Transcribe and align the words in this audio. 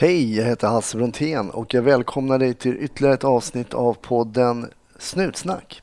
Hej, 0.00 0.36
jag 0.36 0.44
heter 0.44 0.68
Hasse 0.68 0.96
Brontén 0.96 1.50
och 1.50 1.74
jag 1.74 1.82
välkomnar 1.82 2.38
dig 2.38 2.54
till 2.54 2.76
ytterligare 2.80 3.14
ett 3.14 3.24
avsnitt 3.24 3.74
av 3.74 3.94
podden 3.94 4.70
Snutsnack. 4.98 5.82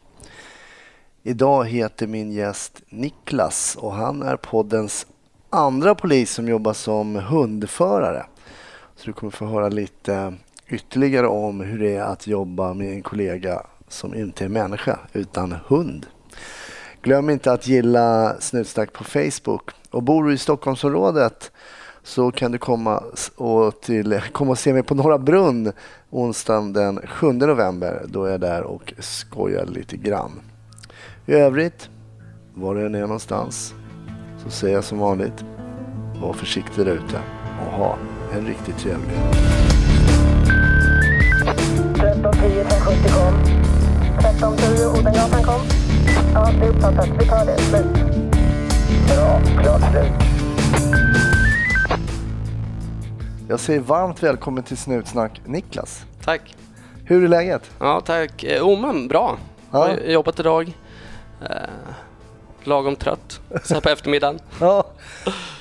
Idag 1.24 1.66
heter 1.66 2.08
min 2.08 2.32
gäst 2.32 2.82
Niklas 2.90 3.78
och 3.80 3.94
han 3.94 4.22
är 4.22 4.38
poddens 4.38 5.08
andra 5.50 5.96
polis 5.96 6.32
som 6.32 6.48
jobbar 6.48 6.74
som 6.74 7.16
hundförare. 7.16 8.26
Så 8.96 9.06
du 9.06 9.14
kommer 9.14 9.32
få 9.32 9.46
höra 9.46 9.70
lite 9.70 10.34
ytterligare 10.68 11.28
om 11.28 11.62
hur 11.62 11.80
det 11.80 11.96
är 11.96 12.04
att 12.04 12.28
jobba 12.28 12.74
med 12.74 12.94
en 12.94 13.02
kollega 13.02 13.62
som 13.88 14.16
inte 14.16 14.46
är 14.46 14.50
människa 14.50 15.00
utan 15.14 15.56
hund. 15.68 16.06
Glöm 17.02 17.30
inte 17.30 17.52
att 17.52 17.68
gilla 17.68 18.36
Snutsnack 18.40 18.94
på 18.94 19.04
Facebook 19.04 19.72
och 19.90 20.04
bor 20.04 20.24
du 20.24 20.34
i 20.34 20.38
Stockholmsområdet 20.38 21.52
så 22.06 22.32
kan 22.32 22.52
du 22.52 22.58
komma 22.58 23.04
och, 23.36 23.82
till, 23.82 24.22
komma 24.32 24.52
och 24.52 24.60
se 24.60 24.74
mig 24.74 24.84
på 24.84 24.96
Norra 24.96 25.18
Brunn 25.18 25.72
onsdagen 26.10 26.74
den 26.74 27.00
7 27.08 27.32
november. 27.32 28.02
Då 28.08 28.26
är 28.26 28.32
jag 28.32 28.40
där 28.40 28.64
och 28.64 28.94
skojar 29.00 29.66
lite 29.66 29.98
grann. 29.98 30.32
I 31.26 31.34
övrigt, 31.34 31.90
var 32.54 32.76
du 32.76 32.86
än 32.86 32.96
är 32.96 33.02
någonstans, 33.02 33.74
så 34.44 34.50
säger 34.50 34.76
jag 34.76 34.84
som 34.84 35.00
vanligt, 35.00 35.46
var 36.22 36.34
försiktig 36.34 36.86
där 36.86 36.92
ute 36.92 37.22
och 37.66 37.72
ha 37.72 37.98
en 38.34 38.46
riktigt 38.46 38.78
trevlig 38.78 39.18
1310 41.96 42.60
1070 42.60 43.10
kom. 43.14 43.34
1310 44.20 45.00
Odengatan 45.00 45.44
kom. 45.44 45.62
Ja, 46.34 46.52
det 46.60 46.66
är 46.66 46.70
uppfattat. 46.70 47.10
Vi 47.20 47.26
tar 47.26 47.46
det. 47.46 47.58
Slut. 47.58 47.94
Bra. 49.08 49.42
Klart 49.62 49.92
slut. 49.92 50.35
Jag 53.50 53.60
säger 53.60 53.80
varmt 53.80 54.24
välkommen 54.24 54.64
till 54.64 54.78
Snutsnack 54.78 55.42
Niklas. 55.46 56.06
Tack. 56.24 56.56
Hur 57.06 57.24
är 57.24 57.28
läget? 57.28 57.72
Ja, 57.80 58.02
tack. 58.02 58.44
Eh, 58.44 58.58
Jo, 58.58 58.76
men 58.76 59.08
bra. 59.08 59.38
Ja. 59.72 59.88
Jag 59.90 59.96
har 59.96 60.12
jobbat 60.12 60.40
idag. 60.40 60.78
Eh, 61.42 61.70
lagom 62.64 62.96
trött 62.96 63.42
så 63.64 63.74
här 63.74 63.82
på 63.82 63.90
eftermiddagen. 63.90 64.40
Ja, 64.60 64.84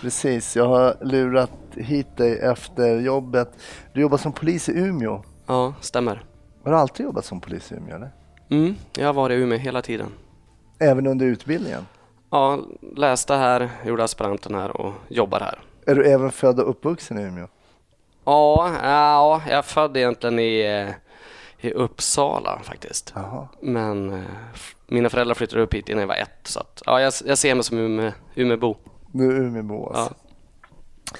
precis. 0.01 0.57
Jag 0.57 0.67
har 0.69 0.97
lurat 1.01 1.51
hit 1.75 2.17
dig 2.17 2.39
efter 2.39 3.01
jobbet. 3.01 3.53
Du 3.93 4.01
jobbar 4.01 4.19
som 4.19 4.33
polis 4.33 4.69
i 4.69 4.73
Umeå. 4.73 5.23
Ja, 5.47 5.75
stämmer. 5.81 6.25
Har 6.65 6.71
du 6.73 6.77
alltid 6.79 7.07
jobbat 7.07 7.25
som 7.25 7.41
polis 7.41 7.73
i 7.73 7.75
Umeå 7.75 7.97
eller? 7.97 8.11
Mm, 8.51 8.75
jag 8.99 9.07
har 9.07 9.13
varit 9.15 9.35
i 9.35 9.43
Umeå 9.43 9.59
hela 9.59 9.83
tiden. 9.83 10.07
Även 10.79 11.07
under 11.07 11.27
utbildningen? 11.27 11.87
Ja, 12.31 12.59
läste 12.97 13.35
här, 13.35 13.71
gjorde 13.87 14.05
aspiranten 14.05 14.55
här 14.55 14.77
och 14.81 14.93
jobbar 15.09 15.41
här. 15.41 15.59
Är 15.87 15.95
du 15.95 16.05
även 16.05 16.31
född 16.31 16.61
och 16.61 16.71
uppvuxen 16.71 17.19
i 17.19 17.23
Umeå? 17.23 17.47
Ja, 18.25 18.71
ja 18.83 19.43
jag 19.47 19.59
är 19.59 19.63
född 19.63 19.97
egentligen 19.97 20.39
i, 20.39 20.61
eh, 20.61 21.69
i 21.69 21.73
Uppsala 21.73 22.59
faktiskt. 22.63 23.13
Jaha. 23.17 23.49
Men 23.61 24.13
eh, 24.13 24.21
mina 24.87 25.11
föräldrar 25.11 25.35
flyttade 25.35 25.63
upp 25.63 25.75
hit 25.75 25.89
innan 25.89 26.01
jag 26.01 26.09
var 26.09 26.15
ett. 26.15 26.41
Så 26.45 26.61
att, 26.61 26.83
ja, 26.87 27.01
jag, 27.01 27.13
jag 27.25 27.39
ser 27.39 27.55
mig 27.55 27.65
som. 27.65 27.77
Du 27.77 29.37
är 29.37 29.41
Umeåbo 29.41 29.87
alltså. 29.87 30.15
Ja. 30.21 31.17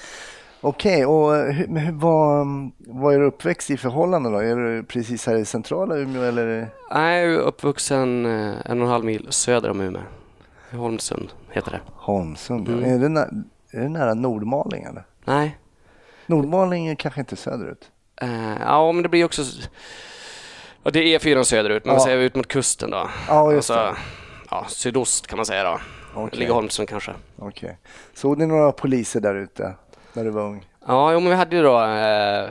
Okej, 0.61 1.05
och 1.05 1.53
hur, 1.53 1.91
vad, 1.91 2.47
vad 2.77 3.13
är 3.13 3.19
du 3.19 3.25
uppväxt 3.25 3.69
i 3.69 3.77
förhållande 3.77 4.29
då? 4.29 4.37
Är 4.37 4.55
du 4.55 4.83
precis 4.83 5.27
här 5.27 5.35
i 5.35 5.45
centrala 5.45 5.97
Umeå 5.97 6.23
eller? 6.23 6.69
Nej, 6.91 7.23
jag 7.23 7.33
är 7.33 7.37
uppvuxen 7.37 8.25
eh, 8.25 8.53
en 8.65 8.81
och 8.81 8.85
en 8.85 8.91
halv 8.91 9.05
mil 9.05 9.27
söder 9.29 9.69
om 9.69 9.81
Umeå. 9.81 10.01
Holmsund 10.71 11.33
heter 11.51 11.71
det. 11.71 11.79
Holmsund? 11.95 12.67
Mm. 12.67 12.83
Är, 12.83 12.99
det 12.99 13.09
nä, 13.09 13.29
är 13.71 13.79
det 13.79 13.89
nära 13.89 14.13
Nordmaling 14.13 14.83
eller? 14.83 15.03
Nej. 15.25 15.57
Nordmaling 16.25 16.87
är 16.87 16.95
kanske 16.95 17.19
inte 17.19 17.35
söderut? 17.35 17.91
Eh, 18.21 18.57
ja, 18.59 18.91
men 18.91 19.03
det 19.03 19.09
blir 19.09 19.25
också... 19.25 19.41
Ja, 20.83 20.91
det 20.91 20.99
är 20.99 21.19
E4 21.19 21.43
söderut, 21.43 21.85
men 21.85 21.91
Ja. 21.91 21.97
man 21.97 22.01
säger 22.05 22.17
ut 22.17 22.35
mot 22.35 22.47
kusten 22.47 22.89
då. 22.91 23.09
Ja, 23.27 23.51
just 23.53 23.69
alltså, 23.69 23.95
ja, 24.51 24.65
sydost 24.69 25.27
kan 25.27 25.37
man 25.37 25.45
säga 25.45 25.63
då. 25.63 25.79
Okej. 26.15 26.39
Ligger 26.39 26.53
Holmsund 26.53 26.89
kanske. 26.89 27.11
Okej. 27.37 27.77
Såg 28.13 28.37
ni 28.37 28.45
några 28.45 28.71
poliser 28.71 29.19
där 29.19 29.35
ute 29.35 29.73
när 30.13 30.23
du 30.23 30.29
var 30.29 30.41
ung? 30.41 30.65
Ja, 30.87 31.13
jo, 31.13 31.19
men 31.19 31.29
vi 31.29 31.35
hade 31.35 31.55
ju 31.55 31.63
då 31.63 31.81
eh, 31.83 32.49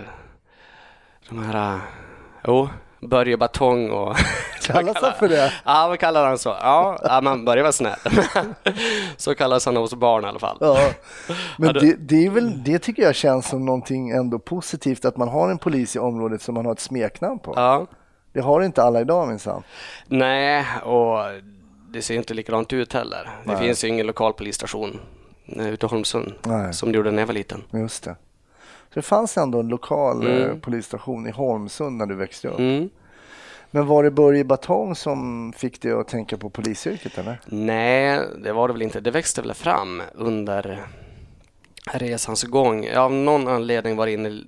de 1.29 1.43
här... 1.45 1.75
Eh, 1.77 1.81
jo, 2.47 2.69
Börje 3.09 3.37
Batong 3.37 3.91
och... 3.91 4.17
Kallas 4.63 4.97
han 5.03 5.13
för 5.19 5.29
det? 5.29 5.53
Ja, 5.65 5.89
vad 5.89 5.99
kallar 5.99 6.27
han 6.27 6.39
så? 6.39 6.49
Ja, 6.61 7.21
man 7.23 7.45
börjar 7.45 7.63
vara 7.63 7.73
snäll. 7.73 7.99
så 9.17 9.35
kallas 9.35 9.67
han 9.67 9.77
hos 9.77 9.95
barn 9.95 10.25
i 10.25 10.27
alla 10.27 10.39
fall. 10.39 10.57
Ja. 10.61 10.79
Men 11.59 11.75
det- 11.75 11.81
det, 11.81 11.97
det, 11.97 12.27
är 12.27 12.31
väl, 12.31 12.65
det 12.65 12.79
tycker 12.79 13.03
jag 13.03 13.15
känns 13.15 13.49
som 13.49 13.65
någonting 13.67 14.11
ändå 14.11 14.39
positivt 14.39 15.05
att 15.05 15.17
man 15.17 15.29
har 15.29 15.51
en 15.51 15.59
polis 15.59 15.97
i 15.97 15.99
området 15.99 16.43
som 16.43 16.55
man 16.55 16.67
har 16.67 16.73
ett 16.73 16.81
smeknamn 16.81 17.39
på. 17.39 17.53
Ja. 17.57 17.87
Det 18.33 18.41
har 18.41 18.61
inte 18.63 18.83
alla 18.83 19.01
idag 19.01 19.29
minsann. 19.29 19.63
Nej, 20.07 20.67
och 20.85 21.19
det 21.93 22.03
ser 22.03 22.15
inte 22.15 22.35
likadant 22.35 22.73
ut 22.73 22.93
heller. 22.93 23.31
Det 23.45 23.53
Nej. 23.53 23.63
finns 23.63 23.85
ju 23.85 23.89
ingen 23.89 24.07
lokal 24.07 24.33
polisstation 24.33 25.01
eh, 25.47 25.69
ute 25.69 25.87
i 25.87 25.89
Holmsund 25.89 26.33
Nej. 26.43 26.75
som 26.75 26.93
det 26.93 26.97
gjorde 26.97 27.11
när 27.11 27.23
jag 27.23 27.27
var 27.27 27.35
liten. 27.35 27.63
Just 27.73 28.05
det. 28.05 28.17
Så 28.95 28.99
det 29.01 29.03
fanns 29.03 29.37
ändå 29.39 29.61
en 29.61 29.69
lokal 29.69 30.27
Mm. 30.27 30.51
eh, 30.51 30.57
polisstation 30.57 31.27
i 31.27 31.31
Holmsund 31.31 31.97
när 31.97 32.07
du 32.07 32.15
växte 32.15 32.49
upp. 32.49 32.59
Mm. 32.59 32.89
Men 33.71 33.87
var 33.87 34.03
det 34.05 34.11
Börje 34.11 34.45
Batong 34.45 34.95
som 34.95 35.53
fick 35.57 35.83
dig 35.83 35.93
att 35.93 36.09
tänka 36.09 36.37
på 36.37 36.51
polisyrket 36.51 37.19
eller? 37.19 37.41
Nej, 37.47 38.21
det 38.45 38.53
var 38.53 38.69
det 38.69 38.75
väl 38.75 38.83
inte. 38.83 39.01
Det 39.01 39.11
växte 39.11 39.43
väl 39.43 39.55
fram 39.55 40.03
under 40.15 40.87
resans 41.93 42.43
gång. 42.45 42.91
Av 42.91 43.13
någon 43.13 43.49
anledning 43.49 43.97
var 43.97 44.07
det 44.07 44.13
inne 44.13 44.43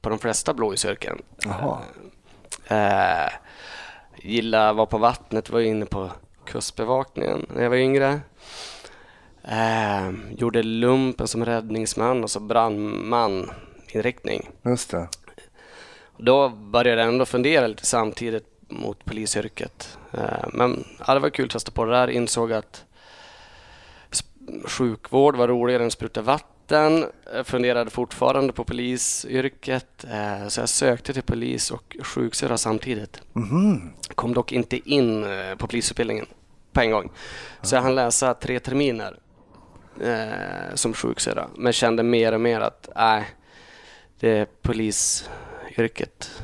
på 0.00 0.08
de 0.10 0.18
flesta 0.18 0.54
blåljusyrken. 0.54 1.22
Jaha. 1.44 1.78
Eh, 2.68 3.32
gilla 4.22 4.72
vara 4.72 4.86
på 4.86 4.98
vattnet, 4.98 5.50
var 5.50 5.60
inne 5.60 5.86
på 5.86 6.10
kustbevakningen 6.44 7.46
när 7.54 7.62
jag 7.62 7.70
var 7.70 7.76
yngre. 7.76 8.20
Eh, 9.44 10.10
gjorde 10.36 10.62
lumpen 10.62 11.28
som 11.28 11.44
räddningsman 11.44 12.24
och 12.24 12.30
så 12.30 12.40
brandman 12.40 13.50
inriktning. 13.94 14.50
Just 14.64 14.90
det. 14.90 15.08
Då 16.16 16.48
började 16.48 17.00
jag 17.00 17.08
ändå 17.08 17.26
fundera 17.26 17.66
lite 17.66 17.86
samtidigt 17.86 18.46
mot 18.68 19.04
polisyrket. 19.04 19.98
Eh, 20.12 20.48
Men 20.52 20.84
ja, 21.06 21.14
det 21.14 21.20
var 21.20 21.30
kul 21.30 21.44
att 21.44 21.50
testa 21.50 21.70
på 21.72 21.84
det 21.84 21.92
där. 21.92 22.08
Insåg 22.10 22.52
att 22.52 22.84
sjukvård 24.64 25.36
var 25.36 25.48
roligare 25.48 25.84
än 25.84 25.90
spruta 25.90 26.22
vatten. 26.22 27.04
Jag 27.34 27.46
funderade 27.46 27.90
fortfarande 27.90 28.52
på 28.52 28.64
polisyrket. 28.64 30.04
eh, 30.04 30.48
Så 30.48 30.60
jag 30.60 30.68
sökte 30.68 31.12
till 31.12 31.22
polis 31.22 31.70
och 31.70 31.96
sjuksyrra 32.02 32.58
samtidigt. 32.58 33.20
Mhm. 33.32 33.90
Kom 34.14 34.34
dock 34.34 34.52
inte 34.52 34.90
in 34.90 35.24
eh, 35.24 35.54
på 35.54 35.66
polisutbildningen 35.66 36.26
på 36.72 36.80
en 36.80 36.90
gång. 36.90 37.10
Så 37.62 37.74
jag 37.74 37.82
hann 37.82 37.94
läsa 37.94 38.34
tre 38.34 38.60
terminer 38.60 39.18
som 40.74 40.94
sjuksyrra. 40.94 41.46
Men 41.56 41.72
kände 41.72 42.02
mer 42.02 42.32
och 42.32 42.40
mer 42.40 42.60
att 42.60 42.88
nej, 42.96 43.24
det 44.20 44.62
polisyrket 44.62 46.42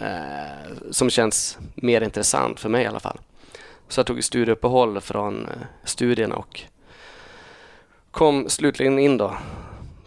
eh, 0.00 0.72
som 0.90 1.10
känns 1.10 1.58
mer 1.74 2.00
intressant 2.00 2.60
för 2.60 2.68
mig 2.68 2.82
i 2.82 2.86
alla 2.86 3.00
fall. 3.00 3.18
Så 3.88 3.98
jag 3.98 4.06
tog 4.06 4.24
studieuppehåll 4.24 5.00
från 5.00 5.46
eh, 5.46 5.52
studierna 5.84 6.36
och 6.36 6.60
kom 8.10 8.48
slutligen 8.48 8.98
in 8.98 9.18
då 9.18 9.36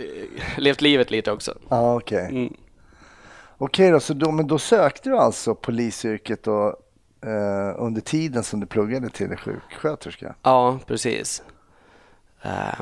levt 0.57 0.81
livet 0.81 1.11
lite 1.11 1.31
också. 1.31 1.57
Ja, 1.69 1.95
okej. 1.95 2.25
Mm. 2.29 2.53
Okej 3.57 3.91
då, 3.91 3.99
så 3.99 4.13
då, 4.13 4.31
men 4.31 4.47
då 4.47 4.59
sökte 4.59 5.09
du 5.09 5.17
alltså 5.17 5.55
polisyrket 5.55 6.43
då, 6.43 6.67
eh, 7.25 7.75
under 7.77 8.01
tiden 8.01 8.43
som 8.43 8.59
du 8.59 8.65
pluggade 8.65 9.09
till 9.09 9.37
sjuksköterska? 9.37 10.35
Ja, 10.43 10.79
precis. 10.87 11.43
Eh, 12.41 12.79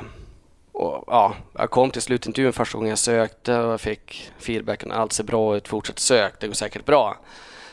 och, 0.72 1.04
ja, 1.08 1.36
jag 1.54 1.70
kom 1.70 1.92
till 1.92 2.02
slutintervjun 2.02 2.54
första 2.54 2.78
gången 2.78 2.90
jag 2.90 3.00
sökte 3.00 3.58
och 3.58 3.72
jag 3.72 3.82
fick 3.82 4.32
feedbacken 4.40 4.92
allt 4.92 5.14
ser 5.14 5.24
bra 5.24 5.58
ut, 5.58 5.68
fortsätt 5.68 6.00
sök, 6.00 6.34
det 6.40 6.48
går 6.48 6.54
säkert 6.54 6.86
bra. 6.86 7.18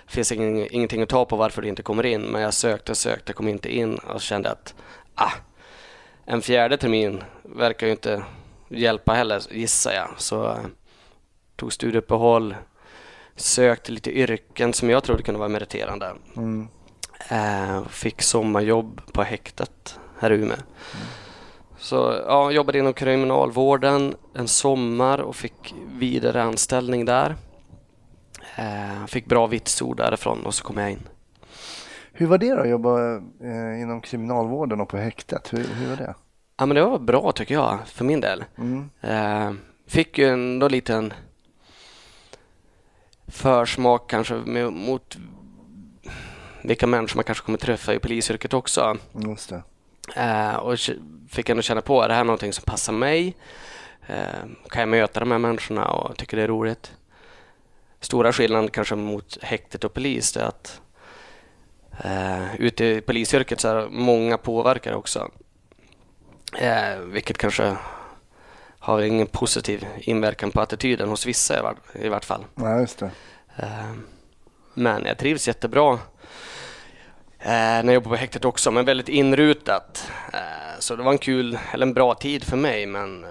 Det 0.07 0.13
finns 0.13 0.33
ingen, 0.33 0.69
ingenting 0.71 1.03
att 1.03 1.09
ta 1.09 1.25
på 1.25 1.37
varför 1.37 1.63
du 1.63 1.69
inte 1.69 1.83
kommer 1.83 2.07
in, 2.07 2.23
men 2.23 2.43
jag 2.43 2.55
sökte 2.55 2.93
och 2.93 2.99
sökte, 2.99 3.33
kom 3.33 3.49
inte 3.49 3.77
in 3.77 3.95
och 3.95 4.21
kände 4.21 4.51
att 4.51 4.75
ah, 5.15 5.33
en 6.25 6.43
fjärde 6.43 6.77
termin 6.77 7.23
verkar 7.43 7.87
ju 7.87 7.93
inte 7.93 8.23
hjälpa 8.69 9.13
heller, 9.13 9.43
gissar 9.51 9.93
jag. 9.93 10.09
Så 10.17 10.51
eh, 10.51 10.59
tog 11.57 11.73
studieuppehåll, 11.73 12.57
sökte 13.37 13.93
lite 13.93 14.11
yrken 14.11 14.73
som 14.73 14.91
jag 14.91 15.05
trodde 15.05 15.23
kunde 15.23 15.39
vara 15.39 15.49
meriterande. 15.49 16.15
Mm. 16.37 16.69
Eh, 17.31 17.89
fick 17.89 18.23
sommarjobb 18.23 19.01
på 19.13 19.23
häktet 19.23 19.99
här 20.19 20.33
i 20.33 20.35
Umeå. 20.35 20.57
Så 21.79 22.23
ja, 22.27 22.51
jobbade 22.51 22.79
inom 22.79 22.93
kriminalvården 22.93 24.15
en 24.35 24.49
sommar 24.49 25.19
och 25.19 25.37
fick 25.37 25.75
vidare 25.99 26.43
anställning 26.43 27.05
där. 27.05 27.37
Eh, 28.57 29.07
fick 29.07 29.27
bra 29.27 29.47
vitsord 29.47 29.97
därifrån 29.97 30.47
och 30.47 30.55
så 30.55 30.65
kom 30.65 30.79
jag 30.79 30.91
in. 30.91 31.09
Hur 32.13 32.27
var 32.27 32.39
det 32.39 32.55
då 32.55 32.61
att 32.61 32.69
jobba 32.69 33.17
eh, 33.17 33.81
inom 33.81 34.01
kriminalvården 34.01 34.81
och 34.81 34.89
på 34.89 34.97
häktet? 34.97 35.53
Hur, 35.53 35.65
hur 35.75 35.89
var 35.89 35.97
det? 35.97 36.15
Ja 36.57 36.67
men 36.67 36.75
det 36.75 36.85
var 36.85 36.99
bra 36.99 37.33
tycker 37.33 37.55
jag 37.55 37.79
för 37.87 38.05
min 38.05 38.21
del. 38.21 38.45
Mm. 38.59 38.91
Eh, 39.01 39.53
fick 39.87 40.19
ju 40.19 40.29
ändå 40.29 40.69
liten 40.69 41.13
försmak 43.27 44.11
kanske 44.11 44.35
med, 44.35 44.73
mot 44.73 45.19
vilka 46.63 46.87
människor 46.87 47.17
man 47.17 47.25
kanske 47.25 47.45
kommer 47.45 47.59
träffa 47.59 47.95
i 47.95 47.99
polisyrket 47.99 48.55
också. 48.55 48.97
Just 49.13 49.49
det. 49.49 49.63
Eh, 50.17 50.55
och 50.55 50.79
fick 51.29 51.49
ändå 51.49 51.63
känna 51.63 51.81
på, 51.81 52.03
är 52.03 52.09
det 52.09 52.15
här 52.15 52.25
någonting 52.25 52.53
som 52.53 52.65
passar 52.65 52.93
mig? 52.93 53.37
Eh, 54.07 54.45
kan 54.71 54.81
jag 54.81 54.89
möta 54.89 55.21
de 55.21 55.31
här 55.31 55.39
människorna 55.39 55.85
och 55.89 56.17
tycker 56.17 56.37
det 56.37 56.43
är 56.43 56.49
roligt? 56.49 56.93
Stora 58.01 58.33
skillnaden 58.33 58.71
kanske 58.71 58.95
mot 58.95 59.39
häktet 59.43 59.85
och 59.85 59.95
polis 59.95 60.33
det 60.33 60.41
är 60.41 60.45
att 60.45 60.81
eh, 62.05 62.61
ute 62.61 62.85
i 62.85 63.01
polisyrket 63.01 63.61
så 63.61 63.69
är 63.69 63.89
många 63.89 64.39
påverkare 64.39 64.95
också. 64.95 65.31
Eh, 66.59 66.99
vilket 66.99 67.39
kanske 67.39 67.77
har 68.79 69.01
ingen 69.01 69.27
positiv 69.27 69.87
inverkan 70.01 70.51
på 70.51 70.61
attityden 70.61 71.09
hos 71.09 71.27
vissa 71.27 71.59
i 71.59 71.63
vart, 71.63 71.97
i 71.97 72.09
vart 72.09 72.25
fall. 72.25 72.45
Ja, 72.55 72.81
just 72.81 72.99
det. 72.99 73.11
Men 74.75 75.05
jag 75.05 75.19
trivs 75.19 75.49
jättebra 75.49 75.99
när 77.45 77.85
jag 77.85 77.95
jobbar 77.95 78.11
på 78.11 78.17
häktet 78.17 78.45
också, 78.45 78.71
men 78.71 78.85
väldigt 78.85 79.09
inrutat. 79.09 80.11
Eh, 80.33 80.39
Så 80.79 80.97
det 80.97 81.03
var 81.03 81.13
en 81.13 81.19
kul, 81.19 81.59
eller 81.73 81.87
en 81.87 81.95
bra 81.95 82.15
tid 82.15 82.45
för 82.45 82.57
mig, 82.57 82.87
men 82.87 83.25
eh, 83.25 83.31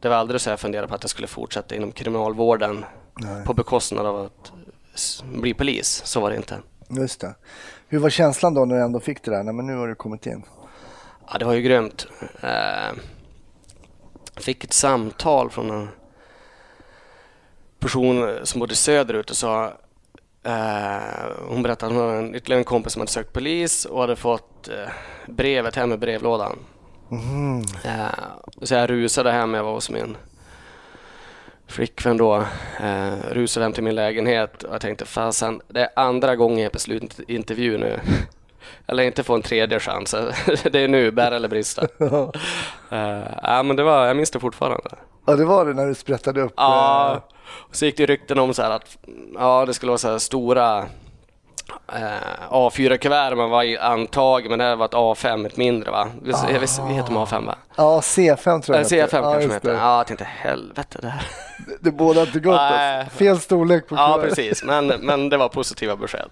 det 0.00 0.08
var 0.08 0.16
aldrig 0.16 0.40
så 0.40 0.50
jag 0.50 0.60
funderade 0.60 0.88
på 0.88 0.94
att 0.94 1.02
jag 1.02 1.10
skulle 1.10 1.28
fortsätta 1.28 1.74
inom 1.74 1.92
kriminalvården 1.92 2.84
Nej. 3.14 3.44
på 3.44 3.54
bekostnad 3.54 4.06
av 4.06 4.16
att 4.24 4.52
bli 5.24 5.54
polis. 5.54 6.02
Så 6.04 6.20
var 6.20 6.30
det 6.30 6.36
inte. 6.36 6.58
Just 6.88 7.20
det. 7.20 7.34
Hur 7.88 7.98
var 7.98 8.10
känslan 8.10 8.54
då 8.54 8.64
när 8.64 8.76
du 8.76 8.82
ändå 8.82 9.00
fick 9.00 9.22
det 9.22 9.30
där? 9.30 9.42
Nej, 9.42 9.54
men 9.54 9.66
nu 9.66 9.76
har 9.76 9.88
du 9.88 9.94
kommit 9.94 10.26
in. 10.26 10.42
Ja, 11.32 11.38
det 11.38 11.44
var 11.44 11.52
ju 11.52 11.62
grymt. 11.62 12.06
Eh, 12.40 12.92
fick 14.36 14.64
ett 14.64 14.72
samtal 14.72 15.50
från 15.50 15.70
en 15.70 15.88
person 17.78 18.38
som 18.42 18.60
bodde 18.60 18.74
söderut 18.74 19.30
och 19.30 19.36
sa 19.36 19.64
eh, 19.64 19.70
hon 21.48 21.62
berättade 21.62 21.86
att 21.86 21.98
hon 21.98 22.08
hade 22.08 22.18
en, 22.18 22.34
ytterligare 22.34 22.60
en 22.60 22.64
kompis 22.64 22.92
som 22.92 23.00
hade 23.00 23.12
sökt 23.12 23.32
polis 23.32 23.84
och 23.84 24.00
hade 24.00 24.16
fått 24.16 24.68
eh, 24.68 24.92
brevet 25.26 25.76
hem 25.76 25.92
i 25.92 25.96
brevlådan. 25.96 26.58
Eh, 27.84 28.06
så 28.62 28.74
jag 28.74 28.90
rusade 28.90 29.32
hem, 29.32 29.54
jag 29.54 29.64
var 29.64 29.72
hos 29.72 29.90
min 29.90 30.16
flickvän 31.66 32.16
då, 32.16 32.36
eh, 32.80 33.14
rusade 33.30 33.64
hem 33.64 33.72
till 33.72 33.82
min 33.82 33.94
lägenhet 33.94 34.62
och 34.62 34.74
jag 34.74 34.80
tänkte 34.80 35.04
fasen, 35.04 35.60
det 35.68 35.80
är 35.80 35.88
andra 35.96 36.36
gången 36.36 36.58
jag 36.58 36.66
är 36.66 36.70
på 36.70 36.78
slutintervju 36.78 37.78
nu. 37.78 38.00
Eller 38.86 39.02
inte 39.02 39.22
få 39.22 39.34
en 39.34 39.42
tredje 39.42 39.80
chans. 39.80 40.10
det 40.72 40.78
är 40.78 40.88
nu, 40.88 41.10
bära 41.10 41.36
eller 41.36 41.48
brista. 41.48 41.86
Eh, 42.90 43.22
ja, 43.42 43.62
men 43.62 43.76
det 43.76 43.82
var, 43.82 44.06
jag 44.06 44.16
minns 44.16 44.30
det 44.30 44.40
fortfarande. 44.40 44.90
Ja, 45.26 45.36
det 45.36 45.44
var 45.44 45.66
det 45.66 45.74
när 45.74 45.86
du 45.86 45.94
sprättade 45.94 46.40
upp. 46.40 46.52
Ja, 46.56 47.12
eh, 47.12 47.20
och 47.46 47.76
så 47.76 47.84
gick 47.84 47.96
det 47.96 48.06
rykten 48.06 48.38
om 48.38 48.54
så 48.54 48.62
här 48.62 48.70
att 48.70 48.98
ja, 49.34 49.66
det 49.66 49.74
skulle 49.74 49.90
vara 49.90 49.98
så 49.98 50.08
här 50.08 50.18
stora 50.18 50.84
A4-kuvert 52.50 53.36
man 53.36 53.50
var 53.50 53.78
antagen, 53.80 54.50
men 54.50 54.58
det 54.58 54.64
här 54.64 54.76
var 54.76 54.84
ett 54.84 54.92
A5, 54.92 55.46
ett 55.46 55.56
mindre 55.56 55.90
va? 55.90 56.08
Visst, 56.22 56.44
jag 56.52 56.60
visst, 56.60 56.80
vi 56.88 56.92
heter 56.94 57.12
de 57.12 57.24
A5 57.26 57.46
va? 57.46 57.54
Ja, 57.76 58.00
C5 58.00 58.60
tror 58.62 58.76
Eh, 58.76 58.80
jag 58.82 58.86
C5 58.86 58.90
det 58.90 59.00
hette. 59.00 59.08
kanske 59.10 59.38
de 59.38 59.42
just 59.42 59.54
heter. 59.54 59.68
det. 59.72 59.78
Ja, 59.78 59.96
jag 59.96 60.06
tänkte 60.06 60.24
helvete 60.24 60.98
det 61.02 61.08
här. 61.08 61.26
Det 61.80 61.90
båda 61.90 62.20
inte 62.22 62.40
gott. 62.40 62.58
Alltså. 62.60 63.16
Fel 63.16 63.40
storlek 63.40 63.88
på 63.88 63.94
Ja, 63.94 64.12
kuvertet. 64.14 64.36
precis. 64.36 64.64
Men, 64.64 64.86
men 64.86 65.28
det 65.28 65.36
var 65.36 65.48
positiva 65.48 65.96
besked. 65.96 66.28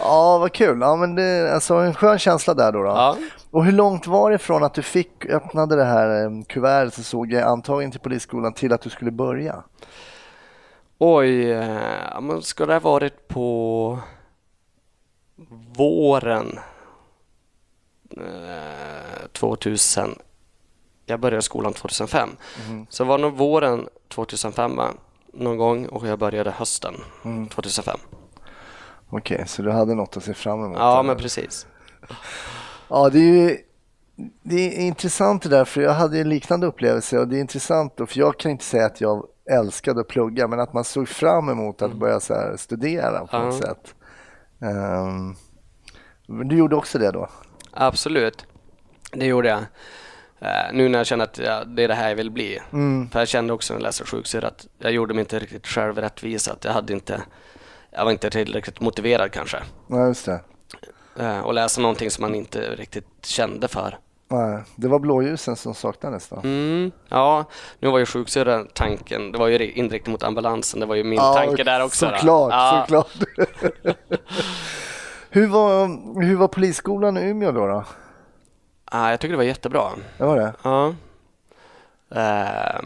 Ja, 0.00 0.38
vad 0.38 0.52
kul. 0.52 0.78
Ja, 0.80 0.96
men 0.96 1.14
det, 1.14 1.54
alltså 1.54 1.74
en 1.74 1.94
skön 1.94 2.18
känsla 2.18 2.54
där 2.54 2.72
då. 2.72 2.82
då. 2.82 2.88
Ja. 2.88 3.16
Och 3.50 3.64
hur 3.64 3.72
långt 3.72 4.06
var 4.06 4.30
det 4.30 4.38
från 4.38 4.64
att 4.64 4.74
du 4.74 4.82
fick, 4.82 5.26
öppnade 5.26 5.76
det 5.76 5.84
här 5.84 6.24
eh, 6.24 6.30
kuvertet 6.48 6.98
och 6.98 7.04
såg 7.04 7.32
jag 7.32 7.42
antagen 7.42 7.90
till 7.90 8.00
polisskolan 8.00 8.52
till 8.52 8.72
att 8.72 8.80
du 8.82 8.90
skulle 8.90 9.10
börja? 9.10 9.54
Oj, 10.98 11.50
eh, 11.52 11.76
ja, 12.14 12.20
men 12.20 12.42
ska 12.42 12.66
det 12.66 12.72
ha 12.72 12.80
varit 12.80 13.28
på 13.28 13.98
våren 15.76 16.58
eh, 18.16 19.26
2000? 19.32 20.14
Jag 21.06 21.20
började 21.20 21.42
skolan 21.42 21.72
2005. 21.72 22.28
Så 22.88 23.02
det 23.02 23.08
var 23.08 23.18
nog 23.18 23.36
våren 23.36 23.88
2005 24.08 24.76
va? 24.76 24.90
någon 25.32 25.56
gång 25.58 25.86
och 25.86 26.06
jag 26.06 26.18
började 26.18 26.50
hösten 26.50 26.94
2005. 27.50 27.98
Okej, 29.10 29.44
så 29.46 29.62
du 29.62 29.70
hade 29.70 29.94
något 29.94 30.16
att 30.16 30.24
se 30.24 30.34
fram 30.34 30.64
emot? 30.64 30.76
Ja, 30.78 31.02
men 31.02 31.16
precis. 31.16 31.66
Ja, 32.88 33.10
det 33.10 33.18
är 33.18 33.22
ju 33.22 33.58
det 34.42 34.56
är 34.56 34.80
intressant 34.86 35.42
det 35.42 35.48
där, 35.48 35.64
för 35.64 35.80
jag 35.80 35.92
hade 35.92 36.20
en 36.20 36.28
liknande 36.28 36.66
upplevelse 36.66 37.18
och 37.18 37.28
det 37.28 37.36
är 37.36 37.40
intressant 37.40 37.96
då, 37.96 38.06
för 38.06 38.18
jag 38.18 38.38
kan 38.38 38.50
inte 38.50 38.64
säga 38.64 38.86
att 38.86 39.00
jag 39.00 39.26
älskade 39.50 40.00
att 40.00 40.08
plugga, 40.08 40.48
men 40.48 40.60
att 40.60 40.72
man 40.72 40.84
såg 40.84 41.08
fram 41.08 41.48
emot 41.48 41.82
att 41.82 41.92
börja 41.94 42.20
så 42.20 42.34
här 42.34 42.56
studera 42.56 43.26
på 43.26 43.38
något 43.38 43.54
Ja. 43.54 43.60
sätt. 43.68 43.94
Ehm, 44.60 45.34
du 46.26 46.56
gjorde 46.56 46.76
också 46.76 46.98
det 46.98 47.10
då? 47.10 47.28
Absolut, 47.72 48.46
det 49.12 49.26
gjorde 49.26 49.48
jag. 49.48 49.58
Eh, 50.38 50.72
nu 50.72 50.88
när 50.88 50.98
jag 50.98 51.06
känner 51.06 51.24
att 51.24 51.34
det 51.66 51.82
är 51.82 51.88
det 51.88 51.94
här 51.94 52.08
jag 52.08 52.16
vill 52.16 52.30
bli. 52.30 52.58
Mm. 52.72 53.10
För 53.10 53.18
jag 53.18 53.28
kände 53.28 53.52
också 53.52 53.72
när 53.72 53.80
jag 53.80 53.82
läste 53.82 54.04
sjuksyra 54.04 54.48
att 54.48 54.66
jag 54.78 54.92
gjorde 54.92 55.14
mig 55.14 55.20
inte 55.20 55.38
riktigt 55.38 55.66
själv 55.66 55.98
rättvisa. 55.98 56.52
Att 56.52 56.64
jag, 56.64 56.72
hade 56.72 56.92
inte, 56.92 57.22
jag 57.90 58.04
var 58.04 58.12
inte 58.12 58.30
tillräckligt 58.30 58.80
motiverad 58.80 59.32
kanske. 59.32 59.62
Ja, 59.86 60.06
just 60.06 60.26
det. 60.26 60.40
Eh, 61.18 61.40
och 61.40 61.54
läsa 61.54 61.80
någonting 61.80 62.10
som 62.10 62.22
man 62.22 62.34
inte 62.34 62.60
riktigt 62.60 63.26
kände 63.26 63.68
för. 63.68 63.98
Nej, 64.28 64.62
det 64.76 64.88
var 64.88 64.98
blåljusen 64.98 65.56
som 65.56 65.74
saknades 65.74 66.28
då? 66.28 66.36
Mm, 66.36 66.92
ja, 67.08 67.44
nu 67.78 67.88
var 67.90 67.98
ju 67.98 68.06
sjuksyra 68.06 68.64
tanken, 68.64 69.32
det 69.32 69.38
var 69.38 69.48
ju 69.48 69.72
inriktning 69.72 70.12
mot 70.12 70.22
ambulansen, 70.22 70.80
det 70.80 70.86
var 70.86 70.94
ju 70.94 71.04
min 71.04 71.18
Ja, 71.18 71.34
tanke 71.34 71.64
där 71.64 71.84
också. 71.84 72.10
Såklart, 72.10 72.52
ja. 72.52 72.84
såklart. 72.88 73.28
hur, 75.30 75.46
var, 75.46 75.86
hur 76.22 76.36
var 76.36 76.48
polisskolan 76.48 77.16
i 77.16 77.20
Umeå 77.20 77.52
då? 77.52 77.66
då? 77.66 77.84
Ja, 78.92 79.10
jag 79.10 79.20
tycker 79.20 79.32
det 79.32 79.36
var 79.36 79.44
jättebra. 79.44 79.90
Det 80.18 80.24
var 80.24 80.36
det? 80.36 80.52
Ja. 80.62 80.94
Eh, 82.20 82.80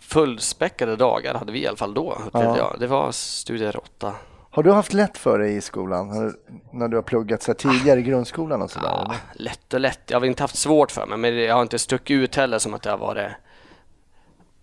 fullspäckade 0.00 0.96
dagar 0.96 1.34
hade 1.34 1.52
vi 1.52 1.62
i 1.62 1.66
alla 1.66 1.76
fall 1.76 1.94
då, 1.94 2.18
Ja. 2.32 2.74
Det 2.78 2.86
var 2.86 3.12
studier 3.12 3.76
åtta. 3.76 4.14
Har 4.56 4.62
du 4.62 4.72
haft 4.72 4.92
lätt 4.92 5.18
för 5.18 5.38
dig 5.38 5.56
i 5.56 5.60
skolan? 5.60 6.34
När 6.70 6.88
du 6.88 6.96
har 6.96 7.02
pluggat 7.02 7.42
så 7.42 7.54
tidigare 7.54 8.00
i 8.00 8.02
grundskolan 8.02 8.62
och 8.62 8.70
sådär? 8.70 8.88
Ja, 8.88 9.04
eller? 9.04 9.18
lätt 9.34 9.74
och 9.74 9.80
lätt. 9.80 10.00
Jag 10.06 10.20
har 10.20 10.26
inte 10.26 10.42
haft 10.42 10.56
svårt 10.56 10.90
för 10.90 11.06
mig, 11.06 11.18
men 11.18 11.36
jag 11.36 11.54
har 11.54 11.62
inte 11.62 11.78
stuckit 11.78 12.14
ut 12.14 12.36
heller 12.36 12.58
som 12.58 12.74
att 12.74 12.82
det 12.82 12.90
har 12.90 12.98
varit 12.98 13.32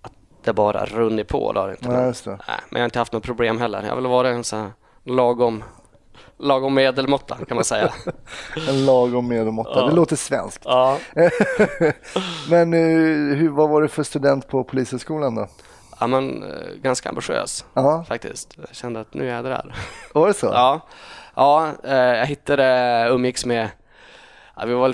att 0.01 0.11
det 0.43 0.53
bara 0.53 0.85
runnit 0.85 1.27
på. 1.27 1.53
Det 1.53 1.59
har 1.59 1.67
det 1.67 1.73
inte. 1.73 1.89
Nej, 1.89 2.05
just 2.05 2.25
det. 2.25 2.31
Nej, 2.31 2.39
men 2.69 2.79
jag 2.79 2.79
har 2.79 2.85
inte 2.85 2.99
haft 2.99 3.13
något 3.13 3.23
problem 3.23 3.59
heller. 3.59 3.81
Jag 3.81 3.89
har 3.89 3.95
väl 3.95 4.07
varit 4.07 4.35
en 4.35 4.43
sån 4.43 4.59
här 4.59 4.71
lagom, 5.03 5.63
lagom 6.37 6.73
medelmåtta 6.73 7.37
kan 7.47 7.55
man 7.55 7.63
säga. 7.65 7.93
En 8.69 8.85
lagom 8.85 9.27
medelmåtta. 9.27 9.79
Ja. 9.79 9.87
Det 9.87 9.95
låter 9.95 10.15
svenskt. 10.15 10.61
ja. 10.65 10.97
Men 12.49 12.73
eh, 12.73 13.37
hur, 13.37 13.49
vad 13.49 13.69
var 13.69 13.81
du 13.81 13.87
för 13.87 14.03
student 14.03 14.47
på 14.47 14.63
Polishögskolan 14.63 15.35
då? 15.35 15.47
Ja, 16.03 16.07
men 16.07 16.43
eh, 16.43 16.73
ganska 16.81 17.09
ambitiös 17.09 17.65
Ja, 17.73 18.05
faktiskt. 18.07 18.57
Jag 18.57 18.75
kände 18.75 18.99
att 18.99 19.13
nu 19.13 19.25
jädrar. 19.25 19.75
var 20.13 20.27
det 20.27 20.33
så? 20.33 20.45
Ja, 20.45 20.81
ja 21.35 21.71
eh, 21.83 21.93
jag 21.95 22.25
hittade, 22.25 23.07
umgicks 23.09 23.45
med, 23.45 23.69
ja, 24.55 24.65
vi 24.65 24.73
var 24.73 24.81
väl 24.81 24.93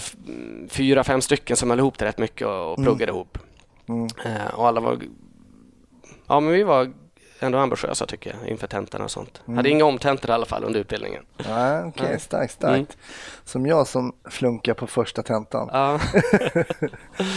fyra, 0.69 1.03
fem 1.03 1.21
stycken 1.21 1.57
som 1.57 1.69
höll 1.69 1.79
ihop 1.79 1.97
det 1.97 2.05
rätt 2.05 2.17
mycket 2.17 2.47
och, 2.47 2.71
och 2.71 2.83
pluggade 2.83 3.11
ihop. 3.11 3.37
Mm. 3.87 4.07
Eh, 4.25 4.53
och 4.53 4.67
alla 4.67 4.81
var, 4.81 4.99
ja 6.27 6.39
men 6.39 6.53
vi 6.53 6.63
var 6.63 6.91
ändå 7.39 7.57
ambitiösa 7.57 8.05
tycker 8.05 8.35
jag 8.39 8.49
inför 8.49 8.67
tentorna 8.67 9.03
och 9.03 9.11
sånt. 9.11 9.41
Mm. 9.47 9.57
Hade 9.57 9.69
inga 9.69 9.85
omtentor 9.85 10.29
i 10.29 10.33
alla 10.33 10.45
fall 10.45 10.63
under 10.63 10.79
utbildningen. 10.79 11.23
Nej, 11.47 11.83
Okej, 11.83 12.09
Ja. 12.11 12.19
starkt, 12.19 12.53
starkt. 12.53 12.73
Mm. 12.73 12.85
Som 13.43 13.65
jag 13.65 13.87
som 13.87 14.13
flunkar 14.29 14.73
på 14.73 14.87
första 14.87 15.23
tentan. 15.23 15.69
Ja. 15.73 15.99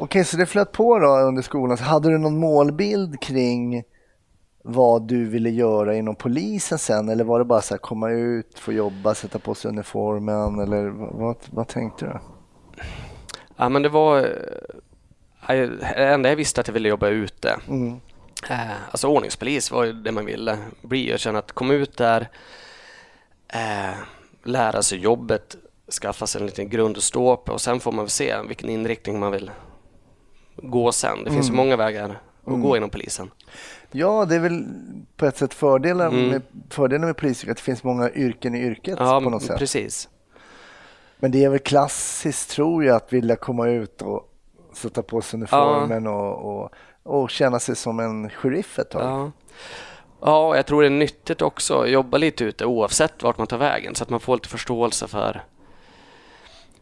Okej, 0.00 0.24
så 0.24 0.36
det 0.36 0.46
flöt 0.46 0.72
på 0.72 0.98
då 0.98 1.18
under 1.18 1.42
skolan. 1.42 1.76
Så 1.76 1.84
hade 1.84 2.10
du 2.10 2.18
någon 2.18 2.38
målbild 2.38 3.20
kring 3.20 3.82
vad 4.64 5.08
du 5.08 5.28
ville 5.28 5.50
göra 5.50 5.96
inom 5.96 6.16
polisen 6.16 6.78
sen? 6.78 7.08
Eller 7.08 7.24
var 7.24 7.38
det 7.38 7.44
bara 7.44 7.60
så 7.60 7.74
här 7.74 7.78
komma 7.78 8.10
ut, 8.10 8.58
få 8.58 8.72
jobba, 8.72 9.14
sätta 9.14 9.38
på 9.38 9.54
sig 9.54 9.68
uniformen? 9.68 10.60
Eller 10.60 10.88
vad, 10.88 11.36
vad, 11.50 11.68
tänkte 11.68 12.04
du? 12.04 12.18
ja 13.56 13.68
men 13.68 13.82
det 13.82 13.88
var, 13.88 14.18
eh, 15.48 15.68
det 15.68 15.94
enda 15.94 16.28
jag 16.28 16.36
visste 16.36 16.60
att 16.60 16.68
jag 16.68 16.74
ville 16.74 16.88
jobba 16.88 17.08
ute. 17.08 17.60
Mm. 17.68 18.00
Eh, 18.50 18.90
alltså 18.90 19.08
ordningspolis 19.08 19.70
var 19.70 19.84
ju 19.84 19.92
det 19.92 20.12
man 20.12 20.24
ville 20.24 20.58
bli. 20.82 21.10
Jag 21.10 21.20
känner 21.20 21.38
att 21.38 21.52
komma 21.52 21.74
ut 21.74 21.96
där, 21.96 22.28
eh, 23.48 23.98
lära 24.44 24.82
sig 24.82 24.98
jobbet, 24.98 25.56
skaffa 26.00 26.26
sig 26.26 26.40
en 26.40 26.46
liten 26.46 26.68
grund 26.68 26.96
att 26.96 27.02
stå 27.02 27.36
på 27.36 27.52
och 27.52 27.60
sen 27.60 27.80
får 27.80 27.92
man 27.92 28.04
väl 28.04 28.10
se 28.10 28.36
vilken 28.48 28.68
inriktning 28.68 29.18
man 29.18 29.32
vill 29.32 29.50
gå 30.62 30.92
sen. 30.92 31.24
Det 31.24 31.30
finns 31.30 31.46
ju 31.46 31.52
Mm. 31.52 31.56
många 31.66 31.76
vägar 31.76 32.20
att 32.44 32.62
gå 32.62 32.76
inom 32.76 32.90
polisen. 32.90 33.30
Ja, 33.92 34.24
det 34.24 34.34
är 34.34 34.40
väl 34.40 34.64
på 35.16 35.26
ett 35.26 35.36
sätt 35.36 35.54
fördelar 35.54 36.08
Mm. 36.08 36.28
med, 36.28 36.42
fördelen 36.70 37.06
med 37.06 37.16
polisyrket 37.16 37.50
att 37.50 37.56
det 37.56 37.62
finns 37.62 37.84
många 37.84 38.10
yrken 38.10 38.54
i 38.54 38.58
yrket 38.62 38.96
Ja, 39.00 39.20
på 39.24 39.30
något 39.30 39.42
sätt. 39.42 39.58
precis. 39.58 40.08
Men 41.18 41.30
det 41.30 41.44
är 41.44 41.48
väl 41.48 41.58
klassiskt 41.58 42.50
tror 42.50 42.84
jag 42.84 42.96
att 42.96 43.12
vilja 43.12 43.36
komma 43.36 43.68
ut 43.68 44.02
och 44.02 44.32
sätta 44.74 45.02
på 45.02 45.20
sig 45.22 45.36
uniformen 45.36 46.06
och, 46.06 46.58
och, 46.62 46.70
och 47.02 47.30
känna 47.30 47.58
sig 47.60 47.76
som 47.76 48.00
en 48.00 48.30
sheriff 48.30 48.78
ett 48.78 48.90
tag. 48.90 49.02
Ja. 49.02 49.30
ja, 50.20 50.56
jag 50.56 50.66
tror 50.66 50.82
det 50.82 50.88
är 50.88 50.90
nyttigt 50.90 51.42
också 51.42 51.80
att 51.80 51.90
jobba 51.90 52.18
lite 52.18 52.44
ute 52.44 52.64
oavsett 52.64 53.22
vart 53.22 53.38
man 53.38 53.46
tar 53.46 53.58
vägen 53.58 53.94
så 53.94 54.02
att 54.04 54.10
man 54.10 54.20
får 54.20 54.36
lite 54.36 54.48
förståelse 54.48 55.06
för 55.08 55.42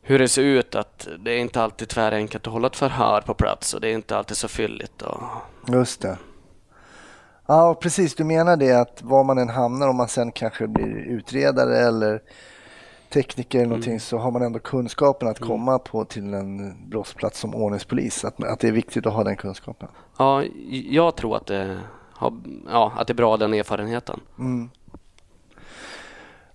hur 0.06 0.18
det 0.18 0.28
ser 0.28 0.42
ut. 0.42 0.74
Att 0.74 1.08
det 1.18 1.30
är 1.30 1.38
inte 1.38 1.62
alltid 1.62 1.88
tvärenkelt 1.88 2.46
att 2.46 2.52
hålla 2.52 2.66
ett 2.66 2.76
förhör 2.76 3.20
på 3.20 3.34
plats 3.34 3.74
och 3.74 3.80
det 3.80 3.88
är 3.88 3.94
inte 3.94 4.16
alltid 4.16 4.36
så 4.36 4.48
fylligt. 4.48 5.02
Och, 5.02 5.22
Just 5.68 6.00
det. 6.00 6.18
Ja, 7.46 7.74
precis. 7.80 8.14
Du 8.14 8.24
menar 8.24 8.56
det 8.56 8.72
att 8.72 9.02
var 9.02 9.24
man 9.24 9.38
än 9.38 9.48
hamnar, 9.48 9.88
om 9.88 9.96
man 9.96 10.08
sen 10.08 10.32
kanske 10.32 10.66
blir 10.66 10.96
utredare 10.96 11.78
eller 11.78 12.22
tekniker 13.12 13.58
eller 13.58 13.68
någonting, 13.68 14.00
så 14.00 14.18
har 14.18 14.30
man 14.30 14.42
ändå 14.42 14.58
kunskapen 14.58 15.28
att 15.28 15.38
komma 15.38 15.78
på 15.78 16.04
till 16.04 16.34
en 16.34 16.74
brottsplats 16.90 17.40
som 17.40 17.54
ordningspolis. 17.54 18.24
Att, 18.24 18.44
att 18.44 18.60
det 18.60 18.68
är 18.68 18.72
viktigt 18.72 19.06
att 19.06 19.12
ha 19.12 19.24
den 19.24 19.36
kunskapen. 19.36 19.88
ja, 20.18 20.42
jag 20.70 21.16
tror 21.16 21.36
att 21.36 21.46
det, 21.46 21.78
har, 22.12 22.32
ja, 22.70 22.92
att 22.96 23.06
det 23.06 23.12
är 23.12 23.14
bra 23.14 23.36
den 23.36 23.54
erfarenheten. 23.54 24.20
Mm. 24.38 24.70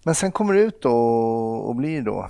Men 0.03 0.15
sen 0.15 0.31
kommer 0.31 0.53
du 0.53 0.61
ut 0.61 0.81
då 0.81 0.95
och 1.55 1.75
blir 1.75 2.01
då 2.01 2.29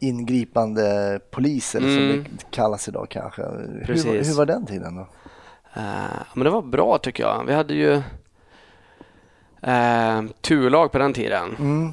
ingripande 0.00 1.20
polis 1.30 1.74
eller 1.74 1.88
som 1.88 2.04
Mm. 2.04 2.24
det 2.30 2.50
kallas 2.50 2.88
idag 2.88 3.06
kanske. 3.10 3.42
Hur, 3.42 3.84
Precis. 3.86 4.28
hur 4.30 4.34
var 4.36 4.46
den 4.46 4.66
tiden 4.66 4.96
då? 4.96 5.06
Eh, 5.74 6.22
men 6.34 6.44
det 6.44 6.50
var 6.50 6.62
bra 6.62 6.98
tycker 6.98 7.22
jag. 7.22 7.44
Vi 7.46 7.54
hade 7.54 7.74
ju 7.74 7.92
eh, 9.62 10.22
turlag 10.40 10.92
på 10.92 10.98
den 10.98 11.12
tiden. 11.12 11.56
Mm. 11.58 11.92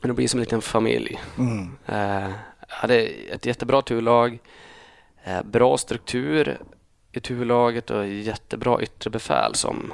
Men 0.00 0.08
det 0.08 0.14
blir 0.14 0.28
som 0.28 0.38
en 0.38 0.44
liten 0.44 0.62
familj. 0.62 1.20
Mm. 1.38 1.76
Jag 1.86 2.76
hade 2.76 2.96
ett 3.06 3.46
jättebra 3.46 3.82
turlag, 3.82 4.38
eh, 5.24 5.42
bra 5.42 5.78
struktur 5.78 6.58
i 7.12 7.20
turlaget 7.20 7.90
och 7.90 8.06
jättebra 8.06 8.82
yttre 8.82 9.10
befäl 9.10 9.54
som 9.54 9.92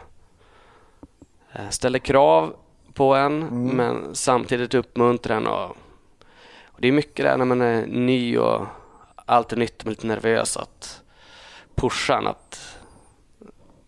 ställer 1.71 1.99
krav 1.99 2.55
på 2.95 3.15
en 3.15 3.41
men 3.77 4.15
samtidigt 4.15 4.75
uppmuntrar 4.75 5.37
en. 5.37 5.47
Och, 5.47 5.77
och 6.79 6.83
det 6.83 6.89
är 6.89 6.93
mycket 6.93 7.25
där 7.25 7.37
när 7.37 7.45
man 7.45 7.61
är 7.61 7.87
ny 7.87 8.39
och 8.39 8.67
allt 9.17 9.53
är 9.53 9.57
nytt 9.57 9.83
och 9.83 9.89
lite 9.89 10.07
nervös 10.07 10.57
att 10.57 11.03
pusha 11.75 12.19
en 12.19 12.27
att 12.27 12.79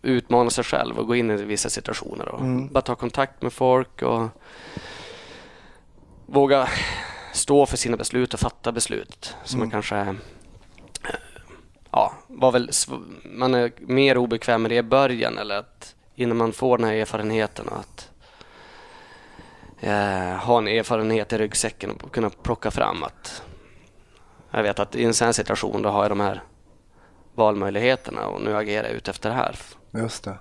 utmana 0.01 0.49
sig 0.49 0.63
själv 0.63 0.99
och 0.99 1.07
gå 1.07 1.15
in 1.15 1.31
i 1.31 1.35
vissa 1.35 1.69
situationer 1.69 2.29
och 2.29 2.41
bara 2.71 2.81
ta 2.81 2.95
kontakt 2.95 3.41
med 3.41 3.53
folk 3.53 4.01
och 4.01 4.27
våga 6.25 6.69
stå 7.33 7.65
för 7.65 7.77
sina 7.77 7.97
beslut 7.97 8.33
och 8.33 8.39
fatta 8.39 8.71
beslut 8.71 9.35
som 9.43 9.59
man 9.59 9.71
kanske 9.71 9.97
eh, 9.97 10.13
ja, 11.91 12.13
var 12.27 12.51
väl 12.51 12.69
man 13.23 13.53
är 13.53 13.71
mer 13.79 14.17
obekväm 14.17 14.61
med 14.61 14.71
det 14.71 14.77
i 14.77 14.83
början 14.83 15.37
eller 15.37 15.55
att 15.55 15.95
innan 16.15 16.37
man 16.37 16.53
får 16.53 16.77
den 16.77 16.87
här 16.87 16.95
erfarenheten 16.95 17.67
och 17.67 17.79
att 17.79 18.10
eh, 19.81 20.37
ha 20.37 20.57
en 20.57 20.67
erfarenhet 20.67 21.33
i 21.33 21.37
ryggsäcken 21.37 21.91
och 21.91 22.13
kunna 22.13 22.29
plocka 22.29 22.71
fram 22.71 23.03
att 23.03 23.43
jag 24.51 24.63
vet 24.63 24.79
att 24.79 24.95
i 24.95 25.03
en 25.03 25.13
sån 25.13 25.25
här 25.25 25.31
situation 25.31 25.81
då 25.81 25.89
har 25.89 26.01
jag 26.01 26.11
de 26.11 26.19
här 26.19 26.43
valmöjligheterna 27.35 28.27
och 28.27 28.41
nu 28.41 28.57
agerar 28.57 28.87
jag 28.87 28.95
utefter 28.95 29.29
det 29.29 29.35
här. 29.35 29.55
Just 29.91 30.23
det. 30.23 30.37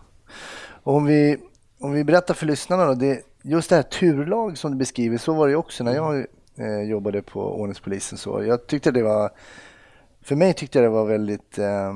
Och 0.83 0.95
om, 0.95 1.05
vi, 1.05 1.39
om 1.81 1.93
vi 1.93 2.05
berättar 2.05 2.35
för 2.35 2.47
lyssnarna 2.47 2.87
då, 2.87 2.95
det, 2.95 3.23
just 3.43 3.71
det 3.71 3.77
här 3.77 3.83
turlag 3.83 4.59
som 4.59 4.71
du 4.71 4.77
beskriver, 4.77 5.19
så 5.19 5.33
var 5.33 5.47
det 5.47 5.51
ju 5.51 5.57
också 5.57 5.85
när 5.85 5.95
jag 5.95 6.27
eh, 6.59 6.83
jobbade 6.91 7.23
på 7.23 7.61
ordningspolisen. 7.61 8.19
Så 8.19 8.45
jag 8.45 8.67
tyckte 8.67 8.91
det 8.91 9.03
var, 9.03 9.31
för 10.23 10.37
mig 10.37 10.55
tyckte 10.55 10.79
jag 10.79 10.85
det 10.85 10.95
var 10.95 11.07
väldigt 11.07 11.59
eh, 11.59 11.93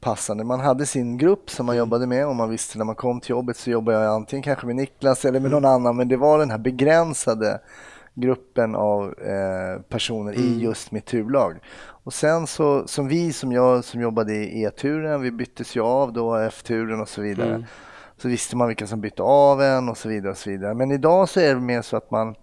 passande. 0.00 0.44
Man 0.44 0.60
hade 0.60 0.86
sin 0.86 1.18
grupp 1.18 1.50
som 1.50 1.66
man 1.66 1.76
jobbade 1.76 2.06
med 2.06 2.26
och 2.26 2.36
man 2.36 2.50
visste 2.50 2.78
när 2.78 2.84
man 2.84 2.94
kom 2.94 3.20
till 3.20 3.30
jobbet 3.30 3.56
så 3.56 3.70
jobbade 3.70 4.04
jag 4.04 4.14
antingen 4.14 4.42
kanske 4.42 4.66
med 4.66 4.76
Niklas 4.76 5.24
eller 5.24 5.40
med 5.40 5.50
någon 5.50 5.64
annan, 5.64 5.96
men 5.96 6.08
det 6.08 6.16
var 6.16 6.38
den 6.38 6.50
här 6.50 6.58
begränsade 6.58 7.60
gruppen 8.14 8.74
av 8.74 9.14
eh, 9.18 9.82
personer 9.88 10.32
i 10.32 10.58
just 10.58 10.92
mitt 10.92 11.06
turlag. 11.06 11.58
Och 12.04 12.12
sen 12.12 12.46
så, 12.46 12.86
som 12.86 13.08
vi 13.08 13.32
som 13.32 13.52
jag 13.52 13.84
som 13.84 14.00
jobbade 14.00 14.34
i 14.34 14.62
E-turen, 14.62 15.20
vi 15.20 15.30
byttes 15.30 15.76
ju 15.76 15.80
av 15.80 16.12
då, 16.12 16.36
F-turen 16.36 17.00
och 17.00 17.08
så 17.08 17.20
vidare. 17.20 17.64
Så 18.16 18.28
visste 18.28 18.56
man 18.56 18.68
vilka 18.68 18.86
som 18.86 19.00
bytte 19.00 19.22
av 19.22 19.62
en 19.62 19.88
och 19.88 19.96
så 19.96 20.08
vidare. 20.08 20.30
och 20.30 20.38
så 20.38 20.50
vidare. 20.50 20.74
Men 20.74 20.90
idag 20.90 21.28
så 21.28 21.40
är 21.40 21.54
det 21.54 21.60
mer 21.60 21.82
så 21.82 21.96
att 21.96 22.10
man, 22.10 22.34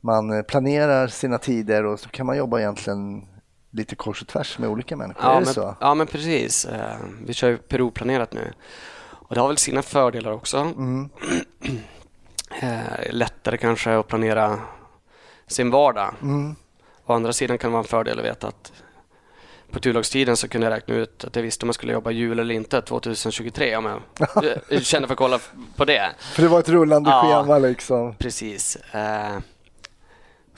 man 0.00 0.30
eh, 0.30 0.42
planerar 0.42 1.06
sina 1.06 1.38
tider 1.38 1.84
och 1.84 2.00
så 2.00 2.08
kan 2.08 2.26
man 2.26 2.36
jobba 2.36 2.58
egentligen 2.58 3.26
lite 3.70 3.96
kors 3.96 4.22
och 4.22 4.28
tvärs 4.28 4.58
med 4.58 4.68
olika 4.68 4.96
människor. 4.96 5.22
är 5.24 5.28
Ja 5.28 5.38
det 5.38 5.44
men, 5.44 5.54
så? 5.54 5.76
ja 5.80 5.94
men 5.94 6.06
precis. 6.06 6.64
Eh, 6.64 6.96
Vi 7.26 7.34
kör 7.34 7.56
Peru-planerat 7.56 8.32
nu. 8.32 8.52
Och 9.10 9.34
det 9.34 9.40
har 9.40 9.48
väl 9.48 9.56
sina 9.58 9.82
fördelar 9.82 10.32
också. 10.32 10.58
Mm. 10.58 11.08
Eh, 12.62 13.10
Lättare 13.12 13.56
kanske 13.56 13.98
att 13.98 14.06
planera 14.08 14.58
sin 15.46 15.70
vardag. 15.70 16.14
Mm. 16.22 16.56
Å 17.06 17.12
andra 17.12 17.32
sidan 17.32 17.58
kan 17.58 17.70
det 17.70 17.72
vara 17.72 17.82
en 17.82 17.88
fördel 17.88 18.18
att 18.18 18.24
veta 18.24 18.46
att 18.48 18.72
på 19.70 19.80
turlagstiden 19.80 20.36
så 20.36 20.48
kunde 20.48 20.66
jag 20.66 20.74
räkna 20.76 20.94
ut 20.94 21.24
att 21.24 21.36
jag 21.36 21.42
visste 21.42 21.64
om 21.64 21.68
jag 21.68 21.74
skulle 21.74 21.92
jobba 21.92 22.10
jul 22.10 22.38
eller 22.38 22.54
inte 22.54 22.80
2023 22.82 23.76
om 23.76 23.84
jag 23.84 24.00
jag 24.70 24.82
kände 24.84 25.08
för 25.08 25.14
att 25.14 25.18
kolla 25.18 25.38
på 25.76 25.84
det. 25.84 26.10
För 26.18 26.42
det 26.42 26.48
var 26.48 26.58
ett 26.60 26.68
rullande 26.68 27.10
Ja. 27.10 27.22
schema 27.44 27.58
liksom. 27.58 28.14
Precis. 28.14 28.78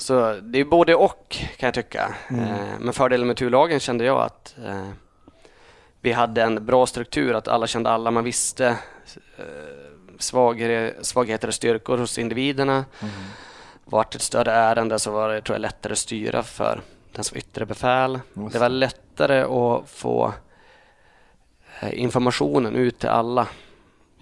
Så 0.01 0.41
det 0.43 0.59
är 0.59 0.65
både 0.65 0.95
och 0.95 1.37
kan 1.57 1.67
jag 1.67 1.75
tycka. 1.75 2.15
Eh, 2.29 2.79
Men 2.81 2.93
fördelen 2.93 3.27
med 3.27 3.37
turlagen 3.37 3.81
kände 3.81 4.05
jag 4.05 4.21
att 4.21 4.55
eh, 4.67 4.89
vi 6.01 6.13
hade 6.13 6.43
en 6.43 6.67
bra 6.67 6.87
struktur, 6.87 7.35
att 7.35 7.49
alla 7.49 7.67
kände 7.67 7.91
alla. 7.91 8.11
Man 8.11 8.25
visste 8.25 8.67
eh, 9.37 9.45
svagare, 10.19 10.95
svagheter 11.03 11.49
och 11.49 11.55
styrkor 11.55 11.99
hos 11.99 12.19
individerna. 12.19 12.85
Vart 13.85 14.15
ett 14.15 14.23
större 14.23 14.53
ärende 14.53 14.99
så 14.99 15.11
var 15.11 15.29
det 15.29 15.41
tror 15.41 15.55
jag, 15.55 15.61
lättare 15.61 15.93
att 15.93 15.99
styra 15.99 16.43
för 16.43 16.81
den 17.13 17.25
som 17.25 17.39
yttre 17.39 17.67
befäl. 17.67 18.21
Just 18.35 18.53
Det 18.53 18.59
var 18.59 18.69
lättare 18.69 19.41
att 19.41 19.91
få 19.91 20.33
informationen 21.93 22.75
ut 22.77 22.99
till 22.99 23.09
alla 23.09 23.49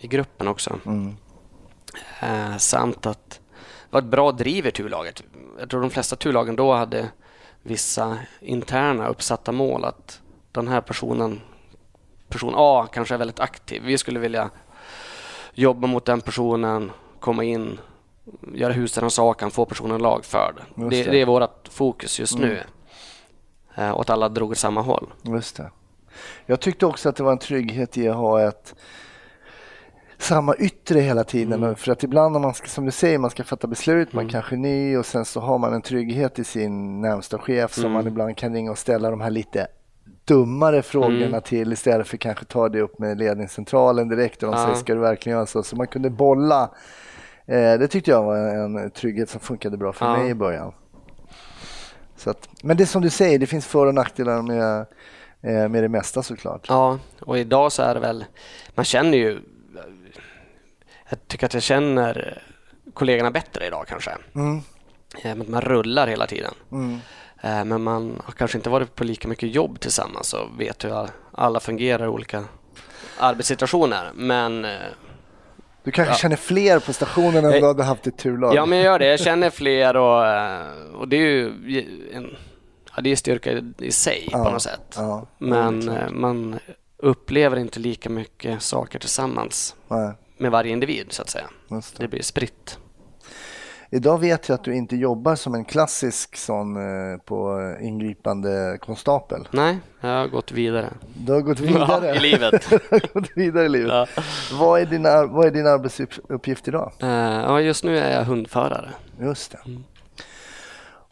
i 0.00 0.06
gruppen 0.06 0.49
också. 0.49 0.78
Mm. 0.87 1.16
Eh, 2.20 2.56
samt 2.56 3.06
att 3.06 3.40
var 3.90 4.00
ett 4.00 4.07
bra 4.07 4.33
driv 4.33 4.66
i 4.66 4.71
turlaget. 4.71 5.23
Jag 5.59 5.71
tror 5.71 5.80
de 5.80 5.90
flesta 5.90 6.16
turlagen 6.16 6.57
då 6.57 6.73
hade 6.73 7.09
vissa 7.62 8.18
interna 8.40 9.09
uppsatta 9.09 9.52
mål. 9.52 9.85
Att 9.85 10.21
den 10.52 10.68
här 10.68 10.80
personen, 10.80 11.40
person 12.28 12.54
A 12.57 12.88
kanske 12.92 13.14
är 13.14 13.18
väldigt 13.18 13.40
aktiv. 13.40 13.83
Vi 13.85 13.99
skulle 13.99 14.21
vilja 14.21 14.50
jobba 15.54 15.87
mot 15.87 16.04
den 16.04 16.21
personen, 16.21 16.92
komma 17.21 17.45
in, 17.45 17.78
göra 18.54 18.73
husrannsakan, 18.73 19.50
få 19.50 19.64
personen 19.64 20.02
lagförd. 20.02 20.54
Det, 20.75 20.88
det. 20.88 21.00
Mm. 21.00 21.12
det 21.12 21.21
är 21.21 21.26
vårt 21.26 21.68
fokus 21.68 22.21
just 22.21 22.38
nu. 22.38 22.62
Eh, 23.75 23.90
och 23.90 24.00
att 24.00 24.11
alla 24.11 24.28
drog 24.28 24.50
åt 24.50 24.59
samma 24.59 24.80
håll. 24.80 25.07
Just 25.23 25.57
det. 25.57 25.71
Jag 26.47 26.61
tyckte 26.61 26.87
också 26.87 27.09
att 27.09 27.16
det 27.16 27.23
var 27.23 27.33
en 27.33 27.38
trygghet 27.38 27.99
i 27.99 28.09
att 28.09 28.16
ha 28.16 28.42
ett 28.42 28.75
samma 30.18 30.54
yttre 30.54 31.00
hela 31.00 31.25
tiden. 31.25 31.62
Mm. 31.62 31.75
För 31.76 31.92
att 31.92 32.02
ibland 32.02 32.32
när 32.32 32.40
man 32.40 32.54
ska, 32.54 32.68
som 32.68 32.84
du 32.87 32.90
säger, 32.90 33.18
man 33.18 33.30
ska 33.30 33.44
fatta 33.44 33.66
beslut, 33.66 34.12
man 34.12 34.28
kanske 34.28 34.54
är 34.54 34.58
ny 34.58 34.96
och 34.96 35.06
sen 35.06 35.25
så 35.25 35.40
har 35.40 35.58
man 35.58 35.72
en 35.75 35.82
trygghet 35.82 36.38
i 36.38 36.44
sin 36.44 37.00
närmsta 37.00 37.38
chef 37.38 37.72
som 37.72 37.82
Mm. 37.84 37.92
man 37.92 38.06
ibland 38.06 38.37
kan 38.37 38.52
ringa 38.54 38.70
och 38.70 38.78
ställa 38.78 39.10
de 39.10 39.20
här 39.20 39.30
lite 39.30 39.66
dummare 40.25 40.82
frågorna 40.82 41.26
Mm. 41.26 41.40
till 41.40 41.72
istället 41.72 42.08
för 42.08 42.16
kanske 42.16 42.44
ta 42.44 42.68
det 42.68 42.80
upp 42.80 42.98
med 42.98 43.18
ledningscentralen 43.18 44.08
direkt 44.08 44.42
och 44.42 44.50
de 44.52 44.58
Ja. 44.58 44.64
säger 44.64 44.76
ska 44.78 44.94
du 44.94 45.00
verkligen 45.00 45.37
göra 45.38 45.46
så? 45.46 45.62
Så 45.62 45.76
man 45.76 45.87
kunde 45.87 46.10
bolla. 46.10 46.70
Eh, 47.46 47.78
det 47.78 47.88
tyckte 47.88 48.10
jag 48.10 48.22
var 48.25 48.37
en 48.37 48.90
trygghet 48.90 49.30
som 49.30 49.40
funkade 49.40 49.76
bra 49.76 49.92
för 49.92 50.06
Ja. 50.06 50.16
mig 50.16 50.30
i 50.30 50.34
början. 50.34 50.72
Så 52.16 52.30
att, 52.30 52.48
men 52.62 52.76
det 52.76 52.84
är 52.84 52.87
som 52.87 53.02
du 53.02 53.10
säger, 53.10 53.38
det 53.38 53.46
finns 53.46 53.66
för 53.66 53.87
och 53.87 53.94
nackdelar 53.94 54.42
med, 54.42 54.78
eh, 55.40 55.68
med 55.68 55.82
det 55.84 55.88
mesta 55.88 56.22
såklart. 56.22 56.66
Ja, 56.68 56.98
och 57.20 57.38
idag 57.38 57.72
så 57.72 57.82
är 57.82 57.94
det 57.94 58.00
väl, 58.00 58.25
man 58.75 58.84
känner 58.84 59.18
ju, 59.18 59.40
jag 61.08 61.28
tycker 61.28 61.47
att 61.47 61.54
jag 61.54 61.62
känner 61.62 62.42
kollegorna 62.94 63.30
bättre 63.30 63.66
idag 63.66 63.87
kanske. 63.88 64.11
Mm. 64.35 64.61
Eh, 65.25 65.35
Man 65.35 65.61
rullar 65.61 66.06
hela 66.06 66.26
tiden. 66.26 66.54
Mm. 66.73 66.99
Eh, 67.42 67.64
Men 67.64 67.82
man 67.82 68.20
har 68.25 68.32
kanske 68.32 68.58
inte 68.58 68.70
varit 68.70 68.94
på 68.94 69.04
lika 69.04 69.28
mycket 69.28 69.54
jobb 69.54 69.80
tillsammans 69.80 70.32
och 70.32 70.61
vet 70.61 70.85
hur 70.85 71.08
alla 71.32 71.61
fungerar 71.61 72.04
i 72.04 72.08
olika 72.08 72.44
arbetssituationer. 73.18 74.11
Men 74.14 74.64
eh, 74.64 74.70
Du 75.82 75.90
kanske 75.90 76.14
känner 76.14 76.37
fler 76.37 76.78
på 76.78 76.92
stationen 76.92 77.44
än 77.44 77.52
Eh, 77.54 77.61
du 77.61 77.66
hade 77.66 77.82
haft 77.85 78.06
i 78.06 78.11
turlag? 78.11 78.54
ja, 78.54 78.66
men 78.66 78.78
jag 78.78 78.85
gör 78.85 78.99
det. 78.99 79.06
Jag 79.06 79.20
känner 79.20 79.50
fler 79.50 79.97
och, 79.97 81.00
och 81.00 81.08
det 81.08 81.16
är 81.16 81.20
ju 81.20 81.47
en 82.12 82.37
ja, 82.97 83.02
det 83.02 83.11
är 83.12 83.16
styrka 83.16 83.62
i, 83.78 83.92
sig 83.92 84.28
Ja, 84.32 84.44
på 84.44 84.50
något 84.50 84.62
sätt. 84.62 84.94
ja, 84.97 85.26
ja, 85.38 85.47
men 85.47 85.92
man 86.20 86.58
upplever 86.99 87.57
inte 87.57 87.81
lika 87.81 88.11
mycket 88.11 88.62
saker 88.62 88.99
tillsammans 88.99 89.76
Nej, 89.88 90.12
med 90.37 90.50
varje 90.50 90.73
individ 90.73 91.07
så 91.11 91.23
att 91.23 91.31
säga. 91.31 91.47
det. 91.69 91.83
Det 91.97 92.09
blir 92.09 92.23
spritt. 92.23 92.78
Idag 93.90 94.19
vet 94.19 94.49
jag 94.49 94.55
att 94.55 94.64
du 94.64 94.75
inte 94.75 94.97
jobbar 94.97 95.35
som 95.35 95.55
en 95.55 95.64
klassisk 95.64 96.37
sån 96.37 96.76
eh, 96.76 97.19
på 97.19 97.61
ingripande 97.81 98.78
konstapel. 98.81 99.49
Nej, 99.50 99.78
jag 100.00 100.09
har 100.09 100.26
gått 100.28 100.52
vidare. 100.52 100.90
Du 101.14 101.33
har 101.33 101.40
gått 101.40 101.61
vidare. 101.61 102.07
Ja, 102.09 102.14
i 102.14 102.21
livet. 102.21 102.67
du 102.71 102.78
har 102.90 103.14
gått 103.14 103.31
vidare 103.37 103.64
i 103.64 103.69
livet. 103.69 103.93
Ja. 103.93 104.23
Vad, 104.52 104.81
är 104.81 104.87
din, 104.87 105.02
vad 105.02 105.47
är 105.47 105.50
din 105.50 105.67
arbetsuppgift 105.67 106.69
idag? 106.69 106.93
Eh, 107.00 107.09
ja, 107.09 107.61
just 107.61 107.85
nu 107.85 107.99
är 107.99 108.19
jag 108.19 108.25
hundförare. 108.25 108.90
Just 109.21 109.52
det. 109.52 109.59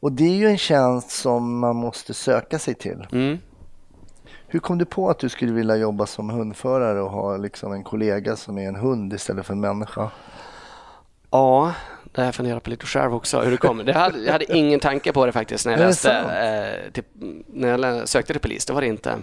Och 0.00 0.12
det 0.12 0.24
är 0.24 0.36
ju 0.36 0.46
en 0.46 0.58
tjänst 0.58 1.10
som 1.10 1.58
man 1.58 1.76
måste 1.76 2.14
söka 2.14 2.58
sig 2.58 2.74
till. 2.74 3.06
Mm. 3.12 3.38
Hur 4.56 4.60
kom 4.60 4.78
du 4.78 4.84
på 4.84 5.10
att 5.10 5.18
du 5.18 5.28
skulle 5.28 5.52
vilja 5.52 5.76
jobba 5.76 6.06
som 6.06 6.30
hundförare 6.30 7.00
och 7.00 7.10
ha 7.10 7.36
liksom 7.36 7.72
en 7.72 7.84
kollega 7.84 8.36
som 8.36 8.58
är 8.58 8.68
en 8.68 8.76
hund 8.76 9.12
istället 9.12 9.46
för 9.46 9.52
en 9.52 9.60
människa? 9.60 10.10
Ja, 11.30 11.74
det 12.12 12.20
har 12.20 12.26
jag 12.26 12.34
funderat 12.34 12.62
på 12.62 12.70
lite 12.70 12.86
själv 12.86 13.14
också 13.14 13.40
hur 13.40 13.50
det 13.50 13.56
kommer. 13.56 13.84
Det 13.84 13.92
hade, 13.92 14.18
jag 14.18 14.32
hade 14.32 14.56
ingen 14.56 14.80
tanke 14.80 15.12
på 15.12 15.26
det 15.26 15.32
faktiskt 15.32 15.66
när 15.66 15.72
jag, 15.72 15.80
läste, 15.80 16.12
eh, 16.12 16.92
till, 16.92 17.04
när 17.46 17.78
jag 17.78 18.08
sökte 18.08 18.32
till 18.32 18.42
polis. 18.42 18.66
Det 18.66 18.72
var 18.72 18.80
det 18.80 18.86
inte. 18.86 19.18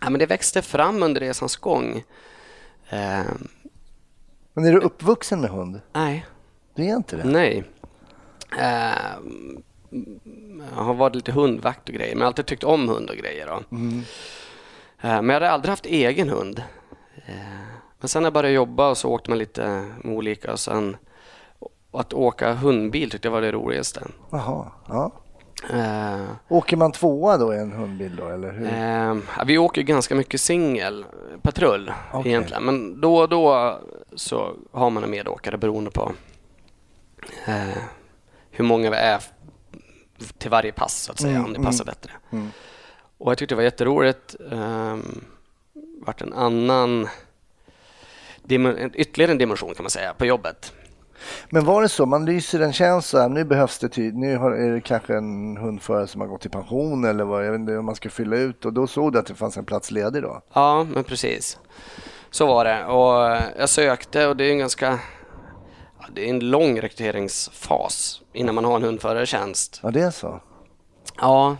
Ja, 0.00 0.10
men 0.10 0.18
det 0.18 0.26
växte 0.26 0.62
fram 0.62 1.02
under 1.02 1.20
resans 1.20 1.56
gång. 1.56 2.04
Eh, 2.90 3.20
Men 4.54 4.64
är 4.64 4.72
du 4.72 4.78
uppvuxen 4.78 5.40
med 5.40 5.50
hund? 5.50 5.80
nej, 5.92 6.26
Du 6.74 6.82
är 6.84 6.96
inte 6.96 7.16
det? 7.16 7.24
nej. 7.24 7.64
Eh, 8.60 8.92
jag 10.76 10.82
har 10.84 10.94
varit 10.94 11.14
lite 11.14 11.32
hundvakt 11.32 11.88
och 11.88 11.94
grejer, 11.94 12.14
men 12.14 12.18
jag 12.20 12.24
har 12.24 12.30
alltid 12.30 12.46
tyckt 12.46 12.64
om 12.64 12.88
hund 12.88 13.10
och 13.10 13.16
grejer. 13.16 13.46
Då. 13.46 13.76
Mm. 13.76 14.02
Eh, 15.02 15.22
men 15.22 15.28
jag 15.28 15.34
hade 15.34 15.50
aldrig 15.50 15.70
haft 15.70 15.86
egen 15.86 16.28
hund. 16.28 16.62
Eh, 17.26 17.34
men 18.00 18.08
sen 18.08 18.22
när 18.22 18.26
jag 18.26 18.32
började 18.34 18.54
jobba 18.54 18.90
och 18.90 18.98
så 18.98 19.10
åkte 19.10 19.30
man 19.30 19.38
lite 19.38 19.84
med 20.04 20.16
olika 20.16 20.52
och 20.52 20.60
sen 20.60 20.96
att 21.92 22.12
åka 22.12 22.52
hundbil 22.54 23.10
tyckte 23.10 23.28
jag 23.28 23.32
var 23.32 23.40
det 23.40 23.52
roligaste. 23.52 24.06
Jaha, 24.30 24.70
ja. 24.88 25.12
Eh, 25.70 26.22
Åker 26.48 26.76
man 26.76 26.92
tvåa 26.92 27.36
då 27.36 27.54
i 27.54 27.58
en 27.58 27.72
hundbil 27.72 28.16
då 28.16 28.28
eller 28.28 28.52
hur? 28.52 28.66
ja, 29.36 29.44
vi 29.46 29.58
åker 29.58 29.82
ganska 29.82 30.14
mycket 30.14 30.40
singel 30.40 31.04
patrull 31.42 31.92
Okej. 32.12 32.32
egentligen. 32.32 32.64
Men 32.64 33.00
då 33.00 33.16
och 33.16 33.28
då 33.28 33.78
så 34.16 34.54
har 34.72 34.90
man 34.90 35.04
en 35.04 35.10
medåkare 35.10 35.58
beroende 35.58 35.90
på 35.90 36.12
eh, 37.46 37.78
hur 38.50 38.64
många 38.64 38.90
vi 38.90 38.96
är 38.96 39.22
till 40.38 40.50
varje 40.50 40.72
pass 40.72 41.02
så 41.02 41.12
att 41.12 41.20
säga, 41.20 41.34
Mm, 41.36 41.44
om 41.44 41.52
det 41.52 41.62
passar 41.62 41.84
mm, 41.84 41.94
bättre. 41.94 42.12
mm. 42.30 42.48
Och 43.22 43.30
jag 43.30 43.38
tyckte 43.38 43.54
det 43.54 43.56
var 43.56 43.62
jätteroligt. 43.62 44.36
Um, 44.38 45.24
vart 46.06 46.22
en 46.22 46.32
annan 46.32 47.08
ytterligare 48.94 49.32
en 49.32 49.38
dimension 49.38 49.74
kan 49.74 49.84
man 49.84 49.90
säga 49.90 50.14
på 50.14 50.26
jobbet. 50.26 50.72
Men 51.50 51.64
var 51.64 51.82
det 51.82 51.88
så, 51.88 52.06
man 52.06 52.24
lyser 52.24 52.60
en 52.60 52.72
här, 52.72 53.28
nu 53.28 53.44
behövs 53.44 53.78
det 53.78 53.88
tid, 53.88 54.16
nu 54.16 54.36
har, 54.36 54.50
är 54.50 54.74
det 54.74 54.80
kanske 54.80 55.16
en 55.16 55.56
hundförare 55.56 56.06
som 56.06 56.20
har 56.20 56.28
gått 56.28 56.46
i 56.46 56.48
pension 56.48 57.04
eller 57.04 57.24
vad, 57.24 57.46
jag 57.46 57.52
vet 57.52 57.58
inte 57.58 57.76
om 57.76 57.84
man 57.84 57.94
ska 57.94 58.10
fylla 58.10 58.36
ut 58.36 58.64
och 58.64 58.72
då 58.72 58.86
såg 58.86 59.12
du 59.12 59.18
att 59.18 59.26
det 59.26 59.34
fanns 59.34 59.56
en 59.56 59.64
plats 59.64 59.90
ledig 59.90 60.22
då? 60.22 60.42
Ja, 60.54 60.84
men 60.84 61.04
precis. 61.04 61.58
Så 62.30 62.46
var 62.46 62.64
det. 62.64 62.84
Och 62.84 63.42
jag 63.58 63.68
sökte 63.68 64.26
och 64.26 64.36
det 64.36 64.44
är 64.44 64.50
en 64.50 64.58
ganska 64.58 64.98
ja, 66.00 66.06
det 66.14 66.24
är 66.24 66.30
en 66.30 66.50
lång 66.50 66.80
rekryteringsfas 66.80 68.20
innan 68.32 68.54
man 68.54 68.64
har 68.64 68.76
en 68.76 68.82
hundförartjänst. 68.82 69.80
Ja, 69.82 69.90
det 69.90 70.00
är 70.00 70.10
så? 70.10 70.40
Ja, 71.16 71.56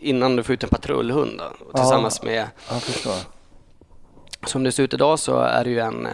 innan 0.00 0.36
du 0.36 0.42
får 0.42 0.52
ut 0.52 0.64
en 0.64 0.70
patrullhund 0.70 1.38
då, 1.38 1.72
tillsammans 1.78 2.22
med 2.22 2.48
Jag 2.68 2.82
förstår. 2.82 3.14
Som 4.46 4.62
det 4.62 4.72
ser 4.72 4.82
ut 4.82 4.94
idag 4.94 5.18
så 5.18 5.38
är 5.40 5.64
det 5.64 5.70
ju 5.70 5.78
en, 5.78 6.06
eh, 6.06 6.12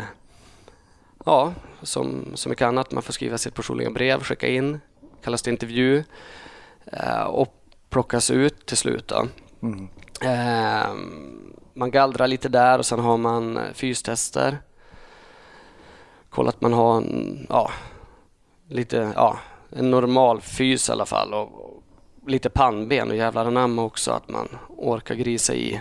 ja, 1.24 1.52
som 1.82 2.26
så 2.34 2.48
mycket 2.48 2.66
annat, 2.66 2.92
man 2.92 3.02
får 3.02 3.12
skriva 3.12 3.38
sitt 3.38 3.54
personliga 3.54 3.90
brev, 3.90 4.22
skicka 4.22 4.48
in, 4.48 4.80
kallas 5.24 5.42
det 5.42 5.50
intervju 5.50 6.04
eh, 6.92 7.22
och 7.22 7.62
plockas 7.90 8.30
ut 8.30 8.66
till 8.66 8.76
slut. 8.76 9.12
Mm. 9.62 9.88
Eh, 10.20 10.90
man 11.74 11.90
gallrar 11.90 12.26
lite 12.26 12.48
där 12.48 12.78
och 12.78 12.86
sen 12.86 12.98
har 12.98 13.16
man 13.16 13.56
eh, 13.56 13.72
fystester. 13.72 14.58
Kolla 16.30 16.48
att 16.48 16.60
man 16.60 16.72
har 16.72 16.96
en, 16.96 17.46
ja, 17.48 17.70
lite, 18.68 19.12
ja, 19.14 19.38
en 19.70 19.90
normal 19.90 20.40
fys 20.40 20.88
i 20.88 20.92
alla 20.92 21.06
fall 21.06 21.34
och 21.34 21.65
lite 22.26 22.50
pannben 22.50 23.10
och 23.10 23.16
jävlar 23.16 23.46
anamma 23.46 23.82
också 23.82 24.10
att 24.10 24.28
man 24.28 24.48
orkar 24.68 25.14
grisa 25.14 25.54
i 25.54 25.80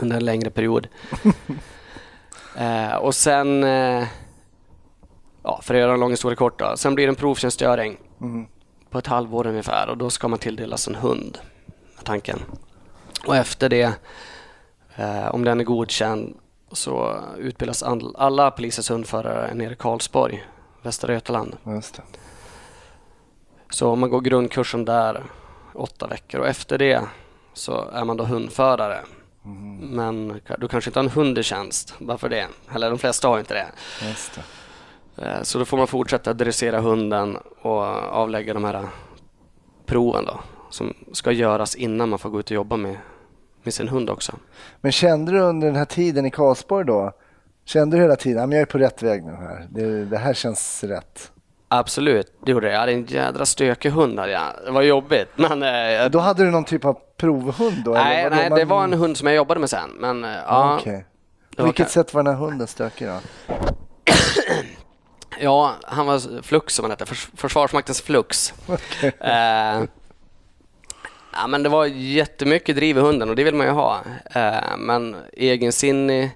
under 0.00 0.16
en 0.16 0.24
längre 0.24 0.50
period. 0.50 0.88
eh, 2.56 2.94
och 2.94 3.14
sen, 3.14 3.64
eh, 3.64 4.06
ja, 5.42 5.60
för 5.62 5.74
att 5.74 5.80
göra 5.80 5.92
en 5.94 6.00
lång 6.00 6.10
historia 6.10 6.36
kort 6.36 6.58
då, 6.58 6.76
sen 6.76 6.94
blir 6.94 7.06
det 7.06 7.10
en 7.10 7.16
provtjänstgöring 7.16 7.96
Mm. 8.20 8.46
på 8.90 8.98
ett 8.98 9.06
halvår 9.06 9.46
ungefär 9.46 9.88
och 9.88 9.96
då 9.96 10.10
ska 10.10 10.28
man 10.28 10.38
tilldelas 10.38 10.88
en 10.88 10.94
hund, 10.94 11.38
tanken. 12.04 12.38
Och 13.26 13.36
efter 13.36 13.68
det, 13.68 13.92
eh, 14.96 15.34
om 15.34 15.44
den 15.44 15.60
är 15.60 15.64
godkänd, 15.64 16.36
så 16.72 17.20
utbildas 17.38 17.82
all, 17.82 18.16
alla 18.16 18.50
polisens 18.50 18.90
hundförare 18.90 19.54
nere 19.54 19.72
i 19.72 19.76
Karlsborg, 19.76 20.44
Västra 20.82 21.12
Götaland. 21.12 21.56
Just 21.66 21.94
det. 21.94 22.02
Så 23.72 23.96
man 23.96 24.10
går 24.10 24.20
grundkursen 24.20 24.84
där 24.84 25.22
åtta 25.74 26.06
veckor 26.06 26.40
och 26.40 26.46
efter 26.48 26.78
det 26.78 27.02
så 27.54 27.88
är 27.92 28.04
man 28.04 28.16
då 28.16 28.24
hundförare. 28.24 29.00
Men 29.80 30.40
du 30.58 30.68
kanske 30.68 30.88
inte 30.90 30.98
har 30.98 31.04
en 31.04 31.10
hund 31.10 31.38
i 31.38 31.42
tjänst, 31.42 31.94
bara 31.98 32.18
för 32.18 32.28
det. 32.28 32.46
Eller 32.74 32.90
de 32.90 32.98
flesta 32.98 33.28
har 33.28 33.38
inte 33.38 33.54
det. 33.54 33.66
Det. 35.16 35.22
Eh, 35.22 35.42
Så 35.42 35.58
då 35.58 35.64
får 35.64 35.76
man 35.76 35.86
fortsätta 35.86 36.32
dressera 36.32 36.80
hunden 36.80 37.38
och 37.60 37.82
avlägga 38.12 38.54
de 38.54 38.64
här 38.64 38.88
proven 39.86 40.24
då. 40.24 40.40
Som 40.70 40.94
ska 41.12 41.32
göras 41.32 41.74
innan 41.74 42.08
man 42.08 42.18
får 42.18 42.30
gå 42.30 42.40
ut 42.40 42.46
och 42.50 42.54
jobba 42.54 42.76
med, 42.76 42.96
med 43.62 43.74
sin 43.74 43.88
hund 43.88 44.10
också. 44.10 44.32
Men 44.80 44.92
kände 44.92 45.32
du 45.32 45.40
under 45.40 45.66
den 45.66 45.76
här 45.76 45.84
tiden 45.84 46.26
i 46.26 46.30
Karlsborg 46.30 46.86
då, 46.86 47.12
kände 47.64 47.96
du 47.96 48.02
hela 48.02 48.16
tiden 48.16 48.44
att 48.44 48.52
jag 48.52 48.60
är 48.60 48.66
på 48.66 48.78
rätt 48.78 49.02
väg 49.02 49.24
nu 49.24 49.32
här, 49.32 49.66
det, 49.70 50.04
det 50.04 50.18
här 50.18 50.34
känns 50.34 50.84
rätt? 50.84 51.32
Absolut, 51.74 52.32
det 52.46 52.52
gjorde 52.52 52.66
jag. 52.66 52.74
Jag 52.74 52.80
hade 52.80 52.92
en 52.92 53.04
jädra 53.06 53.46
stökig 53.46 53.90
hund. 53.90 54.16
Det 54.18 54.70
var 54.70 54.82
jobbigt. 54.82 55.28
Men, 55.36 55.62
eh, 55.62 56.10
Då 56.10 56.18
hade 56.18 56.44
du 56.44 56.50
någon 56.50 56.64
typ 56.64 56.84
av 56.84 56.98
provhund 57.16 57.76
då? 57.84 57.90
nej, 57.92 58.30
nej, 58.30 58.50
Man- 58.50 58.58
det 58.58 58.64
var 58.64 58.84
en 58.84 58.92
hund 58.92 59.16
som 59.16 59.26
jag 59.26 59.36
jobbade 59.36 59.60
med 59.60 59.70
sen. 59.70 59.90
Men, 59.98 60.24
eh, 60.24 60.30
ja, 60.46 60.76
Okej. 60.80 61.04
det 61.50 61.56
På 61.56 61.64
vilket 61.64 61.86
ka- 61.86 61.90
sätt 61.90 62.14
var 62.14 62.22
den 62.22 62.34
här 62.34 62.40
hunden 62.40 62.66
stökig 62.66 63.08
då? 63.08 63.18
Ja, 65.40 65.72
han 65.82 66.06
var 66.06 66.42
Flux 66.42 66.74
som 66.74 66.84
han 66.84 66.90
hette, 66.90 67.04
Förs- 67.04 67.30
Försvarsmaktens 67.36 68.00
Flux. 68.02 68.54
Eh, 69.20 69.82
ja, 71.32 71.46
men 71.48 71.62
det 71.62 71.68
var 71.68 71.86
jättemycket 71.86 72.76
driv 72.76 72.98
i 72.98 73.00
hunden 73.00 73.30
och 73.30 73.36
det 73.36 73.44
vill 73.44 73.54
man 73.54 73.66
ju 73.66 73.72
ha. 73.72 74.00
Eh, 74.34 74.76
men 74.78 75.16
egensinnig 75.32 76.30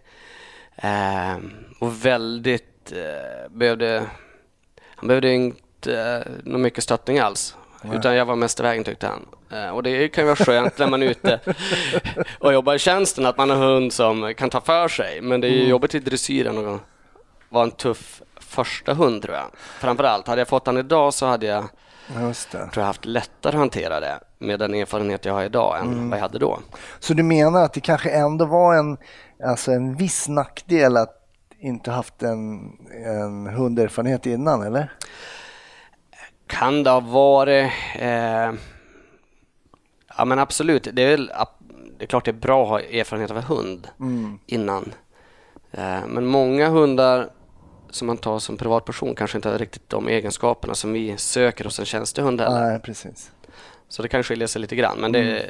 eh, 0.76 1.36
och 1.80 2.04
väldigt 2.06 2.92
eh, 2.92 3.50
behövde, 3.52 4.02
han 4.96 5.08
behövde 5.08 5.32
inte 5.32 6.00
eh, 6.00 6.32
någon 6.44 6.62
mycket 6.62 6.84
stöttning 6.84 7.18
alls. 7.18 7.56
Utan 7.92 8.14
jag 8.14 8.24
var 8.24 8.36
mest 8.36 8.60
i 8.60 8.62
vägen 8.62 8.84
tyckte 8.84 9.06
han. 9.06 9.26
Eh, 9.50 9.68
och 9.70 9.82
det 9.82 10.08
kan 10.08 10.24
ju 10.24 10.26
vara 10.26 10.36
skönt 10.44 10.78
när 10.78 10.86
man 10.86 11.02
är 11.02 11.06
ute 11.06 11.40
och 12.38 12.52
jobbar 12.52 12.74
i 12.74 12.78
tjänsten 12.78 13.26
att 13.26 13.36
man 13.36 13.50
har 13.50 13.56
en 13.56 13.62
hund 13.62 13.92
som 13.92 14.34
kan 14.36 14.50
ta 14.50 14.60
för 14.60 14.88
sig. 14.88 15.20
Men 15.20 15.40
det 15.40 15.46
är 15.46 15.50
ju 15.50 15.68
jobbigt 15.68 15.94
i 15.94 15.98
dressyren 15.98 16.58
och 16.58 16.80
var 17.48 17.62
en 17.62 17.70
tuff 17.70 18.22
första 18.40 18.94
hund 18.94 19.22
tror 19.22 19.34
jag. 19.36 19.46
Framförallt, 19.54 20.26
hade 20.26 20.40
jag 20.40 20.48
fått 20.48 20.66
han 20.66 20.76
idag 20.78 21.14
så 21.14 21.26
hade 21.26 21.46
jag, 21.46 21.64
Just 22.20 22.52
det. 22.52 22.58
tror 22.58 22.70
jag 22.74 22.84
haft 22.84 23.04
lättare 23.04 23.52
att 23.52 23.58
hantera 23.58 24.00
det 24.00 24.18
med 24.38 24.58
den 24.58 24.74
erfarenhet 24.74 25.24
jag 25.24 25.34
har 25.34 25.44
idag 25.44 25.78
än 25.80 26.10
vad 26.10 26.18
jag 26.18 26.22
hade 26.22 26.38
då. 26.38 26.58
Så 27.00 27.14
du 27.14 27.22
menar 27.22 27.64
att 27.64 27.72
det 27.72 27.80
kanske 27.80 28.10
ändå 28.10 28.44
var 28.44 28.74
en, 28.74 28.96
alltså 29.44 29.72
en 29.72 29.96
viss 29.96 30.28
nackdel 30.28 30.96
att 30.96 31.25
inte 31.66 31.90
haft 31.90 32.22
en, 32.22 32.72
en 33.06 33.46
hunderfarenhet 33.46 34.26
innan, 34.26 34.62
eller? 34.62 34.92
Kan 36.46 36.82
det 36.82 36.90
ha 36.90 37.00
varit... 37.00 37.72
Eh, 37.98 38.52
ja 40.18 40.24
men 40.24 40.38
absolut, 40.38 40.88
det 40.92 41.02
är, 41.02 41.10
väl, 41.10 41.30
det 41.98 42.04
är 42.04 42.06
klart 42.06 42.24
det 42.24 42.30
är 42.30 42.32
bra 42.32 42.62
att 42.62 42.68
ha 42.68 42.80
erfarenhet 42.80 43.30
av 43.30 43.36
en 43.36 43.42
hund 43.42 43.88
Mm. 44.00 44.38
innan. 44.46 44.92
Eh, 45.72 46.06
men 46.06 46.26
många 46.26 46.68
hundar 46.68 47.30
som 47.90 48.06
man 48.06 48.16
tar 48.16 48.38
som 48.38 48.56
privatperson 48.56 49.14
kanske 49.14 49.38
inte 49.38 49.48
har 49.48 49.58
riktigt 49.58 49.88
de 49.88 50.08
egenskaperna 50.08 50.74
som 50.74 50.92
vi 50.92 51.16
söker 51.16 51.64
hos 51.64 51.78
en 51.78 51.84
tjänstehund 51.84 52.40
heller. 52.40 52.60
Nej, 52.70 52.80
precis. 52.80 53.32
Så 53.88 54.02
det 54.02 54.08
kan 54.08 54.22
skilja 54.22 54.48
sig 54.48 54.60
lite 54.60 54.76
grann. 54.76 54.98
Men 54.98 55.12
det, 55.12 55.46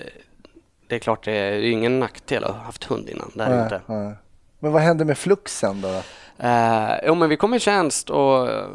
det 0.88 0.94
är 0.94 0.98
klart, 0.98 1.24
det 1.24 1.32
är 1.32 1.62
ingen 1.62 2.00
nackdel 2.00 2.44
att 2.44 2.50
ha 2.50 2.58
haft 2.62 2.84
hund 2.84 3.08
innan. 3.08 3.30
Det 3.34 3.44
är 3.44 3.50
Nej, 3.50 3.62
inte. 3.62 3.80
nej. 3.86 4.12
Men 4.58 4.72
vad 4.72 4.82
hände 4.82 5.04
med 5.04 5.18
fluxen 5.18 5.80
då? 5.80 6.02
Eh, 6.46 6.90
jo, 7.06 7.14
men 7.14 7.28
vi 7.28 7.36
kom 7.36 7.54
i 7.54 7.60
tjänst 7.60 8.10
och 8.10 8.50
eh, 8.50 8.66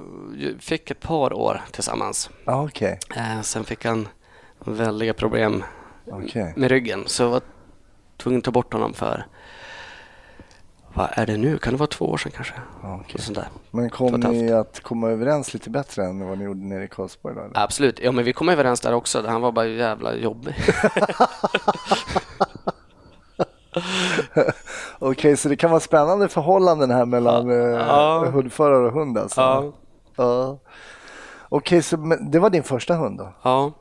fick 0.60 0.92
ett 0.92 1.00
par 1.00 1.34
år 1.34 1.62
tillsammans. 1.72 2.30
Ah, 2.46 2.62
Okej, 2.64 3.00
Eh, 3.16 3.42
sen 3.42 3.64
fick 3.64 3.86
han 3.86 4.08
väldiga 4.66 5.14
problem 5.14 5.64
okej. 6.12 6.54
med 6.56 6.70
ryggen 6.72 7.04
så 7.08 7.24
jag 7.24 7.30
var 7.30 7.42
tvungen 8.18 8.38
att 8.38 8.44
ta 8.44 8.52
bort 8.52 8.74
honom 8.74 8.94
för 8.94 9.26
vad 10.94 11.08
är 11.12 11.26
det 11.26 11.38
nu? 11.38 11.58
Kan 11.58 11.74
det 11.74 11.80
vara 11.80 11.88
två 11.88 12.06
år 12.06 12.18
sedan 12.18 12.32
kanske? 12.36 12.54
Där. 13.34 13.48
Men 13.72 13.90
kom 13.90 14.20
ni 14.20 14.52
att 14.52 14.80
komma 14.80 15.10
överens 15.10 15.54
lite 15.54 15.70
bättre 15.70 16.06
än 16.06 16.28
vad 16.28 16.38
ni 16.38 16.44
gjorde 16.46 16.60
nere 16.60 16.84
i 16.84 16.88
Karlsborg? 16.88 17.36
Då, 17.36 17.42
eller? 17.42 17.60
Absolut. 17.64 18.00
Ja, 18.00 18.12
men 18.12 18.26
vi 18.26 18.34
kom 18.34 18.50
överens 18.50 18.82
där 18.82 18.94
också. 18.94 19.24
Han 19.28 19.42
var 19.42 19.52
bara 19.52 19.66
jävla 19.68 20.16
jobbig. 20.16 20.56
Okej, 25.00 25.38
så 25.38 25.50
det 25.50 25.56
kan 25.56 25.70
vara 25.70 25.80
spännande 25.80 26.28
förhållanden 26.28 26.92
här 26.92 27.06
mellan 27.06 27.48
Ja. 27.50 28.26
eh, 28.26 28.32
hundförare 28.32 28.86
och 28.88 28.94
hund 28.94 29.18
alltså? 29.18 29.42
ja. 29.42 29.72
Ja. 30.16 30.58
Okej, 31.50 31.82
så 31.82 31.98
men 31.98 32.32
det 32.32 32.40
var 32.40 32.50
din 32.50 32.64
första 32.64 32.96
hund 32.96 33.18
då? 33.18 33.34
ja. 33.42 33.72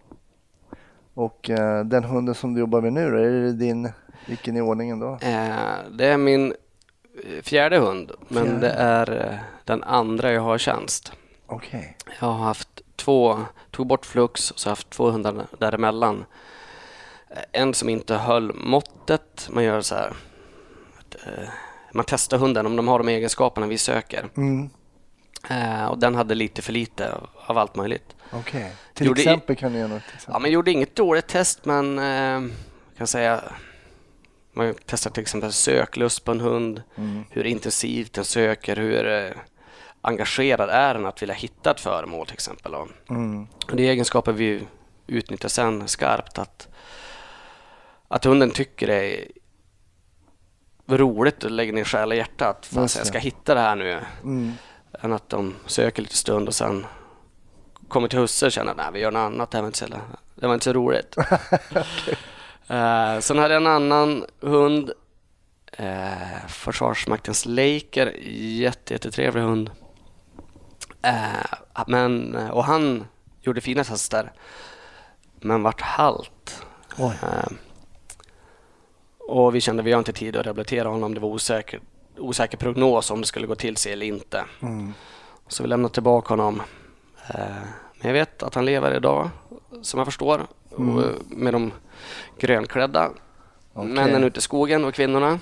Och 1.15 1.51
eh, 1.51 1.85
den 1.85 2.05
hunden 2.05 2.35
som 2.35 2.55
du 2.55 2.61
jobbar 2.61 2.81
med 2.81 2.93
nu 2.93 3.11
då, 3.11 3.17
är 3.17 3.31
det 3.31 3.53
din, 3.53 3.93
vilken 4.27 4.57
i 4.57 4.61
ordningen 4.61 4.99
då? 5.01 5.19
Eh, 5.21 5.55
det 5.93 6.07
är 6.07 6.17
min 6.17 6.55
eh, 7.25 7.43
fjärde 7.43 7.79
hund, 7.79 8.13
men 8.29 8.45
Fjärde. 8.45 8.61
det 8.61 8.71
är 8.73 9.27
eh, 9.33 9.39
den 9.65 9.83
andra 9.85 10.33
jag 10.33 10.43
har 10.43 10.59
tjänst. 10.59 11.13
Okej. 11.47 11.97
Jag 12.21 12.27
har 12.27 12.45
haft 12.45 12.69
två, 12.97 13.39
tog 13.71 13.87
bort 13.87 14.07
Flux 14.07 14.51
och 14.51 14.59
så 14.61 14.67
har 14.69 14.71
jag 14.71 14.77
haft 14.77 14.91
två 14.91 15.11
hundar 15.11 15.47
däremellan. 15.59 16.25
Eh, 17.31 17.43
En 17.53 17.75
som 17.75 17.89
inte 17.89 18.15
höll 18.15 18.53
måttet. 18.55 19.49
Man 19.53 19.65
gör 19.65 19.81
så 19.81 19.95
här. 19.95 20.13
eh, 21.27 21.49
Man 21.93 22.05
testar 22.09 22.39
hunden 22.39 22.67
om 22.67 22.77
de 22.77 22.89
har 22.89 22.99
de 22.99 23.09
egenskaperna 23.09 23.67
vi 23.67 23.79
söker. 23.79 24.29
Mm. 24.37 24.71
Eh, 25.51 25.85
Och 25.87 25.99
den 25.99 26.15
hade 26.15 26.35
lite 26.35 26.63
för 26.63 26.73
lite 26.73 27.13
av- 27.47 27.59
allt 27.59 27.77
möjligt. 27.77 28.17
Okej. 28.33 28.73
Till 28.95 29.07
Gjorde 29.07 29.21
i- 29.21 29.25
exempel 29.25 29.57
kan 29.57 29.73
du 29.73 29.79
ge 29.79 29.87
något 29.87 30.03
exempel? 30.15 30.33
Ja, 30.33 30.39
men 30.39 30.51
gjorde 30.51 30.71
inget 30.71 30.97
dåligt 30.97 31.27
test 31.29 31.65
men 31.65 31.99
eh, 31.99 32.53
kan 32.99 33.07
säga 33.07 33.43
man 34.53 34.75
testar 34.87 35.11
till 35.11 35.23
exempel 35.23 35.53
söklust 35.53 36.25
på 36.25 36.31
en 36.33 36.41
hund, 36.41 36.83
Mm. 36.97 37.25
hur 37.31 37.45
intensivt 37.47 38.13
den 38.13 38.25
söker, 38.25 38.77
hur 38.77 39.07
eh, 39.09 39.31
engagerad 40.01 40.71
är 40.71 40.95
den 40.95 41.07
att 41.07 41.23
vilja 41.23 41.35
hitta 41.35 41.71
ett 41.71 41.81
föremål 41.81 42.27
till 42.27 42.35
exempel. 42.35 42.75
Och, 42.75 42.89
Mm. 43.11 43.47
och 43.71 43.77
det 43.77 43.83
är 43.83 43.91
egenskaper 43.91 44.33
vi 44.33 44.63
utnyttjar 45.07 45.49
sen 45.49 45.89
skarpt. 45.89 46.39
Att, 46.39 46.69
att 48.11 48.25
hunden 48.25 48.51
tycker 48.51 48.87
det 48.87 48.95
är 48.95 49.29
roligt 50.87 51.45
och 51.45 51.51
lägger 51.51 51.73
ner 51.73 51.85
själ 51.85 52.11
och 52.11 52.17
hjärta 52.17 52.49
att 52.49 52.67
fan, 52.67 52.89
jag 52.97 53.07
ska 53.07 53.19
hitta 53.19 53.55
det 53.55 53.61
här 53.61 53.77
nu. 53.77 54.01
Mm. 54.23 54.53
Än 55.01 55.13
att 55.13 55.29
de 55.29 55.55
söker 55.67 56.03
lite 56.03 56.17
stund 56.17 56.49
och 56.49 56.55
sen 56.55 56.87
kommer 57.89 58.09
till 58.09 58.19
husse 58.19 58.47
och 58.47 58.53
känner 58.53 58.81
att 58.81 58.95
vi 58.95 59.01
gör 59.01 59.11
något 59.11 59.21
annat, 59.21 59.51
det 59.51 59.57
här 59.57 59.63
var 59.63 59.69
inte 59.69 59.79
så, 59.79 59.87
det 60.35 60.47
var 60.47 60.55
inte 60.55 60.65
så 60.65 60.73
roligt. 60.73 61.17
Eh, 62.69 63.19
sen 63.19 63.39
hade 63.39 63.55
jag 63.55 63.63
en 63.63 63.67
annan 63.67 64.25
hund, 64.41 64.91
uh, 65.81 66.47
Försvarsmaktens 66.49 67.47
Laker, 67.47 68.17
jätte, 68.37 68.95
jättetrevlig 68.95 69.43
hund. 69.43 69.71
Eh, 71.03 71.85
men, 71.87 72.35
och 72.35 72.65
han 72.65 73.07
gjorde 73.41 73.61
fina 73.61 73.85
tester, 73.85 74.33
men 75.41 75.63
vart 75.63 75.81
halt. 75.81 76.65
Oj. 76.99 77.15
Och 79.31 79.55
vi 79.55 79.61
kände 79.61 79.81
att 79.81 79.87
vi 79.87 79.93
har 79.93 79.99
inte 79.99 80.13
tid 80.13 80.37
att 80.37 80.47
rehabilitera 80.47 80.89
honom, 80.89 81.15
det 81.15 81.21
var 81.21 81.29
osäker, 81.29 81.81
osäker 82.19 82.59
prognos 82.59 83.11
om 83.11 83.21
det 83.21 83.27
skulle 83.27 83.47
gå 83.47 83.55
till 83.55 83.77
sig 83.77 83.93
eller 83.93 84.07
inte. 84.07 84.45
Mm. 84.63 84.93
Så 85.49 85.63
vi 85.63 85.69
lämnade 85.69 85.95
tillbaka 85.95 86.33
honom. 86.35 86.63
Eh, 87.29 87.37
Men 87.99 88.07
jag 88.09 88.13
vet 88.13 88.43
att 88.43 88.55
han 88.55 88.65
lever 88.65 88.95
idag, 88.97 89.31
som 89.83 89.99
jag 89.99 90.07
förstår, 90.07 90.47
Mm. 90.79 91.05
med 91.29 91.55
de 91.55 91.73
grönklädda 92.39 93.11
Okej. 93.73 93.89
männen 93.93 94.25
ute 94.25 94.39
i 94.39 94.43
skogen 94.43 94.85
och 94.85 94.95
kvinnorna. 94.95 95.39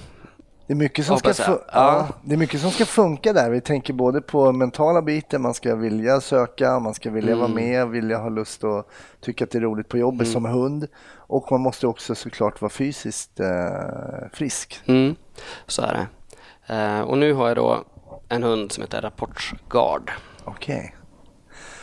Det 0.68 0.74
är, 0.74 0.76
mycket 0.76 1.07
som 1.07 1.18
ska 1.18 1.33
ja. 1.38 1.61
Ja. 1.72 2.09
det 2.22 2.35
är 2.35 2.38
mycket 2.38 2.61
som 2.61 2.70
ska 2.70 2.85
funka 2.85 3.33
där. 3.33 3.50
Vi 3.50 3.61
tänker 3.61 3.92
både 3.92 4.20
på 4.20 4.52
mentala 4.52 5.02
biten, 5.02 5.42
man 5.42 5.54
ska 5.54 5.74
vilja 5.74 6.20
söka, 6.20 6.78
man 6.78 6.94
ska 6.94 7.11
vilja 7.11 7.37
vara 7.37 7.44
Mm. 7.50 7.64
med, 7.64 7.88
vilja 7.88 8.18
ha 8.18 8.28
lust 8.28 8.64
och 8.64 8.88
tycka 9.20 9.44
att 9.44 9.50
det 9.50 9.59
är 9.59 9.62
roligt 9.62 9.88
på 9.88 9.98
jobbet 9.98 10.28
som 10.28 10.44
hund. 10.44 10.87
Och 11.16 11.52
man 11.52 11.61
måste 11.61 11.87
också 11.87 12.14
såklart 12.14 12.61
vara 12.61 12.70
fysiskt 12.70 13.40
eh, 13.40 14.28
frisk. 14.33 14.81
Mm, 14.87 15.16
så 15.66 15.83
är 15.83 15.92
det. 16.66 16.74
Eh, 16.74 17.00
Och 17.00 17.18
nu 17.18 17.33
har 17.33 17.48
jag 17.48 17.57
då 17.57 17.85
en 18.28 18.42
hund 18.42 18.72
som 18.72 18.83
heter 18.83 19.00
Rapportsgard. 19.02 20.11
Okej. 20.44 20.94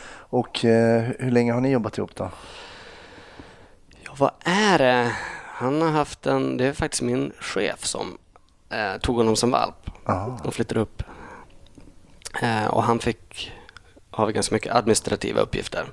Och 0.08 0.64
eh, 0.64 1.02
hur 1.18 1.30
länge 1.30 1.52
har 1.52 1.60
ni 1.60 1.70
jobbat 1.70 1.98
ihop 1.98 2.14
då? 2.14 2.30
Ja, 4.04 4.14
vad 4.18 4.30
är 4.44 4.78
det? 4.78 5.12
Han 5.44 5.82
har 5.82 5.90
haft 5.90 6.26
en, 6.26 6.56
det 6.56 6.64
är 6.66 6.72
faktiskt 6.72 7.02
min 7.02 7.32
chef 7.40 7.84
som 7.84 8.18
eh, 8.70 9.00
tog 9.00 9.16
honom 9.16 9.36
som 9.36 9.50
valp 9.50 9.90
Aha. 10.06 10.40
och 10.44 10.54
flyttade 10.54 10.80
upp. 10.80 11.02
Eh, 12.42 12.66
och 12.66 12.82
han 12.82 12.98
fick 12.98 13.52
ha 14.10 14.26
ganska 14.26 14.54
mycket 14.54 14.74
administrativa 14.74 15.40
uppgifter. 15.40 15.84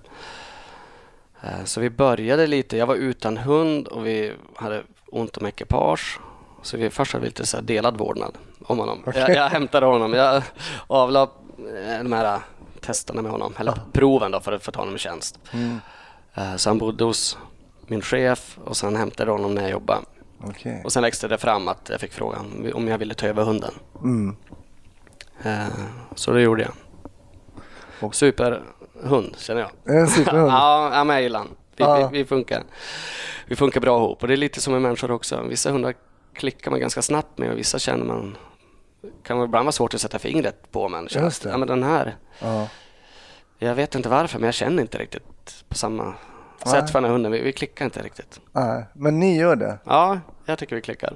Eh, 1.41 1.63
så 1.65 1.81
vi 1.81 1.89
började 1.89 2.47
lite, 2.47 2.77
jag 2.77 2.87
var 2.87 2.95
utan 2.95 3.37
hund 3.37 3.87
och 3.87 4.05
vi 4.07 4.33
hade 4.55 4.83
ont 5.05 5.37
om 5.37 5.45
ekipage. 5.45 6.19
Så 6.61 6.77
vi 6.77 6.89
först 6.89 7.13
hade 7.13 7.21
vi 7.23 7.27
lite 7.29 7.45
så 7.45 7.61
delad 7.61 7.97
vårdnad 7.97 8.37
om 8.65 8.79
honom. 8.79 9.03
Jag, 9.15 9.29
jag 9.29 9.49
hämtade 9.49 9.85
honom, 9.85 10.13
jag 10.13 10.43
avla 10.87 11.21
eh, 11.21 12.03
de 12.03 12.13
här 12.13 12.39
testerna 12.81 13.21
med 13.21 13.31
honom, 13.31 13.53
eller 13.57 13.73
proven 13.91 14.31
då 14.31 14.39
för 14.39 14.51
att 14.51 14.63
få 14.63 14.71
ta 14.71 14.79
honom 14.81 14.95
i 14.95 14.99
tjänst. 14.99 15.39
Mm. 15.51 15.79
Eh, 16.33 16.55
Så 16.55 16.69
han 16.69 16.77
bodde 16.77 17.03
hos 17.03 17.37
min 17.87 18.01
chef 18.01 18.57
och 18.65 18.77
sen 18.77 18.95
hämtade 18.95 19.31
honom 19.31 19.55
när 19.55 19.61
jag 19.61 19.71
jobbade. 19.71 20.01
Okej. 20.43 20.81
Och 20.83 20.93
sen 20.93 21.03
växte 21.03 21.27
det 21.27 21.37
fram 21.37 21.67
att 21.67 21.89
jag 21.91 21.99
fick 21.99 22.13
frågan 22.13 22.71
om 22.73 22.87
jag 22.87 22.97
ville 22.97 23.13
ta 23.13 23.27
över 23.27 23.43
hunden. 23.43 23.73
Mm. 24.03 24.35
Eh, 25.43 25.67
Så 26.15 26.31
det 26.31 26.41
gjorde 26.41 26.61
jag. 26.63 26.71
Och- 27.99 28.15
Superhund 28.15 29.35
känner 29.37 29.61
jag. 29.85 29.95
En 29.97 30.07
superhund. 30.07 30.47
ja, 30.51 31.03
men 31.03 31.15
jag 31.15 31.23
gillar 31.23 31.39
han. 31.39 31.49
vi, 31.75 31.83
Ja. 31.83 32.09
vi, 32.11 32.17
vi, 32.17 32.25
funkar. 32.25 32.63
vi 33.47 33.55
funkar 33.55 33.81
bra 33.81 33.97
ihop 33.97 34.21
och 34.21 34.27
det 34.27 34.33
är 34.33 34.37
lite 34.37 34.61
som 34.61 34.73
med 34.73 34.81
människor 34.81 35.11
också. 35.11 35.41
Vissa 35.49 35.71
hundar 35.71 35.93
klickar 36.33 36.71
man 36.71 36.79
ganska 36.79 37.01
snabbt 37.01 37.37
med 37.37 37.51
och 37.51 37.57
vissa 37.57 37.79
känner 37.79 38.05
man 38.05 38.37
kan 39.23 39.43
ibland 39.43 39.65
vara 39.65 39.71
svårt 39.71 39.93
att 39.93 40.01
sätta 40.01 40.19
fingret 40.19 40.71
på 40.71 40.89
känner 41.07 41.25
Just 41.25 41.43
det. 41.43 41.49
ja, 41.49 41.57
men 41.57 41.67
den 41.67 41.83
här, 41.83 42.15
Ja. 42.39 42.67
jag 43.59 43.75
vet 43.75 43.95
inte 43.95 44.09
varför 44.09 44.39
men 44.39 44.45
jag 44.45 44.53
känner 44.53 44.81
inte 44.81 44.97
riktigt 44.97 45.65
på 45.69 45.75
samma 45.75 46.03
Nej. 46.03 46.13
sätt 46.73 46.89
för 46.89 46.99
den 47.01 47.03
här 47.05 47.11
hunden. 47.11 47.31
Vi, 47.31 47.41
vi 47.41 47.51
klickar 47.51 47.85
inte 47.85 48.01
riktigt. 48.01 48.39
Nej, 48.51 48.83
men 48.93 49.19
ni 49.19 49.37
gör 49.37 49.55
det? 49.55 49.77
Ja, 49.83 50.19
jag 50.45 50.57
tycker 50.59 50.75
vi 50.75 50.81
klickar. 50.81 51.13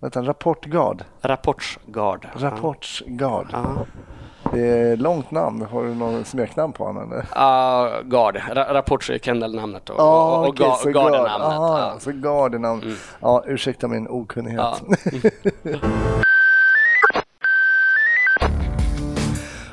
Vänta, 0.00 0.22
rapportgard? 0.22 1.04
Rapportsgard. 1.22 2.26
Rapportsgard. 2.34 3.46
Ja. 3.52 3.64
Det 4.52 4.60
är 4.68 4.96
långt 4.96 5.30
namn. 5.30 5.62
Har 5.72 5.82
du 5.82 5.94
någon 5.94 6.24
smeknamn 6.24 6.72
på 6.72 6.84
honom? 6.84 7.12
Eller? 7.12 7.26
Ja, 7.34 7.90
Gard. 8.04 8.36
Ra- 8.36 8.72
Rapports 8.74 9.10
är 9.10 9.18
kennelnamnet 9.18 9.90
och, 9.90 9.96
Ja, 10.00 10.36
och, 10.36 10.42
och 10.42 10.48
okej, 10.48 10.66
Ga- 10.66 10.74
så 10.74 10.90
Gard 10.90 11.06
är 11.14 11.18
Gard. 11.18 11.28
namnet. 11.30 11.48
Aha, 11.58 11.78
Ja. 11.78 11.94
Så 12.00 12.10
Gard 12.12 12.54
är 12.54 12.58
namn. 12.58 12.82
Mm. 12.82 12.94
Ja, 13.20 13.42
ursäkta 13.46 13.88
min 13.88 14.08
okunnighet. 14.08 14.60
Ja. 14.60 14.76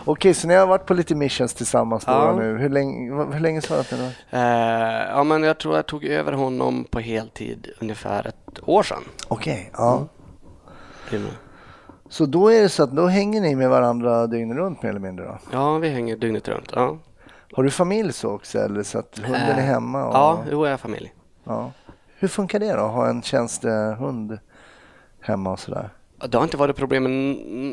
Okej, 0.06 0.34
så 0.34 0.48
ni 0.48 0.54
har 0.54 0.68
varit 0.68 0.86
på 0.86 0.94
lite 0.94 1.16
missions 1.16 1.54
tillsammans 1.54 2.06
då 2.06 2.12
Ja. 2.12 2.36
nu. 2.40 2.58
Hur 2.58 2.70
länge, 2.70 3.12
hur 3.34 3.40
länge 3.40 3.60
att 3.60 3.92
ni 3.92 3.98
var? 3.98 4.40
Eh, 4.40 5.10
ja, 5.10 5.24
men 5.24 5.44
jag 5.44 5.58
tror 5.58 5.76
jag 5.76 5.86
tog 5.86 6.06
över 6.06 6.32
honom 6.32 6.84
på 6.84 7.00
heltid 7.00 7.68
ungefär 7.82 8.28
ett 8.28 8.60
år 8.64 8.84
sedan. 8.84 9.04
Okej, 9.28 9.70
ja. 9.74 10.08
Mm. 11.12 11.28
Så 12.10 12.26
då 12.26 12.50
är 12.52 12.62
det 12.62 12.70
så 12.70 12.84
att 12.84 12.92
då 12.92 13.08
hänger 13.08 13.42
ni 13.42 13.56
med 13.56 13.70
varandra 13.70 14.28
dygnet 14.28 14.58
runt 14.58 14.84
mer 14.84 14.90
eller 14.90 15.00
mindre 15.00 15.26
då? 15.26 15.38
Ja, 15.52 15.78
vi 15.78 15.90
hänger 15.90 16.18
dygnet 16.18 16.48
runt. 16.48 16.72
Ja, 16.76 16.98
Har 17.54 17.64
du 17.64 17.72
familj 17.72 18.14
så 18.14 18.30
också 18.32 18.60
eller 18.60 18.84
så 18.84 19.00
att 19.00 19.20
hunden 19.20 19.42
är 19.42 19.58
Eh, 19.58 19.64
hemma? 19.66 20.06
Och, 20.06 20.16
ja 20.16 20.44
jo, 20.52 20.66
jag 20.66 20.74
är 20.74 20.78
familj. 20.78 21.14
ja. 21.44 21.72
Hur 22.20 22.28
funkar 22.28 22.60
det 22.60 22.74
då? 22.74 22.80
att 22.84 22.92
Ha 22.92 23.08
en 23.10 23.22
tjänstehund 23.22 24.40
hemma 25.22 25.52
och 25.52 25.60
sådär? 25.60 25.90
Det 26.28 26.38
har 26.38 26.44
inte 26.44 26.58
varit 26.58 26.76
problem 26.76 27.04
med 27.04 27.12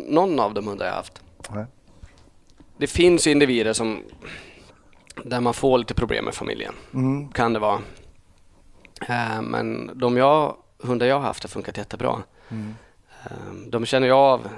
någon 0.09 0.41
av 0.41 0.55
de 0.55 0.67
hundar 0.67 0.87
jag 0.87 0.93
har 0.93 0.97
haft. 0.97 1.23
Nej. 1.55 1.65
Det 2.81 2.87
finns 2.87 3.27
individer 3.27 3.73
som 3.73 4.03
där 5.25 5.41
man 5.41 5.55
får 5.55 5.79
lite 5.79 5.95
problem 5.95 6.25
med 6.25 6.35
familjen. 6.35 6.75
Mm. 6.95 7.29
Kan 7.29 7.53
det 7.53 7.59
vara. 7.59 7.81
Eh, 9.09 9.43
men 9.43 9.91
de 9.99 10.17
jag, 10.17 10.57
hundar 10.83 11.07
jag 11.07 11.17
har 11.17 11.23
haft 11.23 11.43
har 11.43 11.49
funkat 11.49 11.77
jättebra. 11.79 12.23
Mm. 12.49 12.75
Eh, 13.25 13.53
de 13.69 13.87
känner 13.87 14.09
jag 14.09 14.19
av, 14.19 14.49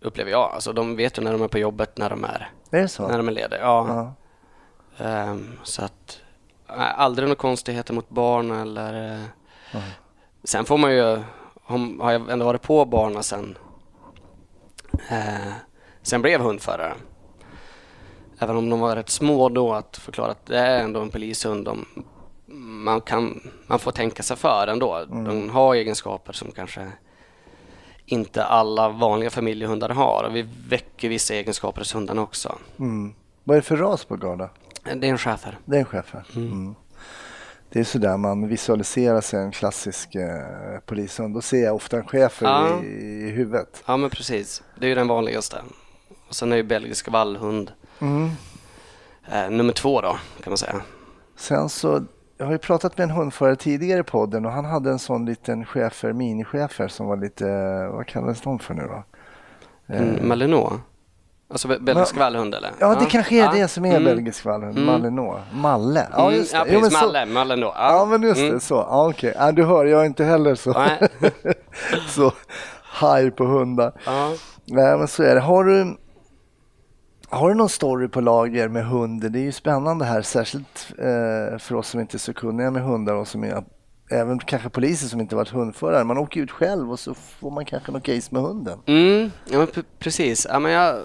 upplever 0.00 0.30
jag. 0.30 0.50
Alltså, 0.54 0.72
de 0.72 0.96
vet 0.96 1.18
ju 1.18 1.22
när 1.22 1.32
de 1.32 1.42
är 1.42 1.48
på 1.48 1.58
jobbet, 1.58 1.98
när 1.98 2.10
de 2.10 2.24
är, 2.24 2.50
Är 2.70 3.08
när 3.08 3.16
de 3.18 3.28
är 3.28 3.32
lediga. 3.32 3.60
Ja. 3.60 3.86
Ja. 3.88 5.04
Ehm, 5.04 5.58
så 5.62 5.84
att 5.84 6.20
aldrig 6.96 7.28
några 7.28 7.38
konstigheter 7.40 7.94
mot 7.94 8.08
barn 8.08 8.50
eller... 8.50 9.14
eh, 9.14 9.24
Ja. 9.72 9.80
Sen 10.44 10.64
får 10.64 10.78
man 10.78 10.92
ju, 10.94 11.22
har 12.00 12.12
jag 12.12 12.30
ändå 12.30 12.44
varit 12.44 12.62
på 12.62 12.84
barnen 12.84 13.22
sen 13.22 13.58
Eh, 15.10 15.52
sen 16.02 16.22
blev 16.22 16.40
hundförare. 16.40 16.94
Även 18.42 18.56
om 18.56 18.70
de 18.70 18.80
var 18.80 18.96
rätt 18.96 19.10
små 19.10 19.48
då 19.48 19.72
att 19.72 19.96
förklara 19.96 20.30
att 20.30 20.46
det 20.46 20.58
är 20.58 20.82
ändå 20.82 21.00
en 21.00 21.10
polishund. 21.10 21.64
De, 21.64 21.84
man, 22.84 23.00
kan, 23.00 23.50
man 23.66 23.78
får 23.78 23.90
tänka 23.92 24.22
sig 24.22 24.36
för 24.36 24.66
ändå. 24.66 25.04
De 25.08 25.50
har 25.50 25.74
egenskaper 25.74 26.32
som 26.32 26.50
kanske 26.50 26.88
inte 28.06 28.44
alla 28.44 28.88
vanliga 28.88 29.30
familjehundar 29.30 29.88
har. 29.88 30.24
Och 30.28 30.36
vi 30.36 30.48
väcker 30.68 31.08
vissa 31.08 31.34
egenskaper 31.34 31.80
hos 31.80 31.94
hundarna 31.94 32.22
också. 32.22 32.58
Mm. 32.78 33.14
Vad 33.44 33.56
är 33.56 33.60
det 33.60 33.66
för 33.66 33.76
ras 33.76 34.04
på 34.04 34.16
Garda? 34.16 34.50
Det 34.84 35.06
är 35.06 35.10
en 35.10 35.18
schäfer. 35.18 35.58
Det 35.64 35.76
är 35.76 35.80
en 35.80 35.86
schäfer. 35.86 36.24
Mm. 36.36 36.74
Det 37.70 37.80
är 37.80 37.84
sådär 37.84 38.16
man 38.16 38.48
visualiserar 38.48 39.20
sig 39.20 39.40
en 39.40 39.50
klassisk 39.52 40.14
eh, 40.14 40.78
polishund. 40.86 41.34
Då 41.34 41.40
ser 41.40 41.64
jag 41.64 41.74
ofta 41.74 41.96
en 41.96 42.06
schäfer 42.06 42.46
Ja. 42.46 42.82
i, 42.82 42.86
i 43.26 43.30
huvudet. 43.30 43.82
Ja 43.86 43.96
men 43.96 44.10
precis. 44.10 44.62
Det 44.78 44.86
är 44.86 44.88
ju 44.88 44.94
den 44.94 45.08
vanligaste. 45.08 45.56
Och 46.28 46.34
sen 46.34 46.52
är 46.52 46.56
ju 46.56 46.62
belgisk 46.62 47.08
vallhund 47.08 47.72
Mm. 48.02 48.30
eh, 49.32 49.50
nummer 49.50 49.72
två 49.72 50.00
då 50.00 50.16
kan 50.42 50.50
man 50.50 50.56
säga. 50.56 50.74
Sen 51.36 51.68
så, 51.68 52.02
jag 52.38 52.46
har 52.46 52.52
ju 52.52 52.58
pratat 52.58 52.98
med 52.98 53.04
en 53.04 53.10
hundförare 53.10 53.56
tidigare 53.56 54.00
i 54.00 54.02
podden 54.02 54.46
och 54.46 54.52
han 54.52 54.64
hade 54.64 54.90
en 54.90 54.98
sån 54.98 55.26
liten 55.26 55.64
schäfer, 55.64 56.12
minischäfer 56.12 56.88
som 56.88 57.06
var 57.06 57.16
lite, 57.16 57.48
eh, 57.48 57.96
vad 57.96 58.06
kallades 58.06 58.40
de 58.40 58.58
för 58.58 58.74
nu 58.74 58.82
då? 58.82 59.04
En 59.94 60.28
Malinois. 60.28 60.72
Alltså 61.50 61.68
be- 61.68 61.78
belgisk 61.78 62.14
Eh. 62.14 62.18
Vallhund 62.18 62.54
eller? 62.54 62.70
Ja, 62.80 62.94
det 63.00 63.06
kanske 63.06 63.34
är 63.34 63.44
Ja. 63.44 63.52
det 63.52 63.68
som 63.68 63.84
är 63.84 63.90
Mm. 63.90 64.04
belgisk 64.04 64.44
vallhund, 64.44 64.78
Mm. 64.78 64.86
Malinois. 64.86 65.40
Malle, 65.52 66.06
ja 66.12 66.22
Mm, 66.26 66.34
just 66.38 66.52
det. 66.52 66.58
Ja, 66.58 66.64
Jo, 66.68 66.80
precis. 66.80 66.98
så- 66.98 67.06
Malle, 67.06 67.26
Malle 67.26 67.56
då. 67.56 67.72
Ja, 67.76 68.04
men 68.10 68.22
just 68.22 68.40
Mm. 68.40 68.52
det. 68.54 68.60
Så. 68.60 68.74
Ja, 68.74 69.08
okej. 69.10 69.34
Ja, 69.38 69.52
du 69.52 69.64
hör, 69.64 69.84
jag 69.84 70.00
är 70.00 70.04
inte 70.06 70.24
heller 70.24 70.54
så, 70.54 70.72
så 72.08 72.32
haj 72.82 73.30
på 73.30 73.44
hundar. 73.44 73.92
Ja. 74.06 74.32
Nej, 74.64 74.98
men 74.98 75.08
så 75.08 75.22
är 75.22 75.34
det. 75.34 75.40
Har 75.40 75.64
du, 75.64 75.96
har 77.32 77.48
du 77.48 77.54
någon 77.54 77.68
story 77.68 78.08
på 78.08 78.20
lager 78.20 78.68
med 78.68 78.86
hund? 78.86 79.32
Det 79.32 79.38
är 79.38 79.42
ju 79.42 79.52
spännande 79.52 80.04
här, 80.04 80.22
särskilt 80.22 80.86
eh, 80.98 81.58
för 81.58 81.74
oss 81.74 81.88
som 81.88 82.00
inte 82.00 82.16
är 82.16 82.18
så 82.18 82.34
kunniga 82.34 82.70
med 82.70 82.82
hundar 82.82 83.14
och 83.14 83.28
som 83.28 83.44
är 83.44 83.64
Även 84.10 84.38
kanske 84.38 84.68
poliser 84.68 85.06
som 85.06 85.20
inte 85.20 85.36
varit 85.36 85.48
hundförare. 85.48 86.04
Man 86.04 86.18
åker 86.18 86.40
ut 86.40 86.50
själv 86.50 86.90
och 86.92 86.98
så 87.00 87.14
får 87.14 87.50
man 87.50 87.64
kanske 87.64 87.92
något 87.92 88.02
case 88.02 88.28
med 88.30 88.42
hunden. 88.42 88.78
Mm, 88.86 89.30
ja 89.50 89.66
precis. 89.98 90.46
Ja, 90.50 90.58
men 90.58 90.72
jag 90.72 90.96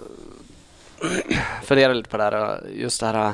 funderar 1.63 1.93
lite 1.93 2.09
på 2.09 2.17
det 2.17 2.23
här. 2.23 2.59
Just 2.73 2.99
det 3.01 3.07
här. 3.07 3.33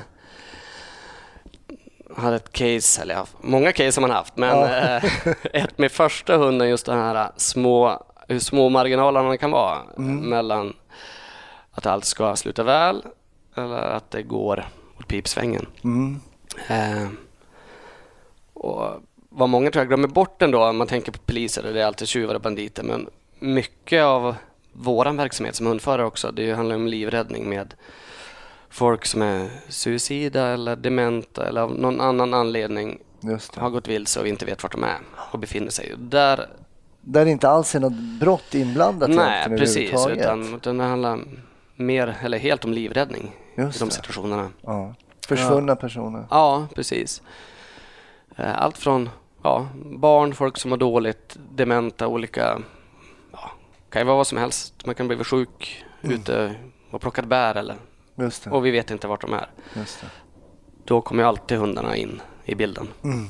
Jag 2.15 2.15
hade 2.23 2.35
ett 2.35 2.51
case, 2.51 3.01
eller 3.01 3.13
jag 3.13 3.19
har 3.19 3.27
många 3.41 3.71
case 3.71 4.01
har 4.01 4.07
man 4.07 4.17
haft, 4.17 4.37
men 4.37 4.49
Ja. 4.59 4.67
eh, 4.97 5.03
ett 5.53 5.77
med 5.77 5.91
första 5.91 6.37
hunden, 6.37 6.69
just 6.69 6.85
den 6.85 6.99
här 6.99 7.31
små, 7.37 8.03
hur 8.27 8.39
små 8.39 8.69
marginalerna 8.69 9.37
kan 9.37 9.51
vara 9.51 9.77
mellan 9.97 10.73
att 11.73 11.85
allt 11.85 12.05
ska 12.05 12.35
sluta 12.35 12.63
väl 12.63 13.03
eller 13.55 13.77
att 13.77 14.11
det 14.11 14.23
går 14.23 14.65
åt 14.99 15.07
pipsvängen. 15.07 15.65
Mm. 15.83 16.19
Eh, 16.67 17.07
och 18.53 19.01
vad 19.29 19.49
många 19.49 19.71
tror 19.71 19.81
jag 19.81 19.87
glömmer 19.87 20.07
bort 20.07 20.41
ändå 20.41 20.65
om 20.65 20.77
man 20.77 20.87
tänker 20.87 21.11
på 21.11 21.19
poliser, 21.19 21.63
det 21.73 21.81
är 21.81 21.85
alltid 21.85 22.07
tjuvar 22.07 22.35
och 22.35 22.41
banditer, 22.41 22.83
men 22.83 23.09
mycket 23.39 24.03
av 24.03 24.35
våran 24.73 25.17
verksamhet 25.17 25.55
som 25.55 25.65
hundförare 25.65 26.05
också, 26.05 26.31
det 26.31 26.53
handlar 26.53 26.75
om 26.75 26.87
livräddning 26.87 27.49
med 27.49 27.73
folk 28.69 29.05
som 29.05 29.21
är 29.21 29.49
suicida 29.69 30.47
eller 30.47 30.75
dementa 30.75 31.47
eller 31.47 31.61
av 31.61 31.75
någon 31.79 32.01
annan 32.01 32.33
anledning 32.33 32.99
har 33.55 33.69
gått 33.69 33.87
vilse 33.87 34.19
och 34.19 34.25
vi 34.25 34.29
inte 34.29 34.45
vet 34.45 34.63
vart 34.63 34.71
de 34.71 34.83
är 34.83 34.97
och 35.31 35.39
befinner 35.39 35.69
sig. 35.69 35.93
Där, 35.97 36.49
Där 37.01 37.25
det 37.25 37.31
inte 37.31 37.49
alls 37.49 37.75
är 37.75 37.79
något 37.79 38.19
brott 38.19 38.55
inblandat 38.55 39.09
nej, 39.09 39.57
precis, 39.57 40.07
utan, 40.07 40.55
utan 40.55 40.77
det 40.77 40.83
handlar 40.83 41.19
mer, 41.75 42.17
eller 42.21 42.37
helt 42.37 42.65
om 42.65 42.73
livräddning 42.73 43.35
Just 43.55 43.75
i 43.75 43.79
de 43.79 43.85
det. 43.85 43.91
situationerna. 43.95 44.49
Ja. 44.61 44.93
Försvunna 45.27 45.75
personer. 45.75 46.25
Ja, 46.29 46.67
precis. 46.75 47.21
Eh, 48.37 48.61
Allt 48.61 48.77
från 48.77 49.09
ja, 49.43 49.67
barn, 49.85 50.33
folk 50.33 50.57
som 50.57 50.69
mår 50.69 50.77
dåligt, 50.77 51.37
dementa, 51.51 52.07
olika... 52.07 52.61
Ja, 53.31 53.51
kan 53.89 54.01
ju 54.01 54.05
vara 54.05 54.17
vad 54.17 54.27
som 54.27 54.37
helst. 54.37 54.85
Man 54.85 54.95
kan 54.95 55.07
bli 55.07 55.23
sjuk 55.23 55.85
ute 56.01 56.55
och 56.91 57.01
plockat 57.01 57.25
bär 57.25 57.55
eller... 57.55 57.75
Och 58.49 58.65
vi 58.65 58.71
vet 58.71 58.91
inte 58.91 59.07
vart 59.07 59.21
de 59.21 59.33
är. 59.33 59.49
Då 60.85 61.01
kommer 61.01 61.23
ju 61.23 61.27
alltid 61.27 61.57
hundarna 61.57 61.95
in 61.95 62.21
i 62.45 62.55
bilden. 62.55 62.87
Mm. 63.03 63.25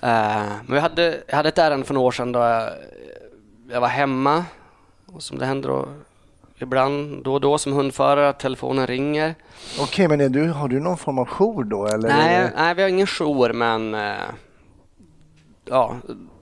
Eh, 0.00 0.52
men 0.66 0.74
vi 0.74 0.78
hade, 0.78 1.22
jag 1.28 1.36
hade 1.36 1.48
ett 1.48 1.58
ärende 1.58 1.86
för 1.86 1.94
några 1.94 2.06
år 2.06 2.12
sedan 2.12 2.32
då 2.32 2.38
jag, 2.38 2.72
jag 3.70 3.80
var 3.80 3.88
hemma. 3.88 4.44
Och 5.06 5.22
som 5.22 5.38
det 5.38 5.46
händer 5.46 5.68
då, 5.68 5.88
ibland 6.62 7.24
då 7.24 7.34
och 7.34 7.40
då 7.40 7.58
som 7.58 7.72
hundförare, 7.72 8.28
att 8.28 8.40
telefonen 8.40 8.86
ringer. 8.86 9.34
Okej, 9.80 10.08
men 10.08 10.20
är 10.20 10.28
du, 10.28 10.50
har 10.50 10.68
du 10.68 10.80
någon 10.80 10.96
form 10.96 11.18
av 11.18 11.26
jour 11.26 11.64
då? 11.64 11.86
Eller 11.86 12.08
Nej, 12.08 12.50
nej, 12.56 12.74
vi 12.74 12.82
har 12.82 12.88
ingen 12.88 13.06
jour 13.06 13.52
men 13.52 13.94
eh, 13.94 14.16
ja, 15.64 15.96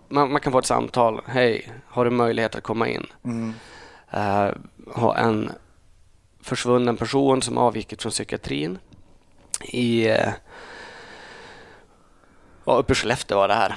man, 0.08 0.32
man 0.32 0.40
kan 0.40 0.52
få 0.52 0.58
ett 0.58 0.66
samtal. 0.66 1.20
Hej, 1.26 1.72
har 1.86 2.04
du 2.04 2.10
möjlighet 2.10 2.54
att 2.56 2.62
komma 2.62 2.88
in? 2.88 3.06
Mm. 3.24 3.54
Eh, 4.10 4.50
ha 4.94 5.16
en 5.16 5.50
försvunnen 6.42 6.96
person 6.96 7.42
som 7.42 7.58
avvikit 7.58 8.02
från 8.02 8.12
psykiatrin 8.12 8.78
i 9.64 10.06
ja, 12.64 12.76
uppe 12.76 12.92
i 12.92 12.96
Skellefteå 12.96 13.38
var 13.38 13.48
det 13.48 13.54
här. 13.54 13.76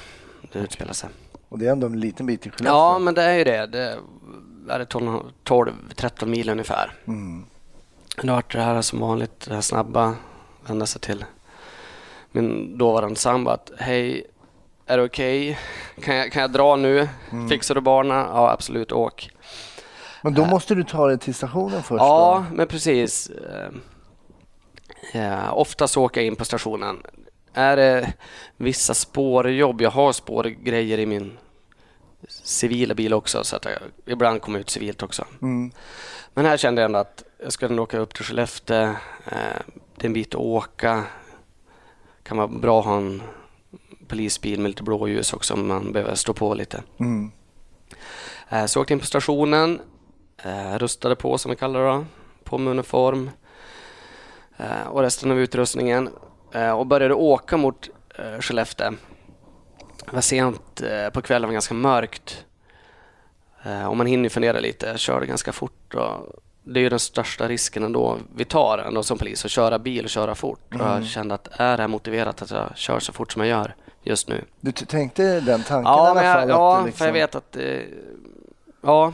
Det 0.52 0.60
utspelar 0.60 0.94
sig. 0.94 1.10
Och 1.50 1.60
det 1.60 1.68
är 1.68 1.72
ändå 1.72 1.88
en 1.88 2.00
liten 2.00 2.26
bit 2.26 2.46
i 2.46 2.50
Skellefteå. 2.50 2.74
Ja, 2.74 3.00
men 3.00 3.14
det 3.14 3.24
är 3.24 3.38
ju 3.38 3.44
det. 3.44 3.66
Det 3.66 3.98
12-13 4.70 6.26
mil 6.26 6.50
ungefär. 6.50 6.94
Mm. 7.08 7.46
Det 8.22 8.32
varit 8.32 8.54
det 8.54 8.62
här 8.62 8.82
som 8.82 9.00
vanligt, 9.00 9.46
det 9.48 9.54
här 9.54 9.62
snabba, 9.62 10.16
vända 10.68 10.86
sig 10.86 11.02
till 11.02 11.26
min 12.32 12.78
dåvarande 12.78 13.16
sambo 13.16 13.52
att 13.52 13.72
hej, 13.78 14.26
är 14.86 14.98
det 14.98 15.04
okej? 15.04 15.60
Kan, 16.04 16.16
jag, 16.16 16.32
kan 16.32 16.42
jag 16.42 16.52
dra 16.52 16.76
nu? 16.76 17.10
Fixar 17.50 17.76
du 17.76 17.82
barnen? 17.82 18.18
Ja, 18.18 18.52
absolut, 18.52 18.92
åk. 18.92 19.32
Men 20.22 20.34
då 20.34 20.46
måste 20.46 20.76
du 20.76 20.84
ta 20.84 21.08
dig 21.08 21.18
till 21.18 21.34
stationen 21.36 21.84
först 21.84 22.02
Ja, 22.02 22.46
då? 22.50 22.56
men 22.56 22.68
precis. 22.68 23.30
Eh, 23.30 23.70
eh, 25.24 25.54
oftast 25.54 25.98
åker 25.98 26.22
jag 26.22 26.28
in 26.28 26.36
på 26.36 26.46
stationen. 26.46 26.98
Är 27.54 27.78
det 27.78 28.14
vissa 28.58 28.94
spårjobb, 28.94 29.82
jag 29.82 29.92
har 29.92 30.14
spårgrejer 30.14 30.98
i 30.98 31.06
min 31.06 31.38
civila 32.28 32.94
bil 32.94 33.14
också 33.14 33.44
så 33.44 33.56
att 33.56 33.66
jag 33.66 33.74
ibland 34.06 34.42
kommer 34.42 34.60
ut 34.60 34.70
civilt 34.70 35.04
också. 35.04 35.26
Mm. 35.42 35.72
Men 36.34 36.46
här 36.46 36.58
kände 36.58 36.82
jag 36.82 36.86
ändå 36.86 37.00
att 37.00 37.24
jag 37.44 37.54
skulle 37.54 37.70
ändå 37.70 37.84
åka 37.84 37.98
upp 38.00 38.14
till 38.14 38.26
Skellefteå. 38.26 38.84
Eh, 39.26 39.60
det 39.96 40.04
är 40.04 40.06
en 40.06 40.14
bit 40.14 40.36
att 40.36 40.42
åka. 40.42 41.04
kan 42.24 42.38
vara 42.38 42.48
bra 42.48 42.80
att 42.80 42.86
ha 42.86 42.98
en 42.98 43.24
polisbil 44.08 44.60
med 44.60 44.70
lite 44.70 44.84
blåljus 44.84 45.34
också 45.34 45.54
om 45.54 45.68
man 45.68 45.92
behöver 45.92 46.16
stå 46.16 46.34
på 46.34 46.54
lite. 46.54 46.84
Mm. 47.00 47.32
Eh, 48.50 48.66
så 48.66 48.82
åkte 48.82 48.94
in 48.94 49.00
på 49.00 49.06
stationen, 49.06 49.82
eh, 50.44 50.78
rustade 50.78 51.16
på 51.16 51.38
som 51.38 51.52
vi 51.52 51.58
kallar 51.58 51.80
det 51.80 51.86
då, 51.86 52.06
på 52.44 52.58
med 52.58 52.72
uniform 52.72 53.30
och 54.86 55.02
resten 55.02 55.32
av 55.32 55.40
utrustningen 55.40 56.10
och 56.76 56.88
började 56.88 57.14
åka 57.14 57.58
mot 57.58 57.90
eh, 58.16 58.40
Skellefteå. 58.40 58.94
Det 60.10 60.16
var 60.16 60.22
sent 60.22 60.82
eh, 60.82 61.10
på 61.14 61.22
kvällen, 61.22 61.48
var 61.50 61.54
ganska 61.54 61.74
mörkt. 61.74 62.46
Eh, 63.64 63.86
och 63.88 63.98
man 63.98 64.08
hinner 64.08 64.30
fundera 64.30 64.60
lite, 64.60 64.86
jag 64.88 65.00
körde 65.00 65.26
ganska 65.26 65.52
fort 65.52 65.94
och 65.96 66.36
det 66.64 66.80
är 66.80 66.82
ju 66.82 66.90
den 66.90 67.00
största 67.00 67.48
risken 67.48 67.84
ändå 67.84 68.18
vi 68.36 68.46
tar 68.46 68.78
ändå 68.78 69.04
som 69.04 69.18
polis, 69.18 69.46
att 69.46 69.52
köra 69.52 69.80
bil 69.80 70.04
och 70.04 70.10
köra 70.10 70.36
fort. 70.36 70.76
Och 70.76 70.80
jag 70.82 71.06
kände 71.06 71.36
att 71.36 71.48
är 71.52 71.78
det 71.78 71.84
här 71.84 71.88
motiverat 71.88 72.42
att 72.42 72.52
jag 72.52 72.78
kör 72.78 73.00
så 73.00 73.14
fort 73.14 73.32
som 73.32 73.42
jag 73.42 73.50
gör 73.50 73.76
just 74.04 74.28
nu? 74.30 74.44
Du 74.62 74.72
tänkte 74.72 75.40
den 75.40 75.64
tanken 75.64 75.94
i 75.94 75.96
Ja, 75.96 76.00
alla 76.08 76.14
men 76.14 76.26
jag, 76.26 76.36
fall? 76.40 76.50
ja 76.50 76.82
liksom- 76.86 76.98
för 76.98 77.06
jag 77.06 77.14
vet 77.14 77.36
att... 77.36 77.56
Eh, 77.56 77.80
ja, 78.82 79.14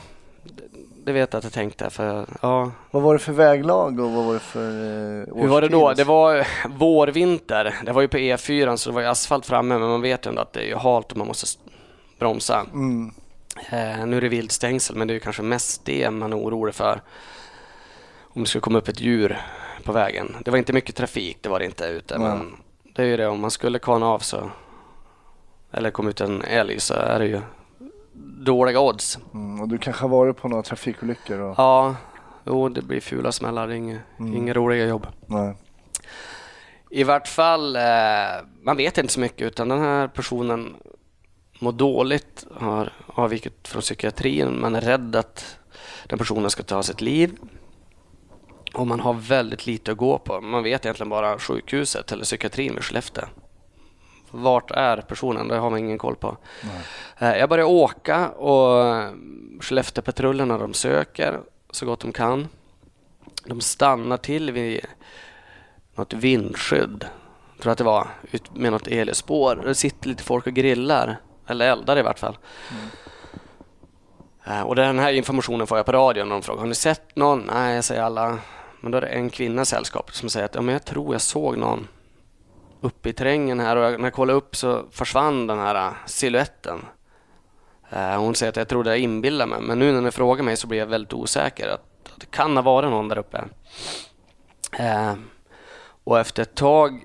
det, 1.06 1.12
vet 1.12 1.34
jag 1.34 1.38
att 1.38 1.44
jag 1.44 1.54
tänkte. 1.54 1.89
För, 1.89 2.26
ja. 2.41 2.72
Vad 2.91 3.04
var 3.04 3.13
det 3.13 3.20
för 3.20 3.32
väglag 3.32 4.00
och 4.00 4.12
vad 4.12 4.26
var 4.26 4.34
det 4.34 4.39
för 4.39 4.70
eh, 4.70 5.41
Hur 5.41 5.48
var 5.48 5.62
det 5.62 5.68
då? 5.68 5.94
Det 5.94 6.04
var 6.04 6.48
vårvinter. 6.68 7.76
Det 7.86 7.91
var 7.91 8.02
ju 8.02 8.08
på 8.08 8.18
E4 8.18 8.76
så 8.76 8.89
det 8.89 8.94
var 8.94 9.02
ju 9.02 9.08
asfalt 9.08 9.46
framme 9.46 9.78
men 9.78 9.89
man 9.89 10.02
vet 10.02 10.26
ju 10.26 10.30
ändå 10.30 10.41
att 10.41 10.54
det 10.54 10.72
är 10.72 10.76
halt 10.76 11.12
och 11.12 11.18
man 11.18 11.28
måste 11.28 11.60
bromsa. 12.20 12.65
Mm. 12.74 13.12
Eh, 13.70 14.06
nu 14.06 14.18
är 14.18 14.22
det 14.22 14.30
viltstängsel 14.30 14.96
men 14.96 15.08
det 15.08 15.12
är 15.12 15.15
ju 15.15 15.20
kanske 15.20 15.41
mest 15.41 15.86
det 15.86 16.12
man 16.12 16.34
är 16.34 16.38
orolig 16.38 16.76
för. 16.76 17.02
Om 18.22 18.44
det 18.44 18.50
skulle 18.50 18.62
komma 18.62 18.78
upp 18.78 18.88
ett 18.88 19.02
djur 19.02 19.41
på 19.84 19.91
vägen. 19.91 20.36
Det 20.46 20.52
var 20.52 20.58
inte 20.58 20.74
mycket 20.74 20.96
trafik, 20.96 21.38
det 21.41 21.50
var 21.50 21.60
det 21.60 21.65
inte 21.65 21.86
ute. 21.86 22.18
Nej. 22.18 22.28
Men 22.28 22.58
det 22.96 23.02
är 23.02 23.06
ju 23.06 23.18
det, 23.18 23.28
om 23.28 23.39
man 23.39 23.52
skulle 23.52 23.80
kana 23.80 24.06
av 24.06 24.20
så 24.20 24.50
eller 25.72 25.91
kom 25.91 26.08
ut 26.08 26.22
en 26.22 26.41
älg 26.41 26.80
så 26.80 26.94
är 26.94 27.20
det 27.20 27.26
ju 27.26 27.41
dåliga 28.45 28.80
odds. 28.80 29.19
Mm. 29.34 29.62
Och 29.62 29.67
du 29.67 29.78
kanske 29.78 30.01
har 30.04 30.10
varit 30.10 30.38
på 30.38 30.47
några 30.47 30.63
trafikolyckor? 30.63 31.39
Och... 31.39 31.56
Ja, 31.58 31.95
jo 32.45 32.69
det 32.69 32.82
blir 32.82 33.01
fula 33.01 33.32
smällar, 33.32 33.71
inga, 33.71 33.99
Mm. 34.19 34.34
inga 34.36 34.54
roliga 34.54 34.86
jobb. 34.86 35.08
Nej. 35.25 35.56
I 36.89 37.04
vart 37.04 37.28
fall, 37.28 37.75
eh, 37.75 37.82
man 38.63 38.78
vet 38.78 38.97
inte 38.97 39.13
så 39.13 39.19
mycket 39.19 39.41
utan 39.47 39.69
den 39.69 39.80
här 39.80 40.08
personen 40.08 40.75
mår 41.60 41.71
dåligt, 41.71 42.45
har 42.56 42.93
avvikit 43.08 43.67
från 43.67 43.82
psykiatrin, 43.82 44.62
man 44.62 44.75
är 44.75 44.82
rädd 44.82 45.15
att 45.15 45.58
den 46.08 46.19
personen 46.19 46.49
ska 46.49 46.63
ta 46.63 46.84
sitt 46.84 47.01
liv. 47.01 47.38
Och 48.73 48.88
man 48.88 48.99
har 48.99 49.13
väldigt 49.13 49.65
lite 49.67 49.91
att 49.91 49.97
gå 49.97 50.17
på. 50.17 50.41
Man 50.41 50.63
vet 50.63 50.86
egentligen 50.86 51.10
bara 51.10 51.39
sjukhuset 51.39 52.12
eller 52.12 52.23
psykiatrin 52.23 52.78
i 52.78 52.82
Skellefteå. 52.82 53.25
Vart 54.36 54.71
är 54.71 54.98
personen? 54.98 55.48
Det 55.48 55.58
har 55.58 55.69
man 55.69 55.80
ingen 55.80 55.98
koll 55.98 56.15
på. 56.15 56.38
Nej. 57.19 57.39
Jag 57.39 57.50
börjar 57.50 57.65
åka 57.65 58.30
och 58.30 59.04
Skellefteåpatrullerna 59.60 60.58
de 60.58 60.74
söker 60.74 61.39
så 61.71 61.86
gott 61.86 62.00
de 62.00 62.12
kan. 62.12 62.48
De 63.45 63.62
stannar 63.62 64.17
till 64.17 64.52
vid 64.52 64.86
något 65.95 66.13
vindskydd, 66.13 67.06
tror 67.62 67.71
att 67.71 67.78
det 67.78 67.84
var, 67.84 68.08
ut 68.32 68.56
med 68.56 68.71
något 68.71 68.88
elspår. 68.88 69.56
Det 69.56 69.76
sitter 69.76 70.10
lite 70.10 70.24
folk 70.24 70.48
och 70.48 70.54
grillar, 70.54 71.17
eller 71.48 71.71
eldar 71.71 71.98
i 71.98 72.02
vart 72.02 72.19
fall. 72.19 72.38
Mm. 72.71 74.65
Och 74.65 74.76
den 74.76 75.00
här 75.00 75.13
informationen 75.13 75.67
får 75.67 75.78
jag 75.78 75.86
på 75.86 75.91
radion. 75.91 76.30
De 76.30 76.41
frågar, 76.41 76.60
har 76.60 76.67
ni 76.67 76.76
sett 76.76 77.15
någon? 77.15 77.50
Nej, 77.54 77.84
säger 77.84 78.02
alla. 78.02 78.38
Men 78.82 78.91
då 78.91 78.98
är 78.98 79.02
det 79.02 79.08
en 79.08 79.30
kvinna 79.30 79.62
i 79.62 79.65
sällskap 79.65 80.15
som 80.15 80.30
säger 80.30 80.45
att 80.45 80.56
ja, 80.56 80.62
men 80.62 80.74
jag 80.74 80.86
tror 80.86 81.13
jag 81.13 81.21
såg 81.21 81.58
någon 81.58 81.88
uppe 82.82 83.10
i 83.10 83.14
terrängen 83.14 83.60
här 83.60 83.76
och 83.76 84.00
när 84.00 84.08
jag 84.08 84.14
kollade 84.14 84.38
upp 84.38 84.56
så 84.56 84.84
försvann 84.92 85.48
den 85.48 85.60
här 85.60 85.76
äh, 85.88 85.94
siluetten. 86.06 86.86
Äh, 87.90 88.18
hon 88.18 88.36
säger 88.36 88.50
att 88.50 88.56
jag 88.56 88.68
trodde 88.68 88.90
jag 88.90 89.00
inbillade 89.00 89.50
mig, 89.50 89.62
men 89.62 89.80
nu 89.80 89.92
när 89.92 90.02
ni 90.02 90.12
frågar 90.12 90.44
mig 90.44 90.58
så 90.58 90.68
blir 90.68 90.80
jag 90.80 90.88
väldigt 90.88 91.14
osäker. 91.14 91.68
Att 91.68 92.10
det 92.20 92.32
kan 92.32 92.56
ha 92.56 92.64
varit 92.64 92.90
någon 92.90 93.08
där 93.08 93.18
uppe. 93.18 93.44
Äh, 94.80 95.14
och 96.04 96.20
efter 96.20 96.44
ett 96.44 96.56
tag 96.56 97.02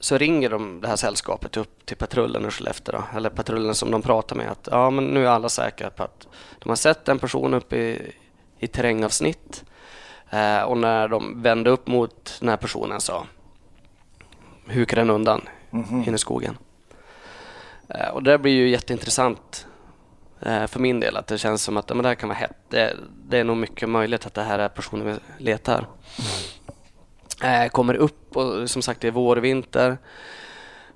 så 0.00 0.18
ringer 0.18 0.50
de 0.50 0.80
det 0.80 0.88
här 0.88 0.96
sällskapet 0.96 1.56
upp 1.56 1.86
till 1.86 1.96
patrullen 1.96 2.46
i 2.46 2.50
Skellefteå, 2.50 2.92
då, 2.92 3.16
eller 3.16 3.30
patrullen 3.30 3.74
som 3.74 3.90
de 3.90 4.02
pratar 4.02 4.36
med. 4.36 4.50
att 4.50 4.68
ja, 4.70 4.90
men 4.90 5.04
Nu 5.04 5.26
är 5.26 5.30
alla 5.30 5.48
säkra 5.48 5.90
på 5.90 6.02
att 6.02 6.28
de 6.58 6.68
har 6.68 6.76
sett 6.76 7.08
en 7.08 7.18
person 7.18 7.54
uppe 7.54 7.76
i, 7.76 8.12
i 8.58 8.66
terrängavsnitt. 8.66 9.64
Eh, 10.30 10.62
och 10.62 10.78
när 10.78 11.08
de 11.08 11.42
vände 11.42 11.70
upp 11.70 11.86
mot 11.86 12.36
den 12.40 12.48
här 12.48 12.56
personen 12.56 13.00
så 13.00 13.26
hukar 14.68 14.96
den 14.96 15.10
undan 15.10 15.48
mm 15.70 15.84
-hmm. 15.84 16.08
in 16.08 16.14
i 16.14 16.18
skogen. 16.18 16.58
Eh, 17.88 18.08
och 18.08 18.22
det 18.22 18.38
blir 18.38 18.52
ju 18.52 18.68
jätteintressant 18.68 19.66
eh, 20.40 20.66
för 20.66 20.80
min 20.80 21.00
del. 21.00 21.16
Att 21.16 21.26
det 21.26 21.38
känns 21.38 21.62
som 21.62 21.76
att 21.76 21.88
men 21.88 22.02
det 22.02 22.08
här 22.08 22.14
kan 22.14 22.28
vara 22.28 22.38
hett. 22.38 22.56
Det, 22.68 22.96
det, 23.28 23.38
är 23.38 23.44
nog 23.44 23.56
mycket 23.56 23.88
möjligt 23.88 24.26
att 24.26 24.34
det 24.34 24.42
här 24.42 24.58
är 24.58 24.68
personen 24.68 25.06
vi 25.06 25.44
letar. 25.44 25.86
Mm. 27.42 27.64
Eh, 27.64 27.68
kommer 27.68 27.94
upp 27.94 28.36
och 28.36 28.70
som 28.70 28.82
sagt 28.82 29.00
det 29.00 29.08
är 29.08 29.12
vår, 29.12 29.36
vinter. 29.36 29.98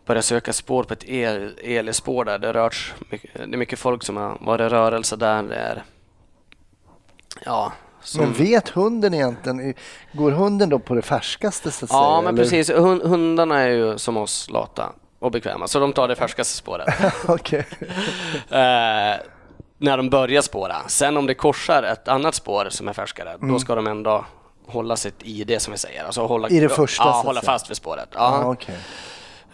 Börjar 0.06 0.22
söka 0.22 0.52
spår 0.52 0.84
på 0.84 0.92
ett 0.92 1.04
el, 1.04 1.58
elspår 1.62 2.24
där. 2.24 2.38
Det, 2.38 2.70
mycket, 3.10 3.34
det 3.34 3.42
är 3.42 3.56
mycket 3.56 3.78
folk 3.78 4.02
som 4.02 4.16
har 4.16 4.38
varit 4.40 4.60
i 4.60 4.74
rörelse 4.74 5.16
där. 5.16 5.42
Det 5.42 5.54
är, 5.54 5.84
ja, 7.44 7.72
som... 8.02 8.24
Men 8.24 8.32
vet 8.32 8.68
hunden 8.68 9.14
egentligen, 9.14 9.74
går 10.12 10.30
hunden 10.30 10.68
då 10.68 10.78
på 10.78 10.94
det 10.94 11.02
färskaste 11.02 11.70
så 11.70 11.84
att 11.84 11.90
Ja, 11.90 11.96
säga, 11.96 12.22
men 12.22 12.34
eller? 12.34 12.42
precis. 12.42 12.70
Hund, 12.70 13.02
hundarna 13.02 13.58
är 13.58 13.68
ju 13.68 13.98
som 13.98 14.16
oss 14.16 14.50
lata 14.50 14.92
och 15.18 15.30
bekväma, 15.30 15.68
så 15.68 15.80
de 15.80 15.92
tar 15.92 16.08
det 16.08 16.16
färskaste 16.16 16.56
spåret. 16.56 16.88
okay. 17.28 17.58
eh, 18.50 19.16
när 19.78 19.96
de 19.96 20.10
börjar 20.10 20.42
spåra. 20.42 20.76
Sen 20.86 21.16
om 21.16 21.26
det 21.26 21.34
korsar 21.34 21.82
ett 21.82 22.08
annat 22.08 22.34
spår 22.34 22.66
som 22.70 22.88
är 22.88 22.92
färskare, 22.92 23.30
mm. 23.30 23.52
då 23.52 23.58
ska 23.58 23.74
de 23.74 23.86
ändå 23.86 24.24
hålla 24.66 24.96
sitt 24.96 25.22
ID 25.22 25.62
som 25.62 25.72
vi 25.72 25.78
säger. 25.78 26.04
Alltså 26.04 26.26
hålla, 26.26 26.48
I 26.48 26.60
det 26.60 26.68
första? 26.68 27.04
Ja, 27.04 27.22
hålla 27.24 27.40
fast 27.40 27.70
vid 27.70 27.76
spåret. 27.76 28.08
Ja. 28.12 28.20
Ah, 28.20 28.50
okay. 28.50 28.74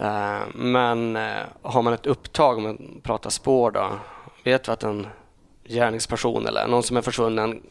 uh, 0.00 0.38
men 0.54 1.16
uh, 1.16 1.36
har 1.62 1.82
man 1.82 1.92
ett 1.92 2.06
upptag, 2.06 2.56
om 2.56 2.62
man 2.62 3.00
pratar 3.02 3.30
spår 3.30 3.70
då, 3.70 3.90
vet 4.44 4.68
vi 4.68 4.72
att 4.72 4.82
en 4.82 5.06
gärningsperson 5.64 6.46
eller 6.46 6.66
någon 6.66 6.82
som 6.82 6.96
är 6.96 7.02
försvunnen 7.02 7.62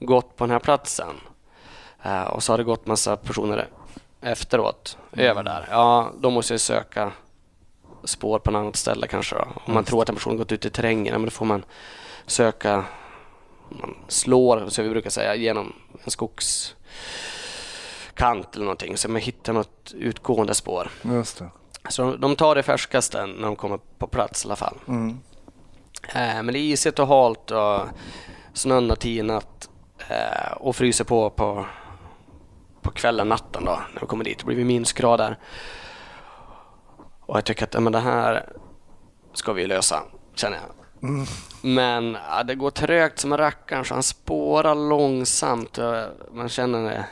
gått 0.00 0.36
på 0.36 0.44
den 0.44 0.50
här 0.50 0.58
platsen 0.58 1.20
uh, 2.06 2.22
och 2.22 2.42
så 2.42 2.52
har 2.52 2.58
det 2.58 2.64
gått 2.64 2.86
massa 2.86 3.16
personer 3.16 3.68
efteråt 4.20 4.98
mm. 5.12 5.26
över 5.26 5.42
där. 5.42 5.68
Ja, 5.70 6.12
då 6.20 6.30
måste 6.30 6.52
jag 6.52 6.60
söka 6.60 7.12
spår 8.04 8.38
på 8.38 8.50
något 8.50 8.60
annat 8.60 8.76
ställe 8.76 9.06
kanske. 9.06 9.36
Då. 9.36 9.42
Om 9.42 9.48
man 9.66 9.74
mm. 9.76 9.84
tror 9.84 10.02
att 10.02 10.08
en 10.08 10.14
person 10.14 10.36
gått 10.36 10.52
ut 10.52 10.64
i 10.64 10.70
terrängen, 10.70 11.12
men 11.12 11.24
då 11.24 11.30
får 11.30 11.46
man 11.46 11.64
söka 12.26 12.84
man 13.68 13.96
slår, 14.08 14.68
som 14.68 14.84
vi 14.84 14.90
brukar 14.90 15.10
säga, 15.10 15.34
genom 15.34 15.72
en 16.04 16.10
skogskant 16.10 16.74
eller 18.54 18.64
någonting. 18.64 18.96
Så 18.96 19.08
man 19.08 19.20
hittar 19.20 19.52
något 19.52 19.92
utgående 19.94 20.54
spår. 20.54 20.90
Just 21.02 21.38
det. 21.38 21.48
Så 21.88 22.16
de 22.16 22.36
tar 22.36 22.54
det 22.54 22.62
färskaste 22.62 23.26
när 23.26 23.46
de 23.46 23.56
kommer 23.56 23.78
på 23.98 24.06
plats 24.06 24.44
i 24.44 24.48
alla 24.48 24.56
fall. 24.56 24.78
Mm. 24.88 25.20
Eh, 26.08 26.42
men 26.42 26.46
det 26.46 26.58
är 26.58 26.62
isigt 26.62 26.98
och 26.98 27.08
halt 27.08 27.50
och 27.50 27.80
snön 28.52 28.88
har 28.88 28.96
tinat 28.96 29.68
eh, 29.68 29.73
Eh, 30.08 30.52
och 30.52 30.76
fryser 30.76 31.04
på 31.04 31.30
på, 31.30 31.66
på 32.82 32.90
kvällen, 32.90 33.28
natten 33.28 33.64
då 33.64 33.80
när 33.94 34.00
vi 34.00 34.06
kommer 34.06 34.24
dit. 34.24 34.38
Det 34.38 34.44
blir 34.44 34.64
minusgrader. 34.64 35.38
Och 37.20 37.36
jag 37.36 37.44
tycker 37.44 37.64
att 37.64 37.82
men 37.82 37.92
det 37.92 37.98
här 38.00 38.48
ska 39.32 39.52
vi 39.52 39.66
lösa, 39.66 40.02
känner 40.34 40.56
jag. 40.56 41.10
Mm. 41.10 41.26
Men 41.62 42.16
ja, 42.28 42.42
det 42.42 42.54
går 42.54 42.70
trögt 42.70 43.18
som 43.18 43.32
en 43.32 43.38
rackare 43.38 43.84
så 43.84 43.94
han 43.94 44.02
spårar 44.02 44.74
långsamt. 44.74 45.78
Man 46.32 46.48
känner 46.48 46.90
det 46.90 47.06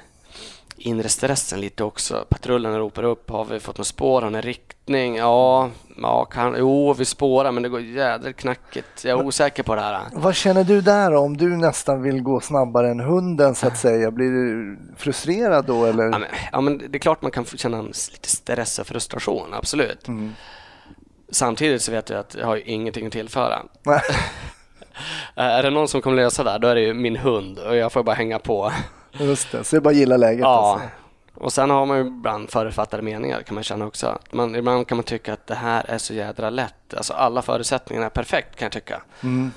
inre 0.82 1.08
stressen 1.08 1.60
lite 1.60 1.84
också. 1.84 2.24
Patrullen 2.28 2.78
ropar 2.78 3.02
upp, 3.02 3.30
har 3.30 3.44
vi 3.44 3.60
fått 3.60 3.78
något 3.78 3.86
spår, 3.86 4.22
har 4.22 4.28
en 4.28 4.42
riktning? 4.42 5.16
Ja, 5.16 5.70
ja 6.02 6.24
kan, 6.24 6.54
jo 6.58 6.92
vi 6.92 7.04
spårar 7.04 7.52
men 7.52 7.62
det 7.62 7.68
går 7.68 7.80
jädrigt 7.80 8.40
knackigt. 8.40 9.04
Jag 9.04 9.20
är 9.20 9.26
osäker 9.26 9.62
på 9.62 9.74
det 9.74 9.80
här. 9.80 10.00
Vad 10.12 10.34
känner 10.34 10.64
du 10.64 10.80
där 10.80 11.14
om 11.14 11.36
du 11.36 11.56
nästan 11.56 12.02
vill 12.02 12.22
gå 12.22 12.40
snabbare 12.40 12.90
än 12.90 13.00
hunden 13.00 13.54
så 13.54 13.66
att 13.66 13.78
säga? 13.78 14.10
Blir 14.10 14.30
du 14.30 14.78
frustrerad 14.96 15.64
då 15.64 15.84
eller? 15.84 16.04
Ja 16.04 16.18
men, 16.18 16.28
ja, 16.52 16.60
men 16.60 16.78
det 16.78 16.98
är 16.98 17.00
klart 17.00 17.22
man 17.22 17.30
kan 17.30 17.44
känna 17.44 17.82
lite 17.82 18.28
stress 18.28 18.78
och 18.78 18.86
frustration, 18.86 19.54
absolut. 19.54 20.08
Mm. 20.08 20.34
Samtidigt 21.30 21.82
så 21.82 21.92
vet 21.92 22.10
jag 22.10 22.18
att 22.18 22.36
jag 22.38 22.46
har 22.46 22.68
ingenting 22.68 23.06
att 23.06 23.12
tillföra. 23.12 23.62
är 25.34 25.62
det 25.62 25.70
någon 25.70 25.88
som 25.88 26.02
kommer 26.02 26.16
lösa 26.16 26.44
det 26.44 26.50
här, 26.50 26.58
då 26.58 26.68
är 26.68 26.74
det 26.74 26.80
ju 26.80 26.94
min 26.94 27.16
hund 27.16 27.58
och 27.58 27.76
jag 27.76 27.92
får 27.92 28.02
bara 28.02 28.16
hänga 28.16 28.38
på. 28.38 28.72
Just 29.12 29.52
det, 29.52 29.64
så 29.64 29.76
det 29.76 29.78
är 29.78 29.80
bara 29.80 29.90
att 29.90 29.96
gilla 29.96 30.16
läget. 30.16 30.40
Ja. 30.40 30.72
Alltså. 30.72 30.88
Och 31.34 31.52
sen 31.52 31.70
har 31.70 31.86
man 31.86 31.98
ju 31.98 32.06
ibland 32.06 32.50
förutfattade 32.50 33.02
meningar 33.02 33.42
kan 33.42 33.54
man 33.54 33.64
känna 33.64 33.86
också. 33.86 34.18
Man, 34.30 34.54
ibland 34.54 34.88
kan 34.88 34.96
man 34.96 35.04
tycka 35.04 35.32
att 35.32 35.46
det 35.46 35.54
här 35.54 35.84
är 35.88 35.98
så 35.98 36.14
jädra 36.14 36.50
lätt. 36.50 36.94
Alltså 36.96 37.12
alla 37.12 37.42
förutsättningar 37.42 38.02
är 38.02 38.08
perfekt 38.08 38.56
kan 38.56 38.66
jag 38.66 38.72
tycka. 38.72 39.02
Mm. 39.22 39.52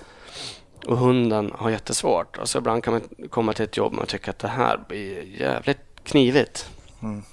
Och 0.88 0.98
hunden 0.98 1.52
har 1.56 1.70
jättesvårt. 1.70 2.38
Och 2.38 2.50
så 2.50 2.58
ibland 2.58 2.84
kan 2.84 2.94
man 2.94 3.30
komma 3.30 3.54
till 3.54 3.66
ett 3.66 3.78
jobb 3.78 4.00
och 4.00 4.08
tycka 4.08 4.32
att 4.32 4.40
det 4.40 4.48
här 4.48 4.80
blir 4.88 5.42
jävligt 5.42 5.80
knivigt. 6.04 6.70
Mm 7.02 7.24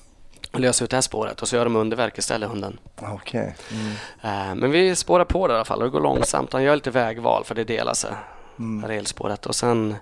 och 0.52 0.60
lösa 0.60 0.84
ut 0.84 0.90
det 0.90 0.96
här 0.96 1.02
spåret 1.02 1.42
och 1.42 1.48
så 1.48 1.56
gör 1.56 1.64
de 1.64 1.76
underverk 1.76 2.18
istället, 2.18 2.48
hunden. 2.48 2.78
Okay. 3.14 3.50
Mm. 3.70 3.86
Uh, 4.24 4.54
men 4.54 4.70
vi 4.70 4.96
spårar 4.96 5.24
på 5.24 5.46
det 5.46 5.52
i 5.52 5.54
alla 5.54 5.64
fall 5.64 5.78
och 5.78 5.84
det 5.84 5.90
går 5.90 6.00
långsamt. 6.00 6.52
Han 6.52 6.62
gör 6.62 6.74
lite 6.74 6.90
vägval 6.90 7.44
för 7.44 7.54
det 7.54 7.64
delar 7.64 7.94
sig, 7.94 8.10
mm. 8.58 8.88
railspåret. 8.88 9.46
Och 9.46 9.54
sen 9.54 9.96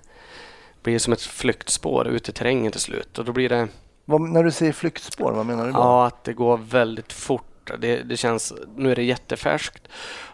blir 0.83 0.93
det 0.93 0.99
som 0.99 1.13
ett 1.13 1.21
flyktspår 1.21 2.07
ut 2.07 2.29
i 2.29 2.31
terrängen 2.31 2.71
till 2.71 2.81
slut. 2.81 3.19
Och 3.19 3.25
då 3.25 3.31
blir 3.31 3.49
det... 3.49 3.67
Vad, 4.05 4.21
när 4.21 4.43
du 4.43 4.51
säger 4.51 4.73
flyktspår, 4.73 5.31
vad 5.31 5.45
menar 5.45 5.65
du 5.65 5.71
då? 5.71 5.79
Ja, 5.79 6.05
att 6.05 6.23
det 6.23 6.33
går 6.33 6.57
väldigt 6.57 7.13
fort. 7.13 7.71
Det, 7.79 7.97
det 7.97 8.17
känns, 8.17 8.53
nu 8.75 8.91
är 8.91 8.95
det 8.95 9.03
jättefärskt 9.03 9.87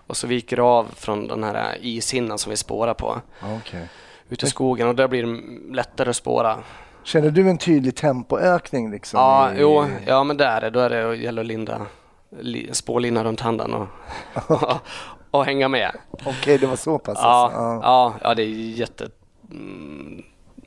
och 0.07 0.17
så 0.17 0.27
viker 0.27 0.55
det 0.55 0.61
av 0.61 0.87
från 0.95 1.27
den 1.27 1.43
här 1.43 1.77
ishinnan 1.81 2.37
som 2.37 2.49
vi 2.49 2.57
spårar 2.57 2.93
på. 2.93 3.21
Okay. 3.59 3.83
Ut 4.29 4.43
i 4.43 4.47
skogen 4.47 4.87
och 4.87 4.95
där 4.95 5.07
blir 5.07 5.23
det 5.23 5.73
lättare 5.75 6.09
att 6.09 6.15
spåra. 6.15 6.57
Känner 7.03 7.31
du 7.31 7.49
en 7.49 7.57
tydlig 7.57 7.95
tempoökning? 7.95 8.91
Liksom 8.91 9.19
ja, 9.19 9.53
i... 9.53 9.61
jo, 9.61 9.85
ja, 10.05 10.23
men 10.23 10.37
det 10.37 10.45
är 10.45 10.61
det. 10.61 10.69
Då 10.69 10.79
är 10.79 10.89
det 10.89 11.11
att 11.11 11.17
gälla 11.17 11.41
att 11.41 11.47
linda 11.47 11.81
spålina 12.71 13.23
runt 13.23 13.41
handen 13.41 13.73
och, 13.73 13.87
och, 14.47 14.73
och 15.31 15.45
hänga 15.45 15.67
med. 15.67 15.91
Okej, 16.11 16.33
okay, 16.41 16.57
det 16.57 16.67
var 16.67 16.75
så 16.75 16.99
pass? 16.99 17.17
Ja, 17.21 17.43
alltså. 17.43 17.87
ja. 17.87 18.13
ja, 18.21 18.35
det 18.35 18.43
är 18.43 18.47
jätte, 18.49 19.09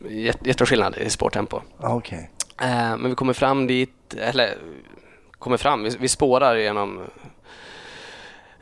mm, 0.00 0.18
jätte, 0.18 0.48
jätteskillnad 0.48 0.96
i 0.98 1.10
spårtempo. 1.10 1.60
Okay. 1.78 2.18
Eh, 2.62 2.96
men 2.96 3.08
vi 3.08 3.14
kommer 3.14 3.32
fram 3.32 3.66
dit, 3.66 4.14
eller 4.14 4.58
kommer 5.38 5.56
fram, 5.56 5.82
vi, 5.82 5.96
vi 6.00 6.08
spårar 6.08 6.56
genom 6.56 7.04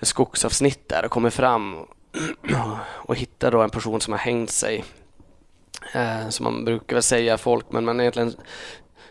skogsavsnitt 0.00 0.88
där 0.88 1.04
och 1.04 1.10
kommer 1.10 1.30
fram 1.30 1.76
och 2.82 3.16
hittar 3.16 3.50
då 3.50 3.62
en 3.62 3.70
person 3.70 4.00
som 4.00 4.12
har 4.12 4.18
hängt 4.18 4.50
sig 4.50 4.84
eh, 5.94 6.28
som 6.28 6.44
man 6.44 6.64
brukar 6.64 6.96
väl 6.96 7.02
säga 7.02 7.38
folk, 7.38 7.66
men 7.72 7.84
man 7.84 8.00
egentligen 8.00 8.34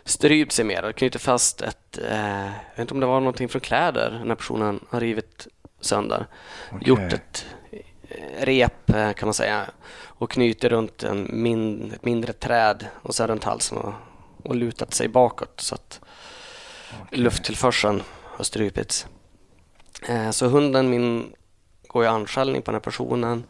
strypt 0.04 0.52
sig 0.52 0.64
mer 0.64 0.82
och 0.82 0.96
knutit 0.96 1.22
fast 1.22 1.62
ett, 1.62 1.98
eh, 1.98 2.44
jag 2.44 2.70
vet 2.74 2.78
inte 2.78 2.94
om 2.94 3.00
det 3.00 3.06
var 3.06 3.20
någonting 3.20 3.48
från 3.48 3.60
kläder 3.60 4.10
den 4.10 4.28
här 4.28 4.34
personen 4.34 4.80
har 4.90 5.00
rivit 5.00 5.46
sönder. 5.80 6.26
Okay. 6.72 6.88
Gjort 6.88 7.12
ett 7.12 7.46
eh, 7.70 8.44
rep 8.44 8.86
kan 8.86 9.26
man 9.26 9.34
säga 9.34 9.64
och 10.18 10.30
knutit 10.30 10.64
runt 10.64 11.02
en 11.02 11.28
min, 11.32 11.92
ett 11.92 12.04
mindre 12.04 12.32
träd 12.32 12.86
och 13.02 13.14
sen 13.14 13.28
runt 13.28 13.44
halsen 13.44 13.78
och, 13.78 13.92
och 14.42 14.56
lutat 14.56 14.94
sig 14.94 15.08
bakåt 15.08 15.60
så 15.60 15.74
att 15.74 16.00
okay. 17.02 17.18
lufttillförseln 17.18 18.02
har 18.24 18.44
strypits. 18.44 19.06
Eh, 20.08 20.30
så 20.30 20.46
hunden 20.46 20.90
min 20.90 21.32
går 21.88 22.04
jag 22.04 22.14
anskällning 22.14 22.62
på 22.62 22.70
den 22.70 22.74
här 22.74 22.80
personen 22.80 23.44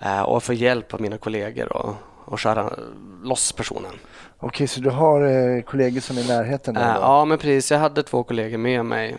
eh, 0.00 0.22
och 0.22 0.42
får 0.42 0.54
hjälp 0.54 0.94
av 0.94 1.00
mina 1.00 1.18
kollegor 1.18 1.72
och, 1.72 1.94
och 2.24 2.38
köra 2.38 2.72
loss 3.22 3.52
personen. 3.52 3.92
Okej, 4.38 4.68
så 4.68 4.80
du 4.80 4.90
har 4.90 5.22
eh, 5.22 5.62
kollegor 5.62 6.00
som 6.00 6.18
är 6.18 6.22
i 6.22 6.26
närheten? 6.26 6.74
Där, 6.74 6.94
Eh, 6.94 7.00
ja, 7.00 7.24
men 7.24 7.38
precis. 7.38 7.70
Jag 7.70 7.78
hade 7.78 8.02
två 8.02 8.22
kollegor 8.22 8.58
med 8.58 8.84
mig 8.84 9.16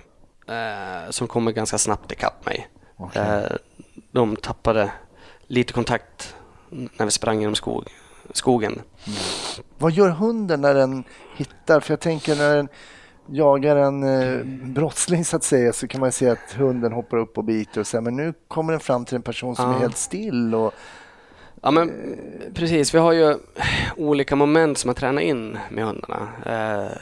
eh, 0.48 1.10
som 1.10 1.28
kommer 1.28 1.52
ganska 1.52 1.78
snabbt 1.78 2.12
ikapp 2.12 2.46
mig. 2.46 2.68
Okej. 2.98 3.22
Eh, 3.22 3.52
de 4.12 4.36
tappade 4.36 4.92
lite 5.48 5.74
kontakt 5.74 6.36
när 6.72 7.06
vi 7.06 7.12
sprang 7.12 7.40
genom 7.40 7.56
skog, 7.56 7.84
skogen. 8.34 8.82
Vad 9.78 9.92
gör 9.92 10.10
hunden 10.10 10.62
när 10.62 10.74
den 10.74 11.04
hittar? 11.38 11.80
För 11.80 11.92
jag 11.94 12.00
tänker 12.00 12.36
när 12.36 12.56
den 12.56 12.68
jagar 13.26 13.76
en 13.76 14.04
eh, 14.04 14.44
brottsling 14.74 15.26
så 15.26 15.36
att 15.36 15.44
säga 15.44 15.74
så 15.74 15.88
kan 15.88 16.02
man 16.02 16.12
se 16.12 16.30
att 16.30 16.52
hunden 16.58 16.92
hoppar 16.92 17.18
upp 17.18 17.38
och 17.38 17.44
biter 17.44 17.82
och 17.82 17.88
här, 17.94 18.02
men 18.02 18.16
nu 18.16 18.34
kommer 18.48 18.74
den 18.74 18.80
fram 18.80 19.06
till 19.06 19.16
en 19.16 19.22
person 19.22 19.56
som 19.56 19.70
Ja. 19.70 19.76
är 19.76 19.80
helt 19.80 19.98
still 19.98 20.56
och 20.56 20.74
Ja, 21.64 21.72
men 21.72 21.92
precis. 22.54 22.94
Vi 22.94 23.00
har 23.00 23.12
ju 23.12 23.38
olika 23.98 24.36
moment 24.36 24.78
som 24.78 24.88
man 24.88 24.96
tränar 24.96 25.22
in 25.22 25.58
med 25.70 25.86
hundarna. 25.86 26.28
Eh, 26.46 26.98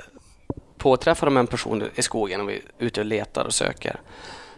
påträffar 0.78 1.28
de 1.28 1.38
en 1.38 1.47
person 1.47 1.84
i 1.95 2.01
skogen 2.01 2.41
och 2.41 2.49
vi 2.49 2.53
är 2.55 2.61
ute 2.86 2.99
och 3.01 3.05
letar 3.05 3.45
och 3.45 3.53
söker 3.53 3.99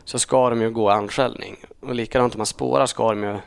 så 0.04 0.20
ska 0.20 0.50
de 0.50 0.62
ju 0.62 0.70
gå 0.72 0.90
anskällning. 0.90 1.56
Och 1.80 1.96
likadant 1.96 2.36
om 2.36 2.40
man 2.40 2.46
spårar 2.46 2.86
ska 2.86 3.10
de 3.10 3.24
ju 3.24 3.38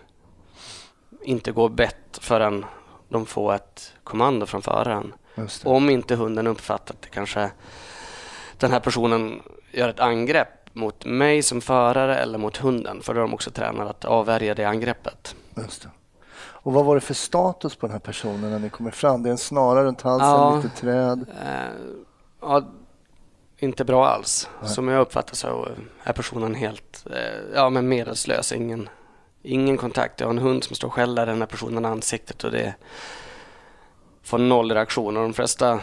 inte 1.25 1.53
gå 1.53 1.69
bett 1.69 2.19
förrän 2.21 2.65
de 3.09 3.27
får 3.27 3.55
ett 3.55 3.93
kommando 4.05 4.47
från 4.47 4.63
föraren. 4.63 5.15
Om 5.65 5.91
inte 5.91 6.15
hunden 6.15 6.47
uppfattar 6.47 6.95
att 6.95 7.03
det 7.03 7.09
kanske 7.09 7.51
den 8.59 8.73
här 8.73 8.81
personen 8.81 9.43
gör 9.73 9.89
ett 9.89 10.01
angrepp 10.01 10.49
mot 10.73 11.05
mig 11.05 11.43
som 11.43 11.61
förare 11.61 12.17
eller 12.19 12.39
mot 12.39 12.57
hunden. 12.57 13.03
För 13.03 13.15
då 13.15 13.21
är 13.21 13.23
de 13.23 13.35
också 13.35 13.51
tränade 13.51 13.91
att 13.91 14.05
avvärja 14.05 14.55
det 14.55 14.65
angreppet. 14.65 15.37
Just 15.57 15.83
det. 15.83 15.89
Och 16.37 16.73
vad 16.73 16.85
var 16.85 16.95
det 16.95 17.01
för 17.01 17.15
status 17.15 17.77
på 17.77 17.87
den 17.87 17.93
här 17.93 18.01
personen 18.01 18.51
när 18.51 18.59
ni 18.59 18.71
kommer 18.71 18.91
fram? 18.91 19.23
Det 19.23 19.29
är 19.29 19.31
en 19.31 19.39
snara 19.39 19.85
runt 19.85 20.03
halsen, 20.03 20.29
Ja. 20.29 20.57
lite 20.57 20.77
träd. 20.77 21.27
Eh, 21.45 21.73
ja, 22.41 22.63
inte 23.59 23.85
bra 23.85 24.07
alls. 24.07 24.49
Som 24.63 24.89
jag 24.89 25.01
uppfattar 25.01 25.35
så 25.35 25.69
är 26.05 26.13
personen 26.13 26.55
helt 26.55 27.07
eh, 27.11 27.41
ja, 27.55 27.71
men 27.71 27.89
medvetslös. 27.89 28.53
Ingen, 28.53 28.89
ingen 29.45 29.77
kontakt. 29.77 30.21
Jag 30.21 30.27
har 30.27 30.35
en 30.35 30.39
hund 30.39 30.65
som 30.65 30.77
står 30.77 30.89
och 30.89 30.95
skäller 30.95 31.27
den 31.27 31.39
här 31.39 31.47
personen 31.47 31.85
i 31.85 31.89
ansiktet 31.89 32.45
och 32.45 32.51
det 32.51 32.75
får 34.23 34.39
noll 34.39 34.73
reaktion. 34.73 35.17
Och 35.17 35.23
de 35.23 35.33
flesta 35.33 35.81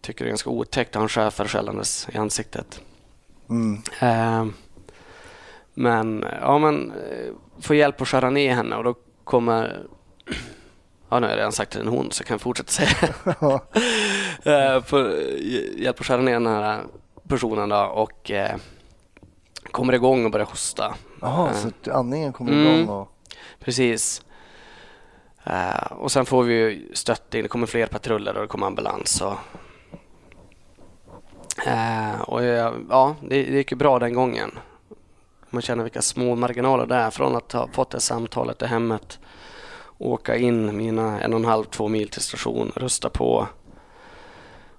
tycker 0.00 0.24
det 0.24 0.28
är 0.28 0.30
ganska 0.30 0.50
otäckt 0.50 0.90
att 0.90 0.94
ha 0.94 1.02
en 1.02 1.08
schäfer 1.08 1.44
skällandes 1.44 2.08
i 2.12 2.18
ansiktet. 2.18 2.80
Mm. 3.50 3.82
Eh, 4.00 4.46
men 5.74 6.24
ja, 6.40 6.58
men 6.58 6.90
eh, 6.90 7.34
få 7.60 7.74
hjälp 7.74 8.00
att 8.02 8.08
skära 8.08 8.30
ner 8.30 8.54
henne 8.54 8.76
och 8.76 8.84
då 8.84 8.94
kommer 9.24 9.86
Ja, 11.10 11.20
nu 11.20 11.26
har 11.26 11.32
jag 11.32 11.38
redan 11.38 11.52
sagt 11.52 11.68
att 11.68 11.72
det 11.72 11.78
är 11.78 11.92
en 11.92 11.98
hon 11.98 12.10
så 12.10 12.20
jag 12.20 12.26
kan 12.26 12.38
fortsätta 12.38 12.70
säga. 12.70 13.14
Ja. 13.40 13.64
Eh, 14.42 14.82
hjälp 15.76 16.00
att 16.00 16.06
skära 16.06 16.22
ner 16.22 16.32
den 16.32 16.46
här 16.46 16.80
personen 17.28 17.68
då 17.68 17.76
och 17.76 18.30
kommer 19.70 19.92
igång 19.92 20.24
och 20.24 20.30
börjar 20.30 20.46
hosta. 20.46 20.94
Jaha, 21.20 21.54
så 21.54 21.68
att 21.68 21.88
andningen 21.88 22.32
kommer 22.32 22.52
Mm. 22.52 22.66
igång 22.66 22.88
och... 22.88 23.08
Precis. 23.60 24.22
Eh, 25.44 25.92
och 25.92 26.12
sen 26.12 26.26
får 26.26 26.42
vi 26.42 26.54
ju 26.54 26.88
stöttning, 26.94 27.42
det 27.42 27.48
kommer 27.48 27.66
fler 27.66 27.86
patruller 27.86 28.34
och 28.34 28.40
det 28.42 28.46
kommer 28.48 28.66
ambulans. 28.66 29.20
Och, 29.22 29.36
eh, 31.66 32.20
och 32.20 32.44
jag, 32.44 32.74
ja, 32.90 33.16
det, 33.20 33.42
det 33.42 33.56
gick 33.56 33.70
ju 33.72 33.76
bra 33.76 33.98
den 33.98 34.14
gången. 34.14 34.58
Man 35.50 35.62
känner 35.62 35.82
vilka 35.84 36.02
små 36.02 36.34
marginaler 36.36 36.86
det 36.86 36.94
är 36.94 37.10
från 37.10 37.36
att 37.36 37.52
ha 37.52 37.68
fått 37.72 37.90
det 37.90 38.00
samtalet 38.00 38.62
i 38.62 38.66
hemmet. 38.66 39.18
Åka 39.98 40.36
in 40.36 40.76
mina 40.76 41.20
en 41.20 41.32
och 41.32 41.38
en 41.40 41.44
halv, 41.44 41.64
två 41.64 41.88
mil 41.88 42.08
till 42.08 42.22
station, 42.22 42.72
rusta 42.76 43.08
på. 43.10 43.46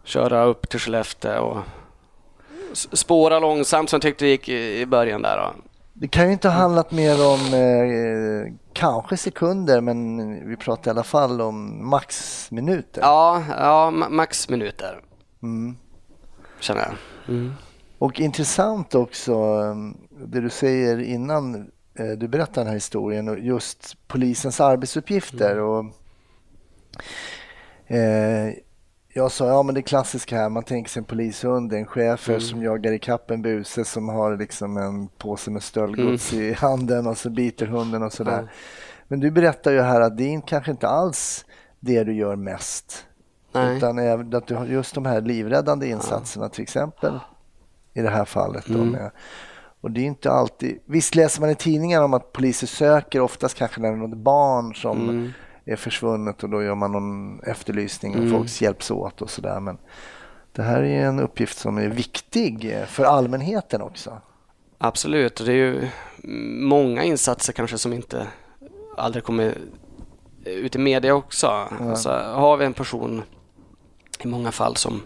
Köra 0.03 0.43
upp 0.43 0.69
till 0.69 0.79
Skellefteå 0.79 1.43
och 1.43 2.77
spåra 2.97 3.39
långsamt 3.39 3.89
som 3.89 3.97
jag 3.97 4.01
tyckte 4.01 4.25
det 4.25 4.29
gick 4.31 4.49
i, 4.49 4.81
i 4.81 4.85
början 4.85 5.21
där. 5.21 5.37
Då. 5.37 5.61
Det 6.01 6.07
kan 6.07 6.25
ju 6.27 6.31
inte 6.33 6.49
ha 6.49 6.55
handlat 6.55 6.91
mer 6.91 7.13
om 7.27 7.53
eh, 7.53 8.53
kanske 8.73 9.17
sekunder, 9.17 9.81
men 9.81 10.49
vi 10.49 10.55
pratar 10.57 10.91
i 10.91 10.93
alla 10.93 11.03
fall 11.03 11.41
om 11.41 11.89
maxminuter. 11.89 13.01
Ja, 13.01 13.43
ja 13.49 13.91
ma- 13.93 14.09
max 14.09 14.49
minuter 14.49 15.01
Mm. 15.43 15.75
känner 16.59 16.81
jag. 16.81 16.91
Mm. 17.35 17.53
Och 17.99 18.19
intressant 18.19 18.95
också 18.95 19.31
eh, 19.33 19.75
det 20.25 20.41
du 20.41 20.49
säger 20.49 20.99
innan 21.01 21.55
eh, 21.99 22.05
du 22.17 22.27
berättar 22.27 22.61
den 22.61 22.67
här 22.67 22.73
historien 22.73 23.27
och 23.29 23.39
just 23.39 23.97
polisens 24.07 24.61
arbetsuppgifter. 24.61 25.51
Mm. 25.51 25.65
Och, 25.65 25.85
eh, 27.95 28.53
jag 29.13 29.31
sa, 29.31 29.47
ja 29.47 29.63
men 29.63 29.75
det 29.75 29.81
klassiska 29.81 30.37
här, 30.37 30.49
man 30.49 30.63
tänker 30.63 30.89
sig 30.91 30.99
en 30.99 31.05
polishund, 31.05 31.73
en 31.73 31.85
chefer 31.85 32.33
Mm. 32.33 32.41
som 32.41 32.63
jagar 32.63 32.91
ikapp 32.91 33.31
en 33.31 33.41
buse 33.41 33.85
som 33.85 34.09
har 34.09 34.37
liksom 34.37 34.77
en 34.77 35.07
påse 35.07 35.51
med 35.51 35.63
stöldgods 35.63 36.33
i 36.33 36.53
handen 36.53 37.07
och 37.07 37.17
så 37.17 37.29
biter 37.29 37.65
hunden 37.65 38.03
och 38.03 38.13
sådär. 38.13 38.33
Mm. 38.33 38.45
Ja. 38.45 38.51
Men 39.07 39.19
du 39.19 39.31
berättar 39.31 39.71
ju 39.71 39.81
här 39.81 40.01
att 40.01 40.17
det 40.17 40.33
är 40.35 40.41
kanske 40.47 40.71
inte 40.71 40.87
alls 40.87 41.45
det 41.79 42.03
du 42.03 42.13
gör 42.13 42.35
mest. 42.35 43.05
Nej. 43.51 43.77
Utan 43.77 43.99
även 43.99 44.35
att 44.35 44.47
du 44.47 44.55
har 44.55 44.65
just 44.65 44.95
de 44.95 45.05
här 45.05 45.21
livräddande 45.21 45.87
insatserna 45.89 46.49
till 46.49 46.61
exempel 46.63 47.19
i 47.93 48.01
det 48.01 48.09
här 48.09 48.25
fallet. 48.25 48.65
Då 48.67 48.73
Mm. 48.73 48.89
med. 48.89 49.11
Och 49.81 49.91
det 49.91 50.01
är 50.01 50.05
inte 50.05 50.31
alltid, 50.31 50.79
visst 50.85 51.15
läser 51.15 51.41
man 51.41 51.49
i 51.49 51.55
tidningar 51.55 52.01
om 52.03 52.13
att 52.13 52.31
poliser 52.31 52.67
söker 52.67 53.19
oftast 53.21 53.55
kanske 53.57 53.81
när 53.81 53.89
det 53.89 53.95
är 53.95 53.97
något 53.97 54.17
barn 54.17 54.75
som 54.75 55.09
Mm. 55.09 55.31
Är 55.71 55.75
försvunnet 55.75 56.43
och 56.43 56.49
då 56.49 56.63
gör 56.63 56.75
man 56.75 56.91
någon 56.91 57.39
efterlysning 57.43 58.11
och 58.13 58.19
Mm. 58.19 58.31
folk 58.31 58.61
hjälps 58.61 58.91
åt 58.91 59.21
och 59.21 59.29
sådär. 59.29 59.59
Men 59.59 59.77
det 60.51 60.61
här 60.61 60.83
är 60.83 61.05
en 61.05 61.19
uppgift 61.19 61.57
som 61.57 61.77
är 61.77 61.87
viktig 61.87 62.75
för 62.87 63.03
allmänheten 63.03 63.81
också. 63.81 64.21
Absolut, 64.77 65.39
och 65.39 65.45
det 65.45 65.51
är 65.51 65.55
ju 65.55 65.87
många 66.61 67.03
insatser 67.03 67.53
kanske 67.53 67.77
som 67.77 67.93
inte 67.93 68.27
aldrig 68.97 69.23
kommer 69.23 69.57
ut 70.45 70.75
i 70.75 70.79
media 70.79 71.13
också. 71.13 71.47
Alltså, 71.79 72.09
har 72.35 72.57
vi 72.57 72.65
en 72.65 72.73
person 72.73 73.21
i 74.19 74.27
många 74.27 74.51
fall 74.51 74.75
som 74.75 75.01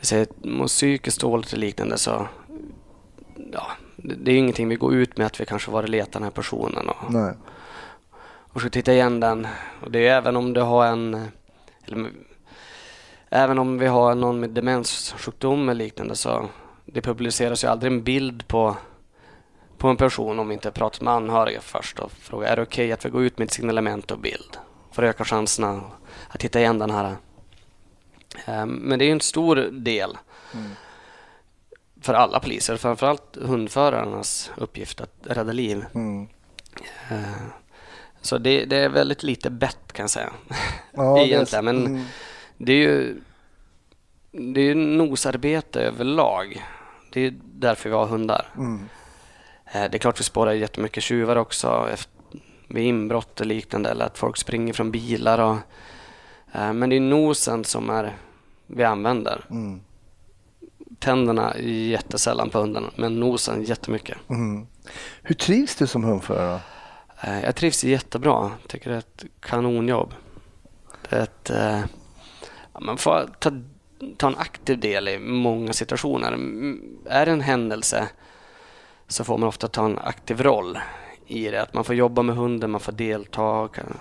säger, 0.00 0.26
mår 0.44 0.66
psykiskt 0.66 1.20
dåligt 1.20 1.52
och 1.52 1.58
liknande 1.58 1.98
så 1.98 2.26
ja, 3.52 3.66
det 3.96 4.30
är 4.30 4.32
ju 4.32 4.38
ingenting 4.38 4.68
vi 4.68 4.76
går 4.76 4.94
ut 4.94 5.16
med 5.18 5.26
att 5.26 5.40
vi 5.40 5.44
kanske 5.46 5.70
var 5.70 5.82
och 5.82 5.88
letar 5.88 6.12
den 6.12 6.22
här 6.22 6.30
personen 6.30 6.88
och, 6.88 7.12
Nej. 7.12 7.34
Och 8.56 8.60
ska 8.60 8.70
titta 8.70 8.92
igen 8.92 9.20
den. 9.20 9.46
Och 9.82 9.90
det 9.90 10.06
är 10.06 10.16
även 10.16 10.36
om 10.36 10.52
du 10.52 10.60
har 10.60 10.86
en 10.86 11.28
eller, 11.84 12.10
Även 13.30 13.58
om 13.58 13.78
vi 13.78 13.86
har 13.86 14.14
någon 14.14 14.40
med 14.40 14.50
demenssjukdom 14.50 15.68
eller 15.68 15.84
liknande 15.84 16.16
så 16.16 16.48
det 16.84 17.02
publiceras 17.02 17.64
ju 17.64 17.68
aldrig 17.68 17.92
en 17.92 18.02
bild 18.02 18.48
på, 18.48 18.76
på 19.78 19.88
en 19.88 19.96
person 19.96 20.38
om 20.38 20.48
vi 20.48 20.54
inte 20.54 20.70
pratat 20.70 21.00
med 21.00 21.14
anhöriga 21.14 21.60
först 21.60 21.98
och 21.98 22.12
frågar 22.12 22.52
är 22.52 22.56
det 22.56 22.62
okej 22.62 22.92
att 22.92 23.04
vi 23.06 23.10
går 23.10 23.22
ut 23.22 23.38
med 23.38 23.46
ett 23.46 23.52
signalement 23.52 24.10
och 24.10 24.18
bild 24.18 24.56
för 24.92 25.02
att 25.02 25.08
öka 25.08 25.24
chanserna 25.24 25.80
att 26.28 26.42
hitta 26.42 26.60
igen 26.60 26.78
den 26.78 26.90
här. 26.90 27.16
Eh, 28.46 28.66
Men 28.66 28.98
det 28.98 29.04
är 29.04 29.06
ju 29.06 29.12
en 29.12 29.20
stor 29.20 29.56
del 29.72 30.18
för 32.00 32.14
alla 32.14 32.40
poliser, 32.40 32.76
framförallt 32.76 33.36
hundförarnas 33.36 34.50
uppgift 34.56 35.00
att 35.00 35.14
rädda 35.22 35.52
liv. 35.52 35.84
Mm. 35.94 36.28
Så 38.26 38.38
det, 38.38 38.64
det 38.64 38.76
är 38.76 38.88
väldigt 38.88 39.22
lite 39.22 39.50
bett 39.50 39.92
kan 39.92 40.02
jag 40.02 40.10
säga. 40.10 40.32
Ja, 40.92 41.14
det- 41.14 41.20
Egentligen, 41.26 41.64
men 41.64 41.86
mm. 41.86 42.04
det 42.58 42.72
är 42.72 42.76
ju 42.76 43.20
det 44.32 44.60
är 44.60 44.64
ju 44.64 44.74
nosarbete 44.74 45.80
överlag. 45.80 46.64
Det 47.12 47.20
är 47.20 47.34
därför 47.44 47.88
vi 47.88 47.94
har 47.96 48.06
hundar. 48.06 48.46
Mm. 48.56 48.88
Eh, 49.72 49.90
Det 49.90 49.96
är 49.96 49.98
klart 49.98 50.20
vi 50.20 50.24
spårar 50.24 50.52
jättemycket 50.52 51.02
tjuvar 51.02 51.36
också 51.36 51.88
vid 52.68 52.84
inbrott 52.86 53.40
och 53.40 53.46
liknande 53.46 53.90
eller 53.90 54.04
att 54.04 54.18
folk 54.18 54.36
springer 54.36 54.72
från 54.72 54.90
bilar. 54.90 55.38
Och, 55.38 55.56
eh, 56.52 56.72
men 56.72 56.90
det 56.90 56.96
är 56.96 57.00
nosen 57.00 57.64
som 57.64 57.90
är, 57.90 58.16
vi 58.66 58.84
använder. 58.84 59.44
Mm. 59.50 59.80
Tänderna 60.98 61.52
är 61.54 61.62
jättesällan 61.88 62.50
på 62.50 62.58
hunden 62.58 62.84
men 62.96 63.20
nosen 63.20 63.62
jättemycket. 63.64 64.18
Mm. 64.30 64.66
Hur 65.22 65.34
trivs 65.34 65.76
du 65.76 65.86
som 65.86 66.04
hundförare? 66.04 66.60
Eh, 67.26 67.40
Jag 67.44 67.56
trivs 67.56 67.84
jättebra. 67.84 68.50
Tycker 68.66 68.90
det 68.90 68.96
är 68.96 68.98
ett 69.00 69.24
kanonjobb. 69.40 70.14
Det 71.10 71.16
är 71.16 71.22
ett, 71.22 71.50
eh, 71.50 71.80
man 72.80 72.96
får 72.98 73.30
ta, 73.38 73.50
ta 74.16 74.26
en 74.26 74.36
aktiv 74.36 74.78
del 74.78 75.08
i 75.08 75.18
många 75.18 75.72
situationer. 75.72 76.28
Mm, 76.32 76.98
Är 77.06 77.26
det 77.26 77.32
en 77.32 77.40
händelse 77.40 78.08
så 79.08 79.24
får 79.24 79.38
man 79.38 79.48
ofta 79.48 79.68
ta 79.68 79.84
en 79.84 79.98
aktiv 79.98 80.42
roll 80.42 80.78
i 81.26 81.48
det. 81.50 81.62
Att 81.62 81.74
man 81.74 81.84
får 81.84 81.94
jobba 81.94 82.22
med 82.22 82.36
hunden, 82.36 82.70
man 82.70 82.80
får 82.80 82.92
delta. 82.92 83.68
Kan- 83.68 83.98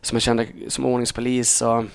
Som 0.00 0.16
jag 0.16 0.22
kände 0.22 0.46
som 0.68 0.86
ordningspolis 0.86 1.50
så 1.50 1.86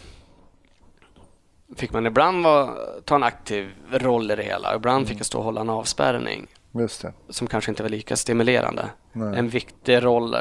fick 1.75 1.93
man 1.93 2.05
ibland 2.05 2.43
vara, 2.43 2.69
ta 3.05 3.15
en 3.15 3.23
aktiv 3.23 3.69
roll 3.91 4.31
i 4.31 4.35
det 4.35 4.43
hela. 4.43 4.75
Ibland 4.75 5.07
fick 5.07 5.19
jag 5.19 5.25
stå 5.25 5.37
och 5.37 5.43
hålla 5.43 5.61
en 5.61 5.69
avspärrning. 5.69 6.47
Just 6.71 7.01
det. 7.01 7.13
som 7.29 7.47
kanske 7.47 7.71
inte 7.71 7.83
var 7.83 7.89
lika 7.89 8.15
stimulerande. 8.15 8.89
Nej. 9.13 9.39
En 9.39 9.49
viktig 9.49 10.03
roll, 10.03 10.33
eh, 10.33 10.39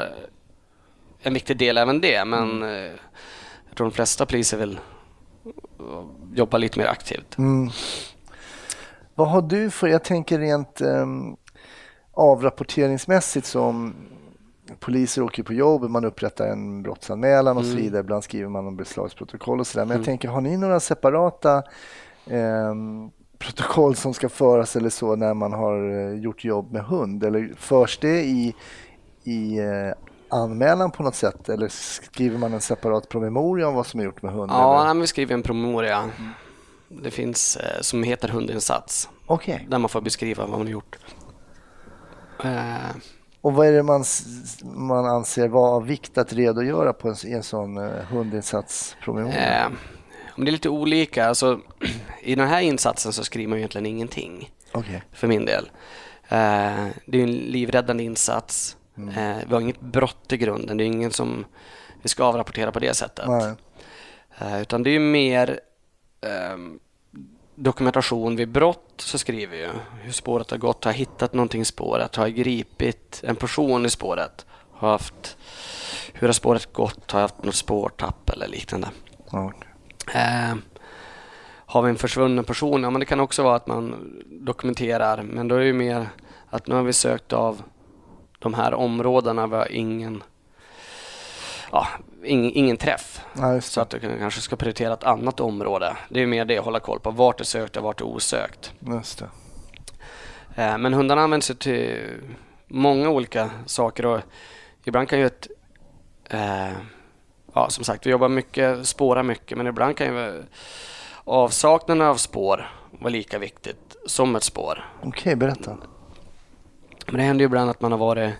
en 1.21 1.33
viktig 1.33 1.57
del 1.57 1.77
även 1.77 2.01
det, 2.01 2.25
men 2.25 2.51
Mm. 2.51 2.63
eh, 2.63 2.91
jag 3.69 3.77
tror 3.77 3.87
de 3.87 3.91
flesta 3.93 4.25
poliser 4.25 4.57
vill 4.57 4.79
eh, 5.79 6.05
jobba 6.33 6.57
lite 6.57 6.79
mer 6.79 6.87
aktivt. 6.87 7.37
Mm. 7.37 7.69
Vad 9.15 9.29
har 9.29 9.41
du 9.41 9.69
för, 9.69 9.87
jag 9.87 10.03
tänker 10.03 10.39
rent 10.39 10.81
um, 10.81 11.37
avrapporteringsmässigt 12.11 13.45
som 13.47 13.95
poliser 14.79 15.21
åker 15.21 15.43
på 15.43 15.53
jobb, 15.53 15.89
man 15.89 16.05
upprättar 16.05 16.47
en 16.47 16.83
brottsanmälan 16.83 17.57
och 17.57 17.63
så 17.65 17.71
Mm. 17.71 17.83
vidare. 17.83 17.99
Ibland 17.99 18.23
skriver 18.23 18.49
man 18.49 18.67
om 18.67 18.75
beslagsprotokoll 18.75 19.59
och 19.59 19.67
sådär. 19.67 19.85
Men 19.85 19.89
jag 19.89 19.95
Mm. 19.95 20.05
tänker, 20.05 20.27
har 20.29 20.41
ni 20.41 20.57
några 20.57 20.79
separata 20.79 21.63
ehm, 22.27 23.11
protokoll 23.43 23.95
som 23.95 24.13
ska 24.13 24.29
föras 24.29 24.75
eller 24.75 24.89
så 24.89 25.15
när 25.15 25.33
man 25.33 25.53
har 25.53 25.91
eh, 25.91 26.19
gjort 26.19 26.43
jobb 26.43 26.71
med 26.71 26.83
hund? 26.83 27.23
Eller 27.23 27.53
förs 27.57 27.97
det 27.97 28.21
i, 28.21 28.55
i 29.23 29.59
eh, 29.59 29.93
anmälan 30.29 30.91
på 30.91 31.03
något 31.03 31.15
sätt? 31.15 31.49
Eller 31.49 31.67
skriver 31.67 32.37
man 32.37 32.53
en 32.53 32.61
separat 32.61 33.09
promemoria 33.09 33.67
om 33.67 33.75
vad 33.75 33.85
som 33.85 33.99
är 33.99 34.03
gjort 34.03 34.21
med 34.21 34.33
hund? 34.33 34.51
Ja, 34.51 34.91
eller? 34.91 35.01
vi 35.01 35.07
skriver 35.07 35.33
en 35.33 35.43
promemoria. 35.43 36.09
Det 36.89 37.11
finns 37.11 37.57
eh, 37.57 37.81
som 37.81 38.03
heter 38.03 38.27
hundinsats, 38.29 39.09
Okej. 39.25 39.67
där 39.69 39.77
man 39.77 39.89
får 39.89 40.01
beskriva 40.01 40.43
vad 40.43 40.51
man 40.51 40.61
har 40.61 40.67
gjort. 40.67 40.97
Och 43.41 43.53
vad 43.53 43.67
är 43.67 43.71
det 43.71 43.83
man, 43.83 44.03
man 44.63 45.05
anser 45.05 45.47
vara 45.47 45.71
av 45.71 45.85
vikt 45.85 46.17
att 46.17 46.33
redogöra 46.33 46.93
på 46.93 47.09
en, 47.09 47.15
i 47.25 47.31
en 47.31 47.43
sån 47.43 47.77
hundinsatspromemoria? 48.09 49.65
Eh, 49.65 49.71
men 50.35 50.45
det 50.45 50.49
är 50.49 50.51
lite 50.53 50.69
olika. 50.69 51.25
Alltså, 51.25 51.59
I 52.21 52.35
den 52.35 52.47
här 52.47 52.61
insatsen 52.61 53.13
så 53.13 53.23
skriver 53.23 53.49
man 53.49 53.57
egentligen 53.57 53.85
ingenting 53.85 54.51
Okej. 54.71 55.03
för 55.11 55.27
min 55.27 55.45
del. 55.45 55.69
Eh, 56.27 56.87
det 57.05 57.19
är 57.19 57.23
en 57.23 57.31
livräddande 57.31 58.03
insats. 58.03 58.77
Eh, 58.97 59.37
vi 59.47 59.53
har 59.53 59.61
inget 59.61 59.81
brott 59.81 60.33
i 60.33 60.37
grunden. 60.37 60.77
Det 60.77 60.83
är 60.83 60.85
ingen 60.85 61.11
som 61.11 61.45
vi 62.01 62.09
ska 62.09 62.23
avrapportera 62.23 62.71
på 62.71 62.79
det 62.79 62.93
sättet. 62.93 63.25
Eh, 64.37 64.61
utan 64.61 64.83
det 64.83 64.89
är 64.89 64.99
mer 64.99 65.59
ehm, 66.21 66.79
dokumentation 67.55 68.35
vid 68.35 68.49
brott 68.49 68.93
så 68.97 69.17
skriver 69.17 69.57
vi 69.57 69.69
hur 70.01 70.11
spåret 70.11 70.51
har 70.51 70.57
gått. 70.57 70.83
Har 70.83 70.91
jag 70.91 70.97
hittat 70.97 71.33
någonting 71.33 71.61
i 71.61 71.65
spåret? 71.65 72.15
Har 72.15 72.27
jag 72.27 72.35
gripit 72.35 73.21
en 73.23 73.35
person 73.35 73.85
i 73.85 73.89
spåret? 73.89 74.45
Har 74.71 74.89
haft, 74.89 75.37
hur 76.13 76.27
har 76.27 76.33
spåret 76.33 76.73
gått? 76.73 77.11
Har 77.11 77.19
jag 77.19 77.27
haft 77.27 77.43
något 77.43 77.55
spårtapp 77.55 78.29
eller 78.29 78.47
liknande? 78.47 78.89
Okej. 79.27 79.69
Eh, 80.13 80.55
har 81.65 81.81
vi 81.81 81.89
en 81.89 81.95
försvunnen 81.97 82.43
person? 82.45 82.83
Ja, 82.83 82.89
men 82.89 82.99
det 82.99 83.05
kan 83.05 83.19
också 83.19 83.43
vara 83.43 83.55
att 83.55 83.67
man 83.67 84.13
dokumenterar, 84.25 85.21
men 85.23 85.47
då 85.47 85.55
är 85.55 85.59
det 85.59 85.65
ju 85.65 85.73
mer 85.73 86.09
att 86.49 86.67
nu 86.67 86.75
har 86.75 86.83
vi 86.83 86.93
sökt 86.93 87.33
av 87.33 87.61
de 88.39 88.53
här 88.53 88.73
områdena, 88.73 89.47
vi 89.47 89.55
har 89.55 89.71
ingen, 89.71 90.23
ja, 91.71 91.87
ingen, 92.23 92.51
ingen 92.51 92.77
träff. 92.77 93.25
Just 93.53 93.71
Så 93.71 93.81
att 93.81 93.89
du 93.89 93.99
kan- 93.99 94.19
kanske 94.19 94.41
ska 94.41 94.55
prioritera 94.55 94.93
ett 94.93 95.03
annat 95.03 95.39
område. 95.39 95.97
Det 96.09 96.21
är 96.21 96.25
mer 96.25 96.45
det, 96.45 96.59
hålla 96.59 96.79
koll 96.79 96.99
på 96.99 97.11
vart 97.11 97.39
är 97.39 97.43
sökt 97.45 97.77
och 97.77 97.83
vart 97.83 98.01
är 98.01 98.05
osökt. 98.05 98.71
det. 98.79 98.91
Just 98.91 99.19
det. 99.19 99.29
Eh, 100.63 100.77
Men 100.77 100.93
hundarna 100.93 101.21
används 101.21 101.49
ju 101.51 101.53
till 101.55 101.99
många 102.67 103.09
olika 103.09 103.49
saker 103.65 104.05
och 104.05 104.19
ibland 104.83 105.09
kan 105.09 105.19
ju 105.19 105.25
ett... 105.25 105.47
Eh, 106.29 106.71
ja, 107.53 107.69
som 107.69 107.83
sagt, 107.83 108.05
vi 108.05 108.11
jobbar 108.11 108.29
mycket, 108.29 108.87
spårar 108.87 109.23
mycket, 109.23 109.57
men 109.57 109.67
ibland 109.67 109.97
kan 109.97 110.07
ju 110.07 110.43
avsaknaden 111.23 112.07
av 112.07 112.15
spår 112.15 112.71
vara 112.91 113.09
lika 113.09 113.39
viktigt 113.39 113.95
som 114.05 114.35
ett 114.35 114.43
spår. 114.43 114.85
Okej, 115.03 115.35
berätta. 115.35 115.77
Men 117.05 117.15
det 117.17 117.23
händer 117.23 117.43
ju 117.43 117.45
ibland 117.45 117.69
att 117.69 117.81
man 117.81 117.91
har 117.91 117.99
varit 117.99 118.33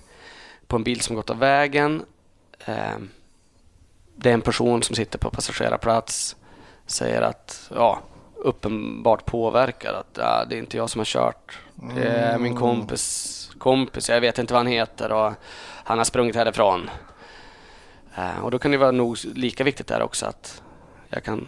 på 0.67 0.75
en 0.75 0.83
bil 0.83 1.01
som 1.01 1.15
gått 1.15 1.29
av 1.29 1.39
vägen. 1.39 2.05
Eh, 2.65 2.97
det 4.15 4.29
är 4.29 4.33
en 4.33 4.41
person 4.41 4.83
som 4.83 4.95
sitter 4.95 5.19
på 5.19 5.29
passagerarplats, 5.29 6.35
säger 6.85 7.21
att, 7.21 7.71
ja, 7.75 7.99
uppenbart 8.35 9.25
påverkad. 9.25 9.95
Att 9.95 10.17
ja, 10.17 10.45
det 10.49 10.55
är 10.55 10.59
inte 10.59 10.77
jag 10.77 10.89
som 10.89 10.99
har 10.99 11.05
kört. 11.05 11.59
Det 11.95 12.07
är 12.07 12.37
min 12.37 12.55
kompis, 12.55 13.51
kompis, 13.57 14.09
jag 14.09 14.21
vet 14.21 14.39
inte 14.39 14.53
vad 14.53 14.59
han 14.59 14.71
heter 14.71 15.11
och 15.11 15.33
han 15.83 15.97
har 15.97 16.05
sprungit 16.05 16.35
härifrån. 16.35 16.89
Eh, 18.17 18.39
och 18.43 18.51
då 18.51 18.59
kan 18.59 18.71
det 18.71 18.77
vara 18.77 18.91
nog 18.91 19.17
lika 19.35 19.63
viktigt 19.63 19.87
där 19.87 20.01
också 20.01 20.25
att 20.25 20.61
jag 21.09 21.23
kan 21.23 21.47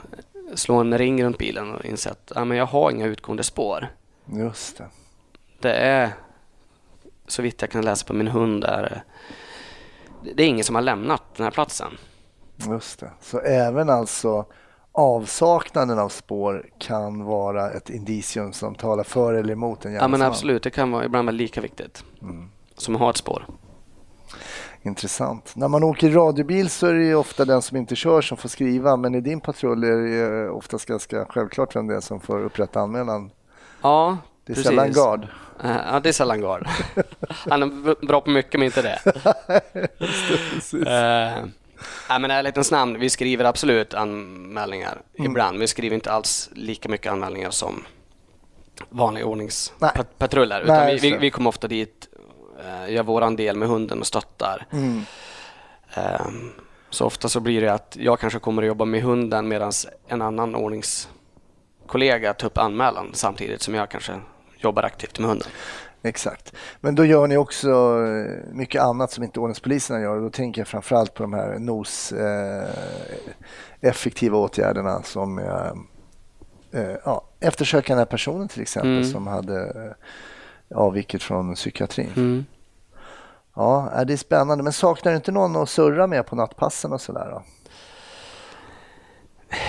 slå 0.55 0.75
en 0.75 0.97
ring 0.97 1.23
runt 1.23 1.37
bilen 1.37 1.75
och 1.75 1.85
inse 1.85 2.09
att 2.11 2.31
ja, 2.35 2.45
men 2.45 2.57
jag 2.57 2.65
har 2.65 2.91
inga 2.91 3.05
utgående 3.05 3.43
spår. 3.43 3.87
Just 4.25 4.77
det. 4.77 4.87
Det 5.59 5.73
är 5.73 6.09
så 7.27 7.41
vitt 7.41 7.61
jag 7.61 7.71
kan 7.71 7.85
läsa 7.85 8.05
på 8.07 8.13
min 8.13 8.27
hund 8.27 8.63
är 8.63 9.03
det 10.35 10.43
är 10.43 10.47
ingen 10.47 10.63
som 10.63 10.75
har 10.75 10.81
lämnat 10.81 11.21
den 11.35 11.43
här 11.43 11.51
platsen. 11.51 11.97
Just 12.69 12.99
det. 12.99 13.11
Så 13.21 13.39
även 13.39 13.89
alltså 13.89 14.45
avsaknaden 14.91 15.99
av 15.99 16.09
spår 16.09 16.65
kan 16.79 17.23
vara 17.23 17.71
ett 17.71 17.89
indicium 17.89 18.53
som 18.53 18.75
talar 18.75 19.03
för 19.03 19.33
eller 19.33 19.53
emot 19.53 19.85
en 19.85 19.93
Ja 19.93 20.01
men 20.01 20.09
gärningsman. 20.11 20.31
absolut, 20.31 20.63
det 20.63 20.69
kan 20.69 20.91
vara 20.91 21.05
ibland 21.05 21.25
vara 21.25 21.35
lika 21.35 21.61
viktigt 21.61 22.03
Mm. 22.21 22.49
som 22.77 22.95
att 22.95 23.01
ha 23.01 23.09
ett 23.09 23.17
spår. 23.17 23.45
Intressant. 24.85 25.55
När 25.55 25.67
man 25.67 25.83
åker 25.83 26.09
radiobil 26.09 26.69
så 26.69 26.87
är 26.87 26.93
det 26.93 27.03
ju 27.05 27.15
ofta 27.15 27.45
den 27.45 27.61
som 27.61 27.77
inte 27.77 27.95
kör 27.95 28.21
som 28.21 28.37
får 28.37 28.49
skriva, 28.49 28.95
men 28.95 29.15
i 29.15 29.21
din 29.21 29.41
patrull 29.41 29.83
är 29.83 29.97
det 29.97 30.49
oftast 30.49 30.85
ganska 30.85 31.25
självklart 31.29 31.75
vem 31.75 31.87
det 31.87 31.95
är 31.95 32.01
som 32.01 32.19
får 32.19 32.43
upprätta 32.43 32.79
anmälan. 32.79 33.31
Ja, 33.81 34.17
Det 34.45 34.53
är 34.53 34.55
precis. 34.55 34.67
sällan 34.69 34.91
gard. 34.91 35.27
Eh, 35.63 35.77
Ja, 35.91 35.99
det 35.99 36.09
är 36.09 36.13
sällan 36.13 36.41
gard. 36.41 36.67
Han 37.29 37.63
är 37.63 38.05
bra 38.07 38.21
på 38.21 38.29
mycket 38.29 38.53
men 38.59 38.63
inte 38.63 38.81
det. 38.81 38.99
uh, 40.73 41.47
ja, 42.09 42.19
men 42.19 42.31
ärlighetens 42.31 42.71
namn, 42.71 42.99
vi 42.99 43.09
skriver 43.09 43.45
absolut 43.45 43.93
anmälningar 43.93 45.01
Mm. 45.19 45.31
ibland. 45.31 45.59
Vi 45.59 45.67
skriver 45.67 45.95
inte 45.95 46.11
alls 46.11 46.49
lika 46.53 46.89
mycket 46.89 47.11
anmälningar 47.11 47.49
som 47.49 47.83
vanliga 48.89 49.25
Nej. 49.25 49.31
ordningspatruller. 49.31 50.61
Utan 50.61 50.75
Nej, 50.75 50.99
vi, 51.01 51.11
vi, 51.11 51.17
vi 51.17 51.31
kommer 51.31 51.49
ofta 51.49 51.67
dit, 51.67 52.04
gör 52.89 53.03
våran 53.03 53.35
del 53.35 53.55
med 53.57 53.67
hunden 53.67 53.99
och 53.99 54.07
stöttar. 54.07 54.65
Mm. 54.71 55.01
Ehm, 55.93 56.51
så 56.89 57.05
ofta 57.05 57.29
så 57.29 57.39
blir 57.39 57.61
det 57.61 57.73
att 57.73 57.97
jag 57.99 58.19
kanske 58.19 58.39
kommer 58.39 58.61
att 58.61 58.67
jobba 58.67 58.85
med 58.85 59.03
hunden 59.03 59.47
medan 59.47 59.71
en 60.07 60.21
annan 60.21 60.55
ordningskollega 60.55 62.33
tar 62.33 62.47
upp 62.47 62.57
anmälan 62.57 63.09
samtidigt 63.13 63.61
som 63.61 63.75
jag 63.75 63.89
kanske 63.89 64.19
jobbar 64.57 64.83
aktivt 64.83 65.19
med 65.19 65.29
hunden. 65.29 65.47
Exakt. 66.03 66.53
Men 66.81 66.95
då 66.95 67.05
gör 67.05 67.27
ni 67.27 67.37
också 67.37 67.69
eh, 67.69 68.53
mycket 68.53 68.81
annat 68.81 69.11
som 69.11 69.23
inte 69.23 69.39
ordningspoliserna 69.39 69.99
gör. 70.01 70.21
Då 70.21 70.29
tänker 70.29 70.61
jag 70.61 70.67
framförallt 70.67 71.13
på 71.13 71.23
de 71.23 71.33
här 71.33 71.59
NOS 71.59 72.11
eh, 72.11 72.69
effektiva 73.81 74.37
åtgärderna 74.37 75.03
som 75.03 75.39
eh, 75.39 75.71
eh, 76.81 76.95
ja, 77.05 77.23
eftersöka 77.39 77.93
den 77.93 77.97
här 77.97 78.05
personen 78.05 78.47
till 78.47 78.61
exempel 78.61 78.91
Mm. 78.97 79.11
som 79.11 79.27
hade 79.27 79.61
eh, 79.61 79.91
avvikit 80.75 81.23
från 81.23 81.55
psykiatrin. 81.55 82.11
Mm. 82.15 82.45
Ja, 83.55 83.89
är 83.89 84.05
det 84.05 84.13
är 84.13 84.17
spännande. 84.17 84.63
Men 84.63 84.73
saknar 84.73 85.11
du 85.11 85.15
inte 85.15 85.31
någon 85.31 85.55
att 85.55 85.69
surra 85.69 86.07
med 86.07 86.25
på 86.27 86.35
nattpassen 86.35 86.93
och 86.93 87.01
sådär? 87.01 87.41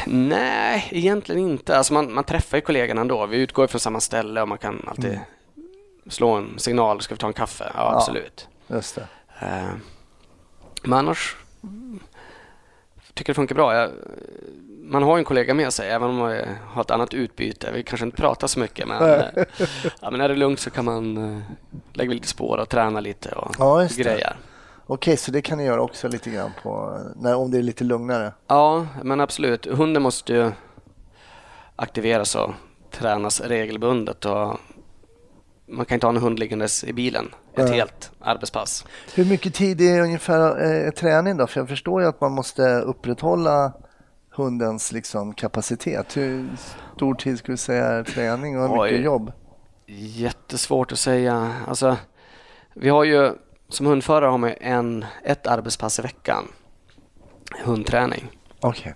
Nej, 0.07 0.89
egentligen 0.91 1.41
inte. 1.51 1.77
Alltså 1.79 1.93
man, 1.95 2.13
man 2.13 2.25
träffar 2.25 2.59
ju 2.59 2.63
kollegorna 2.63 3.01
ändå. 3.01 3.27
Vi 3.27 3.37
utgår 3.37 3.67
från 3.67 3.81
samma 3.81 4.01
ställe 4.01 4.43
och 4.43 4.49
man 4.49 4.59
kan 4.59 4.85
alltid 4.89 5.05
Mm. 5.13 5.21
slå 6.13 6.31
en 6.31 6.59
signal. 6.59 7.01
Ska 7.01 7.15
vi 7.15 7.19
ta 7.19 7.27
en 7.27 7.33
kaffe? 7.33 7.65
Ja, 7.75 7.81
Ja. 7.81 7.97
absolut. 7.97 8.49
Just 8.67 8.95
det. 8.95 9.07
Eh, 9.41 9.69
men 10.83 10.93
annars 10.99 11.37
tycker 13.15 13.33
det 13.33 13.35
funkar 13.35 13.55
bra. 13.55 13.75
Jag, 13.75 13.91
man 14.89 15.03
har 15.03 15.19
en 15.19 15.25
kollega 15.25 15.55
med 15.55 15.73
sig 15.73 15.91
även 15.91 16.09
om 16.11 16.17
man 16.17 16.33
eh, 16.33 16.47
har 16.67 16.83
ett 16.83 16.91
annat 16.91 17.15
utbyte. 17.15 17.71
Vi 17.73 17.83
kanske 17.83 18.07
inte 18.07 18.17
pratar 18.17 18.47
så 18.47 18.61
mycket 18.61 18.89
men, 18.89 19.03
eh, 19.03 19.25
ja, 20.01 20.11
men 20.11 20.19
när 20.19 20.29
det 20.29 20.35
är 20.35 20.39
lugnt 20.39 20.61
så 20.61 20.71
kan 20.71 20.85
man 20.85 21.17
eh, 21.17 21.41
lägga 21.93 22.13
lite 22.13 22.29
spår 22.29 22.59
och 22.59 22.69
träna 22.69 23.01
lite 23.01 23.29
och 23.29 23.55
Ja, 23.59 23.89
grejer. 23.97 24.37
Okej, 24.87 25.17
så 25.17 25.31
det 25.31 25.43
kan 25.43 25.59
ni 25.59 25.65
göra 25.65 25.83
också 25.83 26.09
lite 26.09 26.31
grann 26.31 26.51
på, 26.63 27.01
när, 27.17 27.37
om 27.37 27.51
det 27.51 27.59
är 27.59 27.63
lite 27.63 27.85
lugnare? 27.85 28.33
Ja, 28.47 28.87
men 29.03 29.21
absolut. 29.21 29.67
Hunden 29.67 30.03
måste 30.03 30.33
ju 30.33 30.51
aktiveras 31.77 32.35
och 32.35 32.51
tränas 32.91 33.41
regelbundet. 33.41 34.25
Och 34.25 34.57
man 35.69 35.85
kan 35.87 35.95
inte 35.95 36.07
ha 36.07 36.13
en 36.15 36.23
hund 36.23 36.39
liggandes 36.39 36.85
i 36.85 36.93
bilen 36.93 37.35
ett 37.55 37.65
Nej. 37.69 37.77
helt 37.77 38.11
arbetspass. 38.21 38.85
Hur 39.15 39.25
mycket 39.25 39.55
tid 39.55 39.81
är 39.81 40.01
ungefär 40.01 40.65
eh, 40.87 40.91
träning 40.91 41.37
då? 41.37 41.47
För 41.47 41.61
jag 41.61 41.69
förstår 41.69 42.03
ju 42.03 42.09
att 42.09 42.21
man 42.21 42.33
måste 42.33 42.63
upprätthålla 42.81 43.73
hundens 44.37 44.93
liksom, 44.93 45.35
kapacitet. 45.35 46.17
Hur 46.17 46.49
stor 46.97 47.15
tid 47.15 47.39
skulle 47.39 47.53
du 47.53 47.59
säga 47.59 47.85
är 47.85 48.05
träning 48.05 48.59
och 48.59 48.69
hur 48.69 48.85
mycket 48.85 49.05
jobb? 49.05 49.33
Jättesvårt 49.87 50.93
att 50.93 50.99
säga. 50.99 51.55
Alltså, 51.69 51.97
vi 52.75 52.89
har 52.89 53.05
ju, 53.05 53.33
som 53.69 53.87
hundförare 53.87 54.31
har 54.31 54.39
man 54.39 54.55
en, 54.61 55.05
ett 55.25 55.47
arbetspass 55.47 55.99
i 55.99 56.03
veckan. 56.03 56.49
Hundträning. 57.65 58.31
Okej. 58.61 58.95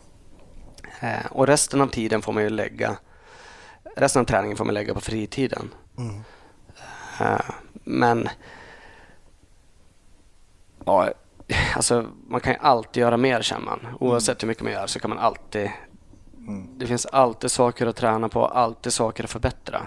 Eh, 1.00 1.26
och 1.30 1.46
resten 1.46 1.80
av 1.80 1.86
tiden 1.86 2.22
får 2.22 2.32
man 2.32 2.42
ju 2.42 2.50
lägga 2.50 2.96
Resten 3.96 4.20
av 4.20 4.26
träningen 4.26 4.56
får 4.56 4.64
man 4.64 4.74
lägga 4.74 4.94
på 4.94 5.00
fritiden. 5.00 5.70
Mm. 5.98 6.22
Eh, 7.20 7.50
men 7.84 8.28
ja, 10.84 11.08
alltså 11.76 12.06
man 12.28 12.40
kan 12.40 12.52
ju 12.52 12.58
alltid 12.62 13.00
göra 13.00 13.16
mer 13.16 13.42
känner 13.42 13.64
man. 13.64 13.80
Oavsett 14.00 14.42
hur 14.42 14.48
mycket 14.48 14.62
man 14.64 14.72
gör 14.72 14.86
så 14.86 15.00
kan 15.00 15.08
man 15.10 15.18
alltid 15.18 15.70
det 16.76 16.86
finns 16.86 17.06
alltid 17.06 17.50
saker 17.50 17.86
att 17.86 17.96
träna 17.96 18.28
på, 18.28 18.46
alltid 18.46 18.92
saker 18.92 19.24
att 19.24 19.30
förbättra. 19.30 19.82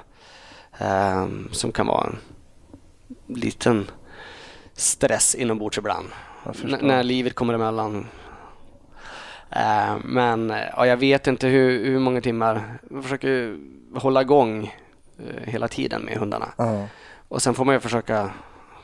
ehm, 0.77 1.49
som 1.51 1.71
kan 1.71 1.87
vara 1.87 2.03
en 2.07 2.17
liten 3.35 3.91
stress 4.73 5.35
inombords 5.35 5.77
ibland. 5.77 6.07
N- 6.63 6.77
när 6.81 7.03
livet 7.03 7.35
kommer 7.35 7.53
emellan. 7.53 8.07
Eh, 9.49 9.95
men 10.03 10.49
ja, 10.77 10.85
jag 10.87 10.97
vet 10.97 11.27
inte 11.27 11.47
hur, 11.47 11.85
hur 11.85 11.99
många 11.99 12.21
timmar. 12.21 12.79
Jag 12.91 13.03
försöker 13.03 13.57
hålla 13.95 14.21
igång 14.21 14.75
eh, 15.19 15.43
hela 15.51 15.67
tiden 15.67 16.01
med 16.01 16.17
hundarna. 16.17 16.49
Ja. 16.57 16.87
Och 17.27 17.41
sen 17.41 17.53
får 17.53 17.65
man 17.65 17.75
ju 17.75 17.79
försöka 17.79 18.31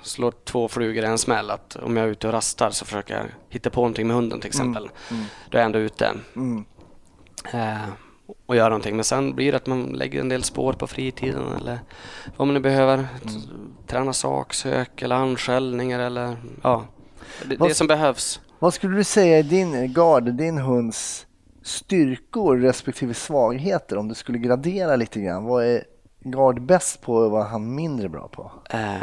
slå 0.01 0.31
två 0.31 0.67
flugor 0.67 1.03
i 1.03 1.07
en 1.07 1.17
smäll. 1.17 1.49
Att 1.51 1.75
om 1.75 1.97
jag 1.97 2.05
är 2.05 2.09
ute 2.11 2.27
och 2.27 2.33
rastar 2.33 2.69
så 2.69 2.85
försöker 2.85 3.15
jag 3.17 3.25
hitta 3.49 3.69
på 3.69 3.79
någonting 3.81 4.07
med 4.07 4.15
hunden 4.15 4.39
till 4.39 4.47
exempel. 4.47 4.89
mm. 5.11 5.23
Då 5.49 5.57
är 5.57 5.61
jag 5.61 5.65
ändå 5.65 5.79
ute 5.79 6.11
Mm. 6.35 6.65
eh, 7.53 7.89
och 8.45 8.55
gör 8.55 8.69
någonting. 8.69 8.95
Men 8.95 9.05
sen 9.05 9.35
blir 9.35 9.51
det 9.51 9.55
att 9.57 9.67
man 9.67 9.83
lägger 9.83 10.19
en 10.21 10.29
del 10.29 10.43
spår 10.43 10.73
på 10.73 10.87
fritiden 10.87 11.43
eller 11.61 11.79
vad 12.37 12.47
man 12.47 12.53
nu 12.53 12.59
behöver. 12.59 12.97
T- 12.97 13.29
Träna 13.87 14.13
saksök 14.13 15.01
eller 15.01 15.15
anskällningar 15.15 15.99
eller 15.99 16.37
ja, 16.63 16.85
det, 17.45 17.55
Vad- 17.59 17.69
det 17.69 17.73
som 17.73 17.87
behövs. 17.87 18.39
Vad 18.59 18.73
skulle 18.73 18.95
du 18.97 19.03
säga 19.03 19.39
är 19.39 19.43
din 19.43 19.93
gard, 19.93 20.23
din 20.33 20.57
hunds 20.57 21.25
styrkor 21.63 22.57
respektive 22.57 23.13
svagheter 23.13 23.97
om 23.97 24.07
du 24.07 24.15
skulle 24.15 24.37
gradera 24.37 24.95
lite 24.95 25.21
grann? 25.21 25.43
Vad 25.43 25.65
är 25.65 25.83
gard 26.19 26.61
bäst 26.61 27.01
på 27.01 27.13
och 27.15 27.31
vad 27.31 27.41
är 27.45 27.49
han 27.49 27.75
mindre 27.75 28.09
bra 28.09 28.27
på? 28.27 28.51
Eh, 28.69 28.95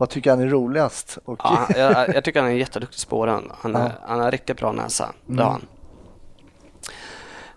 Vad 0.00 0.08
tycker 0.10 0.30
han 0.30 0.40
är 0.40 0.46
roligast? 0.46 1.18
Och, 1.24 1.40
ja, 1.44 1.66
jag, 1.76 2.14
jag 2.14 2.24
tycker 2.24 2.40
han 2.40 2.50
är 2.50 2.54
jätteduktig 2.54 3.00
spårhund. 3.00 3.50
Han, 3.58 3.76
är- 3.76 3.80
Ja. 3.80 3.92
han 4.08 4.20
har 4.20 4.30
riktigt 4.30 4.56
bra 4.56 4.72
näsa. 4.72 5.12
Det 5.26 5.42
har 5.42 5.50
han. 5.50 5.66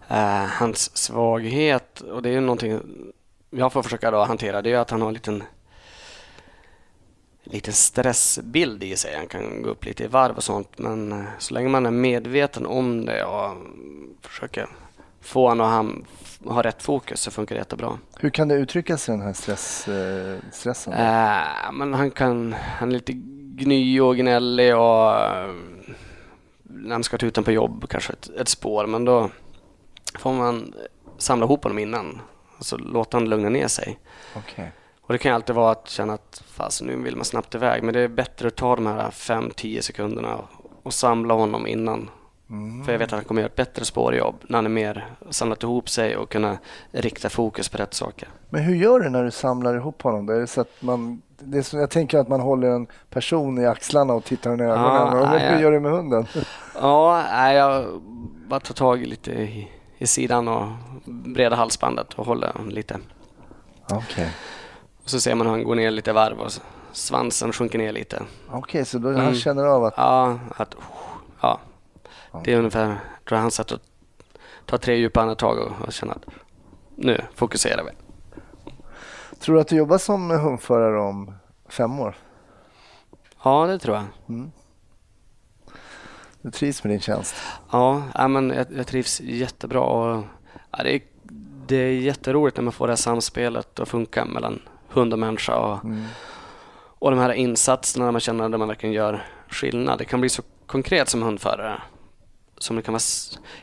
Eh, 0.08 0.50
hans 0.50 0.98
svaghet, 0.98 2.02
och 2.02 2.22
det 2.22 2.30
är 2.30 2.34
ju 2.34 2.40
någonting 2.42 2.80
jag 3.50 3.74
får 3.74 3.84
försöka 3.84 4.12
då 4.12 4.24
hantera, 4.24 4.62
det 4.62 4.72
är 4.74 4.78
att 4.80 4.90
han 4.90 5.02
har 5.02 5.08
en 5.08 5.14
liten 5.14 5.44
liten 7.44 7.74
stressbild 7.74 8.84
i 8.84 8.96
sig. 8.96 9.16
Han 9.18 9.28
kan 9.28 9.62
gå 9.62 9.70
upp 9.70 9.86
lite 9.86 10.04
i 10.04 10.08
varv 10.08 10.36
och 10.36 10.44
sånt. 10.44 10.78
Men 10.78 11.12
eh, 11.12 11.26
så 11.40 11.54
länge 11.54 11.70
man 11.70 11.86
är 11.86 11.92
medveten 11.92 12.66
om 12.66 13.06
det 13.06 13.24
och 13.26 13.52
försöker 14.22 14.68
få 15.24 15.50
honom 15.50 15.68
att 15.68 15.74
han 15.74 16.06
ha 16.46 16.62
rätt 16.62 16.84
fokus 16.84 17.22
så 17.22 17.32
funkar 17.32 17.56
det 17.56 17.60
jättebra. 17.60 17.98
Hur 18.20 18.30
kan 18.30 18.48
det 18.48 18.56
uttryckas 18.56 19.10
i 19.10 19.12
den 19.12 19.22
här 19.22 19.34
stress, 19.34 19.88
eh, 19.88 20.38
stressen? 20.52 20.94
Eh, 20.94 21.72
men 21.74 21.94
han 21.94 22.12
kan, 22.12 22.56
han 22.78 22.90
är 22.90 22.94
lite 22.94 23.14
gny 23.56 24.00
och 24.00 24.16
gnällig 24.16 24.76
och 24.76 25.16
eh, 25.16 25.52
när 26.64 26.92
han 26.92 27.04
ska 27.04 27.18
ta 27.18 27.26
ut 27.26 27.36
den 27.36 27.44
på 27.44 27.52
jobb 27.52 27.86
kanske 27.90 28.14
ett, 28.14 28.30
ett 28.30 28.48
spår. 28.48 28.86
Men 28.86 29.06
då 29.06 29.30
får 30.20 30.34
man 30.34 30.74
samla 31.18 31.46
ihop 31.46 31.64
honom 31.64 31.80
innan. 31.80 32.22
Och 32.58 32.66
så 32.66 32.78
låta 32.78 33.18
han 33.18 33.30
lugna 33.30 33.50
ner 33.50 33.68
sig. 33.68 34.00
Okej. 34.36 34.72
Och 35.02 35.14
det 35.14 35.18
kan 35.18 35.34
alltid 35.34 35.56
vara 35.56 35.72
att 35.72 35.90
känna 35.90 36.14
att 36.14 36.44
fast 36.48 36.82
nu 36.82 36.96
vill 36.96 37.16
man 37.16 37.26
snabbt 37.26 37.56
iväg. 37.56 37.84
Men 37.84 37.94
det 37.94 38.00
är 38.00 38.08
bättre 38.08 38.48
att 38.48 38.56
ta 38.56 38.76
de 38.76 38.86
här 38.86 39.10
5-10 39.10 39.82
sekunderna 39.82 40.36
och, 40.36 40.46
och 40.84 40.94
samla 40.94 41.34
honom 41.34 41.68
innan. 41.68 42.10
Mm. 42.50 42.86
För 42.86 42.92
jag 42.92 43.00
vet 43.00 43.08
att 43.08 43.12
han 43.20 43.24
kommer 43.24 43.42
göra 43.42 43.50
ett 43.50 43.56
bättre 43.56 43.86
spårjobb 43.86 44.36
när 44.48 44.58
han 44.58 44.66
är 44.66 44.70
mer 44.70 45.06
samlat 45.30 45.64
ihop 45.64 45.90
sig 45.90 46.18
och 46.18 46.30
kunna 46.32 46.58
rikta 46.92 47.30
fokus 47.30 47.70
på 47.70 47.78
rätt 47.78 47.94
saker. 47.94 48.28
Men 48.50 48.62
hur 48.64 48.76
gör 48.76 49.00
du 49.00 49.10
när 49.10 49.24
du 49.24 49.32
samlar 49.32 49.76
ihop 49.76 50.02
honom? 50.02 50.26
Då? 50.26 50.34
Är 50.34 50.40
det 50.40 50.48
så 50.48 50.62
att 50.62 50.70
man, 50.80 51.22
det 51.40 51.58
är 51.58 51.62
så, 51.62 51.78
jag 51.78 51.90
tänker 51.90 52.18
att 52.18 52.28
man 52.28 52.40
håller 52.40 52.70
en 52.70 52.88
person 53.10 53.58
i 53.58 53.66
axlarna 53.66 54.14
och 54.14 54.24
tittar 54.24 54.50
i 54.50 54.54
ögonen. 54.54 54.68
Ja, 54.78 55.22
Och 55.22 55.28
hur 55.40 55.40
ja. 55.52 55.60
gör 55.60 55.72
du 55.72 55.80
med 55.80 55.92
hunden? 55.92 56.26
Ja, 56.82 57.24
nej, 57.32 57.56
jag 57.56 58.02
bara 58.48 58.60
tar 58.60 58.74
tag 58.74 59.02
i 59.02 59.06
lite 59.06 59.32
i, 59.32 59.72
i 59.98 60.08
sidan 60.08 60.48
och 60.48 60.68
breda 61.06 61.56
halsbandet 61.56 62.14
och 62.14 62.26
håller 62.26 62.54
lite. 62.70 63.00
Okej, 63.92 64.30
Och 65.04 65.10
så 65.10 65.20
ser 65.20 65.36
man 65.36 65.48
hur 65.48 65.52
han 65.52 65.64
går 65.64 65.76
ner 65.76 65.92
lite 65.92 66.14
varv 66.14 66.40
och 66.40 66.52
svansen 66.92 67.52
sjunker 67.54 67.78
ner 67.78 67.92
lite. 67.92 68.22
Okej, 68.52 68.86
så 68.86 68.98
då 68.98 69.10
Mm. 69.10 69.22
han 69.22 69.36
känner 69.36 69.66
av 69.66 69.84
att... 69.84 69.94
Ja, 69.98 70.40
att, 70.58 70.76
ja. 71.42 71.60
Det 72.44 72.54
är 72.54 72.58
ungefär, 72.58 73.00
tror 73.28 73.38
han 73.38 73.52
satt 73.52 73.72
och 73.72 73.80
tar 74.66 74.78
tre 74.78 74.96
djupa 74.96 75.22
andetag 75.22 75.58
och, 75.58 75.88
och 75.88 75.94
känner 75.94 76.14
att 76.14 76.26
nu 76.96 77.22
fokuserar 77.36 77.84
vi. 77.84 77.92
Tror 79.40 79.56
du 79.56 79.62
att 79.62 79.68
du 79.68 79.76
jobbar 79.76 79.98
som 79.98 80.30
hundförare 80.32 81.00
om 81.00 81.34
fem 81.70 82.00
år? 82.00 82.16
Ja, 83.44 83.68
det 83.68 83.80
tror 83.80 83.96
jag. 83.96 84.06
Du 86.42 86.52
trivs 86.52 86.84
med 86.84 86.94
din 86.94 87.00
tjänst? 87.00 87.36
Ja, 87.72 88.04
ja 88.14 88.28
men 88.28 88.50
jag, 88.50 88.66
jag 88.78 88.88
trivs 88.88 89.22
jättebra 89.22 89.82
och 89.82 90.24
ja, 90.72 90.84
det, 90.84 90.96
är, 90.96 91.02
det 91.68 91.76
är 91.76 91.92
jätteroligt 91.92 92.58
när 92.58 92.64
man 92.64 92.74
får 92.74 92.88
det 92.88 92.92
här 92.92 92.96
samspelet 92.98 93.80
att 93.80 93.90
funka 93.90 94.26
mellan 94.26 94.62
hund 94.90 95.14
och 95.14 95.20
människa 95.20 95.56
och, 95.56 95.84
Mm. 95.84 96.06
och 96.76 97.12
de 97.12 97.20
här 97.20 97.34
insatserna 97.34 98.06
när 98.06 98.12
man 98.12 98.22
känner 98.22 98.46
att 98.46 98.60
man 98.60 98.68
verkligen 98.68 98.94
gör 98.94 99.26
skillnad. 99.50 99.98
Det 99.98 100.06
kan 100.06 100.20
bli 100.20 100.30
så 100.30 100.44
konkret 100.66 101.10
som 101.10 101.22
hundförare 101.22 101.82
som 102.64 102.76
det 102.76 102.82
kan 102.82 102.94
vara 102.94 103.02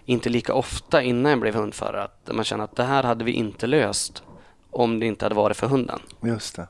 inte 0.05 0.28
lika 0.28 0.55
ofta 0.55 1.03
innan 1.03 1.30
jag 1.30 1.40
blev 1.40 1.55
hundförare. 1.55 2.05
Att 2.05 2.30
man 2.32 2.44
känner 2.44 2.64
att 2.64 2.76
det 2.76 2.82
här 2.84 3.03
hade 3.03 3.24
vi 3.24 3.32
inte 3.32 3.66
löst 3.66 4.22
om 4.70 5.01
det 5.01 5.07
inte 5.07 5.24
hade 5.24 5.34
varit 5.34 5.57
för 5.57 5.66
hunden. 5.66 6.01
Just 6.22 6.57
det. 6.57 6.68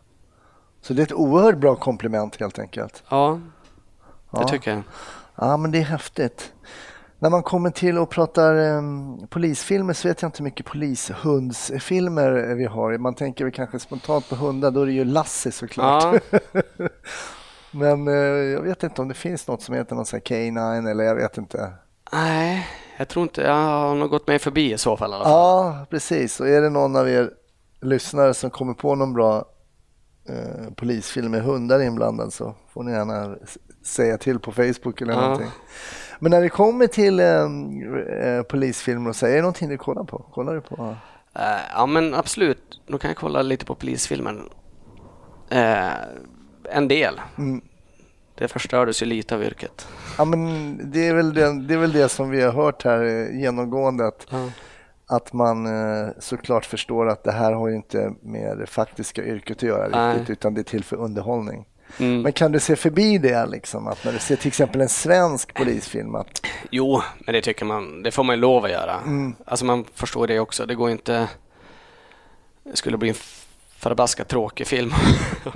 Så 0.82 0.94
det 0.94 1.02
är 1.02 1.06
ett 1.06 1.12
oerhört 1.12 1.58
bra 1.58 1.76
komplement 1.76 2.40
helt 2.40 2.58
enkelt. 2.58 3.02
Ja, 3.08 3.40
det 4.30 4.38
Ja. 4.40 4.48
tycker 4.48 4.70
jag. 4.70 4.82
Ja, 5.36 5.56
men 5.56 5.70
det 5.70 5.78
är 5.78 5.82
häftigt. 5.82 6.52
När 7.18 7.30
man 7.30 7.42
kommer 7.42 7.70
till 7.70 7.98
och 7.98 8.10
pratar 8.10 8.54
um, 8.56 9.26
polisfilmer 9.26 9.92
så 9.92 10.08
vet 10.08 10.22
jag 10.22 10.28
inte 10.28 10.38
hur 10.38 10.44
mycket 10.44 10.66
polishundsfilmer 10.66 12.54
vi 12.54 12.64
har. 12.64 12.98
Man 12.98 13.14
tänker 13.14 13.44
väl 13.44 13.52
kanske 13.54 13.78
spontant 13.78 14.28
på 14.28 14.34
hundar, 14.36 14.70
då 14.70 14.82
är 14.82 14.86
det 14.86 14.92
ju 14.92 15.04
Lassie 15.04 15.52
såklart. 15.52 16.22
Ja, 16.30 16.40
men 17.70 18.08
eh, 18.08 18.14
jag 18.14 18.62
vet 18.62 18.82
inte 18.82 19.02
om 19.02 19.08
det 19.08 19.14
finns 19.14 19.48
något 19.48 19.62
som 19.62 19.74
heter 19.74 19.94
någon 19.96 20.06
sån 20.06 20.20
här 20.28 20.36
K9 20.36 20.90
eller 20.90 21.04
jag 21.04 21.14
vet 21.14 21.38
inte. 21.38 21.72
Nej, 22.12 22.66
jag 22.96 23.08
tror 23.08 23.22
inte, 23.22 23.40
jag 23.42 23.54
har 23.54 23.94
nog 23.94 24.10
gått 24.10 24.26
mig 24.26 24.38
förbi 24.38 24.72
i 24.72 24.78
så 24.78 24.96
fall 24.96 25.10
i 25.10 25.14
alla 25.14 25.24
fall. 25.24 25.32
Ja, 25.32 25.86
precis. 25.90 26.40
Och 26.40 26.48
är 26.48 26.60
det 26.62 26.70
någon 26.70 26.96
av 26.96 27.08
er 27.08 27.30
lyssnare 27.82 28.34
som 28.34 28.50
kommer 28.50 28.74
på 28.74 28.94
någon 28.94 29.12
bra 29.12 29.44
eh, 30.28 30.70
polisfilm 30.76 31.30
med 31.30 31.42
hundar 31.42 31.82
inblandad 31.82 32.32
så 32.32 32.54
får 32.72 32.82
ni 32.82 32.92
gärna 32.92 33.36
säga 33.84 34.18
till 34.18 34.38
på 34.38 34.52
Facebook 34.52 35.00
eller 35.00 35.12
Ja. 35.12 35.20
någonting. 35.20 35.50
Men 36.18 36.30
när 36.30 36.40
det 36.40 36.48
kommer 36.48 36.86
till 36.86 37.20
eh, 37.20 37.26
eh, 38.26 38.42
polisfilmer 38.42 39.10
och 39.10 39.16
så, 39.16 39.26
är 39.26 39.34
det 39.34 39.40
någonting 39.40 39.68
du 39.68 39.78
kollar 39.78 40.04
på? 40.04 40.18
Kollar 40.18 40.54
du 40.54 40.60
på? 40.60 40.96
Eh, 41.34 41.42
ja 41.74 41.86
men 41.86 42.14
absolut, 42.14 42.80
då 42.86 42.98
kan 42.98 43.08
jag 43.10 43.16
kolla 43.16 43.42
lite 43.42 43.64
på 43.64 43.74
polisfilmen. 43.74 44.48
Eh, 45.50 45.88
en 46.70 46.88
del. 46.88 47.20
Mm. 47.38 47.60
Det 48.34 48.48
förstördes 48.48 49.02
ju 49.02 49.06
lite 49.06 49.34
av 49.34 49.42
yrket. 49.42 49.88
Ja, 50.20 50.24
men 50.24 50.80
det, 50.92 51.06
är 51.06 51.14
väl 51.14 51.34
det, 51.34 51.60
det 51.62 51.74
är 51.74 51.78
väl 51.78 51.92
det 51.92 52.08
som 52.08 52.30
vi 52.30 52.42
har 52.42 52.52
hört 52.52 52.84
här 52.84 53.04
eh, 53.04 53.40
genomgående 53.40 54.06
att, 54.06 54.26
att 55.06 55.32
man 55.32 55.66
eh, 55.66 56.08
såklart 56.18 56.64
förstår 56.64 57.08
att 57.08 57.24
det 57.24 57.32
här 57.32 57.52
har 57.52 57.68
ju 57.68 57.76
inte 57.76 58.12
med 58.22 58.58
det 58.58 58.66
faktiska 58.66 59.24
yrket 59.24 59.56
att 59.56 59.62
göra 59.62 59.88
Nej. 59.88 60.18
riktigt 60.18 60.30
utan 60.30 60.54
det 60.54 60.60
är 60.60 60.62
till 60.62 60.84
för 60.84 60.96
underhållning. 60.96 61.66
Mm. 61.98 62.22
Men 62.22 62.32
kan 62.32 62.52
du 62.52 62.60
se 62.60 62.76
förbi 62.76 63.18
det 63.18 63.46
liksom? 63.46 63.86
Att 63.86 64.04
när 64.04 64.12
du 64.12 64.18
ser 64.18 64.36
till 64.36 64.48
exempel 64.48 64.80
en 64.80 64.88
svensk 64.88 65.54
polisfilm 65.54 66.14
att 66.14 66.46
Jo, 66.70 67.02
men 67.18 67.34
det 67.34 67.42
tycker 67.42 67.64
man, 67.64 68.02
det 68.02 68.10
får 68.10 68.24
man 68.24 68.36
ju 68.36 68.40
lov 68.40 68.64
att 68.64 68.70
göra. 68.70 68.96
Mm. 69.06 69.34
Alltså 69.44 69.64
man 69.64 69.84
förstår 69.94 70.26
det 70.26 70.40
också. 70.40 70.66
Det 70.66 70.74
går 70.74 70.90
inte... 70.90 71.28
Det 72.64 72.76
skulle 72.76 72.96
bli 72.96 73.08
en 73.08 73.14
förbaskat 73.80 74.28
tråkig 74.28 74.66
film. 74.66 74.92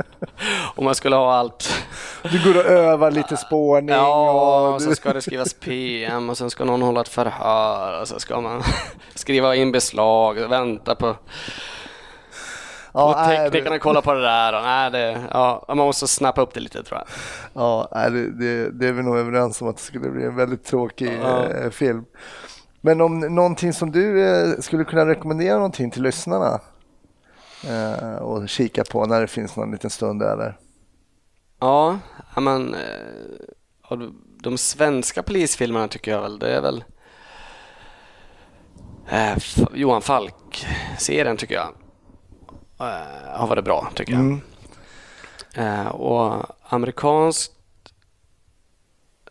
Om 0.76 0.84
man 0.84 0.94
skulle 0.94 1.16
ha 1.16 1.34
allt. 1.34 1.84
du 2.22 2.44
går 2.52 2.60
och 2.60 2.66
övar 2.70 3.10
lite 3.10 3.36
spårning 3.36 3.88
Ja, 3.88 4.66
och 4.68 4.74
och 4.74 4.82
så 4.82 4.94
ska 4.94 5.12
det 5.12 5.22
skrivas 5.22 5.54
PM 5.54 6.30
och 6.30 6.38
sen 6.38 6.50
ska 6.50 6.64
någon 6.64 6.82
hålla 6.82 7.00
ett 7.00 7.08
förhör 7.08 8.00
och 8.00 8.08
så 8.08 8.20
ska 8.20 8.40
man 8.40 8.62
skriva 9.14 9.54
in 9.54 9.72
beslag 9.72 10.38
och 10.38 10.52
vänta 10.52 10.94
på 10.94 11.16
ja, 12.92 13.04
och 13.22 13.28
teknikerna 13.52 13.78
kollar 13.78 14.00
på 14.02 14.14
det 14.14 14.22
där. 14.22 14.52
Och, 14.56 14.62
nej, 14.62 14.90
det, 14.90 15.22
ja, 15.30 15.64
man 15.68 15.76
måste 15.76 16.06
snappa 16.08 16.40
upp 16.42 16.54
det 16.54 16.60
lite 16.60 16.82
tror 16.82 17.00
jag. 17.00 17.08
ja, 17.62 17.88
det, 18.10 18.30
det, 18.30 18.70
det 18.70 18.88
är 18.88 18.92
vi 18.92 19.02
nog 19.02 19.16
överens 19.18 19.62
om 19.62 19.68
att 19.68 19.76
det 19.76 19.82
skulle 19.82 20.10
bli 20.10 20.24
en 20.24 20.36
väldigt 20.36 20.64
tråkig 20.64 21.18
Ja. 21.22 21.44
eh, 21.48 21.70
film. 21.70 22.04
Men 22.80 23.00
om 23.00 23.20
någonting 23.20 23.72
som 23.72 23.92
du 23.92 24.28
eh, 24.28 24.60
skulle 24.60 24.84
kunna 24.84 25.06
rekommendera 25.06 25.54
någonting 25.56 25.90
till 25.90 26.02
lyssnarna 26.02 26.60
eh, 27.68 28.14
och 28.14 28.48
kika 28.48 28.84
på 28.84 29.06
när 29.06 29.20
det 29.20 29.26
finns 29.26 29.56
någon 29.56 29.70
liten 29.70 29.90
stund 29.90 30.22
över. 30.22 30.58
Ja, 31.60 31.98
men 32.36 32.74
eh, 32.74 33.98
de- 34.42 34.58
svenska 34.58 35.22
polisfilmerna 35.22 35.88
tycker 35.88 36.10
jag 36.10 36.20
väl, 36.22 36.38
det 36.38 36.56
är 36.56 36.60
väl 36.60 36.84
eh, 39.08 39.36
Johan 39.74 40.02
Falk-serien 40.02 41.36
tycker 41.36 41.54
jag 41.54 41.68
eh, 42.80 43.38
har 43.38 43.46
varit 43.46 43.64
bra 43.64 43.90
tycker 43.94 44.12
jag. 44.12 44.20
Mm. 44.20 44.40
Eh, 45.54 45.86
och 45.86 46.42
amerikanskt... 46.62 47.52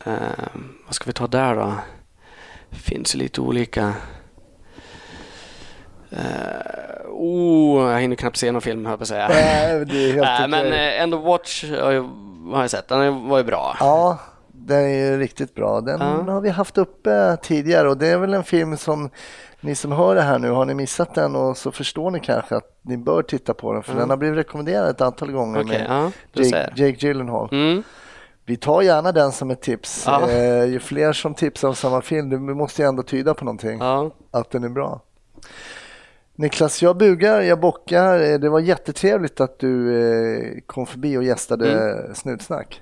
Eh, 0.06 0.48
vad 0.86 0.96
ska 0.96 1.06
vi 1.06 1.14
ta 1.14 1.28
där 1.28 1.56
då? 1.56 1.74
finns 2.72 3.16
ju 3.16 3.20
lite 3.20 3.42
olika... 3.42 3.94
Oh, 7.14 7.92
jag 7.92 8.00
hinner 8.02 8.16
knappt 8.16 8.38
se 8.38 8.52
någon 8.52 8.62
film, 8.62 8.86
höll 8.86 8.96
jag 9.00 9.08
säga. 9.08 9.28
Nej, 9.28 9.86
det 9.86 10.10
är 10.10 10.14
helt 10.14 10.28
Nej, 10.40 10.48
men 10.48 10.74
eh, 10.74 11.02
ändå 11.02 11.18
Watch 11.18 11.64
har 11.64 11.92
jag, 11.92 12.10
har 12.52 12.62
jag 12.62 12.70
sett. 12.72 12.88
Den 12.88 13.30
var 13.30 13.38
ju 13.38 13.44
bra. 13.44 13.78
Ja, 13.80 14.18
den 14.52 14.80
är 14.86 15.12
ju 15.12 15.18
riktigt 15.20 15.56
bra. 15.56 15.82
Den 15.82 16.02
Ja. 16.02 16.34
har 16.34 16.42
vi 16.42 16.50
haft 16.50 16.78
uppe 16.78 17.38
tidigare 17.42 17.90
och 17.90 17.98
det 17.98 18.08
är 18.08 18.18
väl 18.18 18.34
en 18.34 18.44
film 18.44 18.78
som 18.78 19.10
ni 19.62 19.76
som 19.76 19.92
hör 19.92 20.16
det 20.16 20.22
här 20.22 20.40
nu, 20.40 20.50
har 20.50 20.66
ni 20.66 20.74
missat 20.74 21.16
den 21.16 21.36
och 21.36 21.58
så 21.58 21.72
förstår 21.72 22.12
ni 22.12 22.20
kanske 22.20 22.56
att 22.56 22.78
ni 22.82 22.98
bör 22.98 23.22
titta 23.22 23.54
på 23.54 23.74
den 23.74 23.84
för 23.84 23.96
den 23.96 24.10
har 24.10 24.18
blivit 24.18 24.38
rekommenderad 24.38 24.90
ett 24.90 25.02
antal 25.02 25.32
gånger 25.32 25.62
Okej, 25.64 25.80
med 25.80 26.12
ja, 26.34 26.44
Jake. 26.44 26.74
Jake 26.76 27.08
Gyllenhaal. 27.08 27.50
Mm. 27.52 27.84
Vi 28.46 28.58
tar 28.58 28.82
gärna 28.82 29.12
den 29.12 29.32
som 29.32 29.52
ett 29.52 29.62
tips. 29.62 30.04
Ja. 30.08 30.30
Eh, 30.30 30.64
ju 30.66 30.80
fler 30.80 31.14
som 31.14 31.34
tipsar 31.34 31.68
om 31.68 31.76
samma 31.76 32.02
film, 32.02 32.30
det 32.30 32.38
måste 32.54 32.82
ju 32.82 32.88
ändå 32.88 33.04
tyda 33.04 33.34
på 33.34 33.46
någonting, 33.46 33.80
Ja. 33.80 34.12
att 34.32 34.52
den 34.52 34.64
är 34.64 34.70
bra. 34.70 35.02
Niklas, 36.36 36.82
jag 36.82 36.98
bugar, 36.98 37.42
jag 37.42 37.60
bockar. 37.60 38.20
Eh, 38.32 38.40
Det 38.40 38.50
var 38.50 38.60
jättetrevligt 38.60 39.42
att 39.42 39.60
du 39.60 40.02
eh, 40.56 40.60
kom 40.66 40.86
förbi 40.86 41.18
och 41.18 41.24
gästade 41.24 41.72
Mm. 41.72 42.16
Snutsnack. 42.16 42.82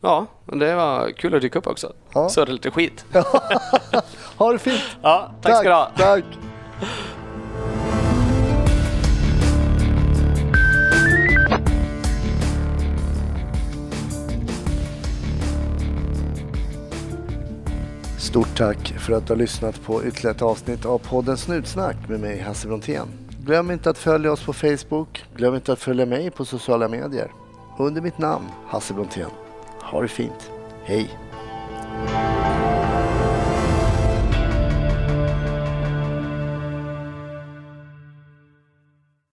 ja, 0.00 0.26
det 0.52 0.74
var 0.74 1.10
kul 1.10 1.34
att 1.34 1.42
dyka 1.42 1.58
upp 1.58 1.66
också. 1.66 1.92
Ja. 2.14 2.28
Så 2.28 2.44
det 2.44 2.52
lite 2.52 2.70
skit. 2.70 3.04
Ha 4.36 4.52
det 4.52 4.58
fint! 4.58 4.82
Ja, 5.02 5.34
tack 5.42 5.56
ska 5.56 5.68
du 5.68 5.74
ha. 5.74 5.90
Tack! 5.96 6.24
Stort 18.22 18.56
tack 18.56 18.94
för 18.98 19.12
att 19.12 19.26
du 19.26 19.32
har 19.32 19.38
lyssnat 19.38 19.82
på 19.82 20.04
ytterligare 20.04 20.36
ett 20.36 20.42
avsnitt 20.42 20.86
av 20.86 20.98
podden 20.98 21.36
Snutsnack 21.36 21.96
med 22.08 22.20
mig 22.20 22.40
Hasse 22.40 22.68
Brontén. 22.68 23.08
Glöm 23.44 23.70
inte 23.70 23.90
att 23.90 23.98
följa 23.98 24.32
oss 24.32 24.44
på 24.44 24.52
Facebook. 24.52 25.24
Glöm 25.36 25.54
inte 25.54 25.72
att 25.72 25.78
följa 25.78 26.06
mig 26.06 26.30
på 26.30 26.44
sociala 26.44 26.88
medier. 26.88 27.32
Under 27.78 28.02
mitt 28.02 28.18
namn 28.18 28.46
Hasse 28.66 28.94
Brontén. 28.94 29.30
Ha 29.80 30.02
det 30.02 30.08
fint. 30.08 30.50
Hej! 30.84 31.18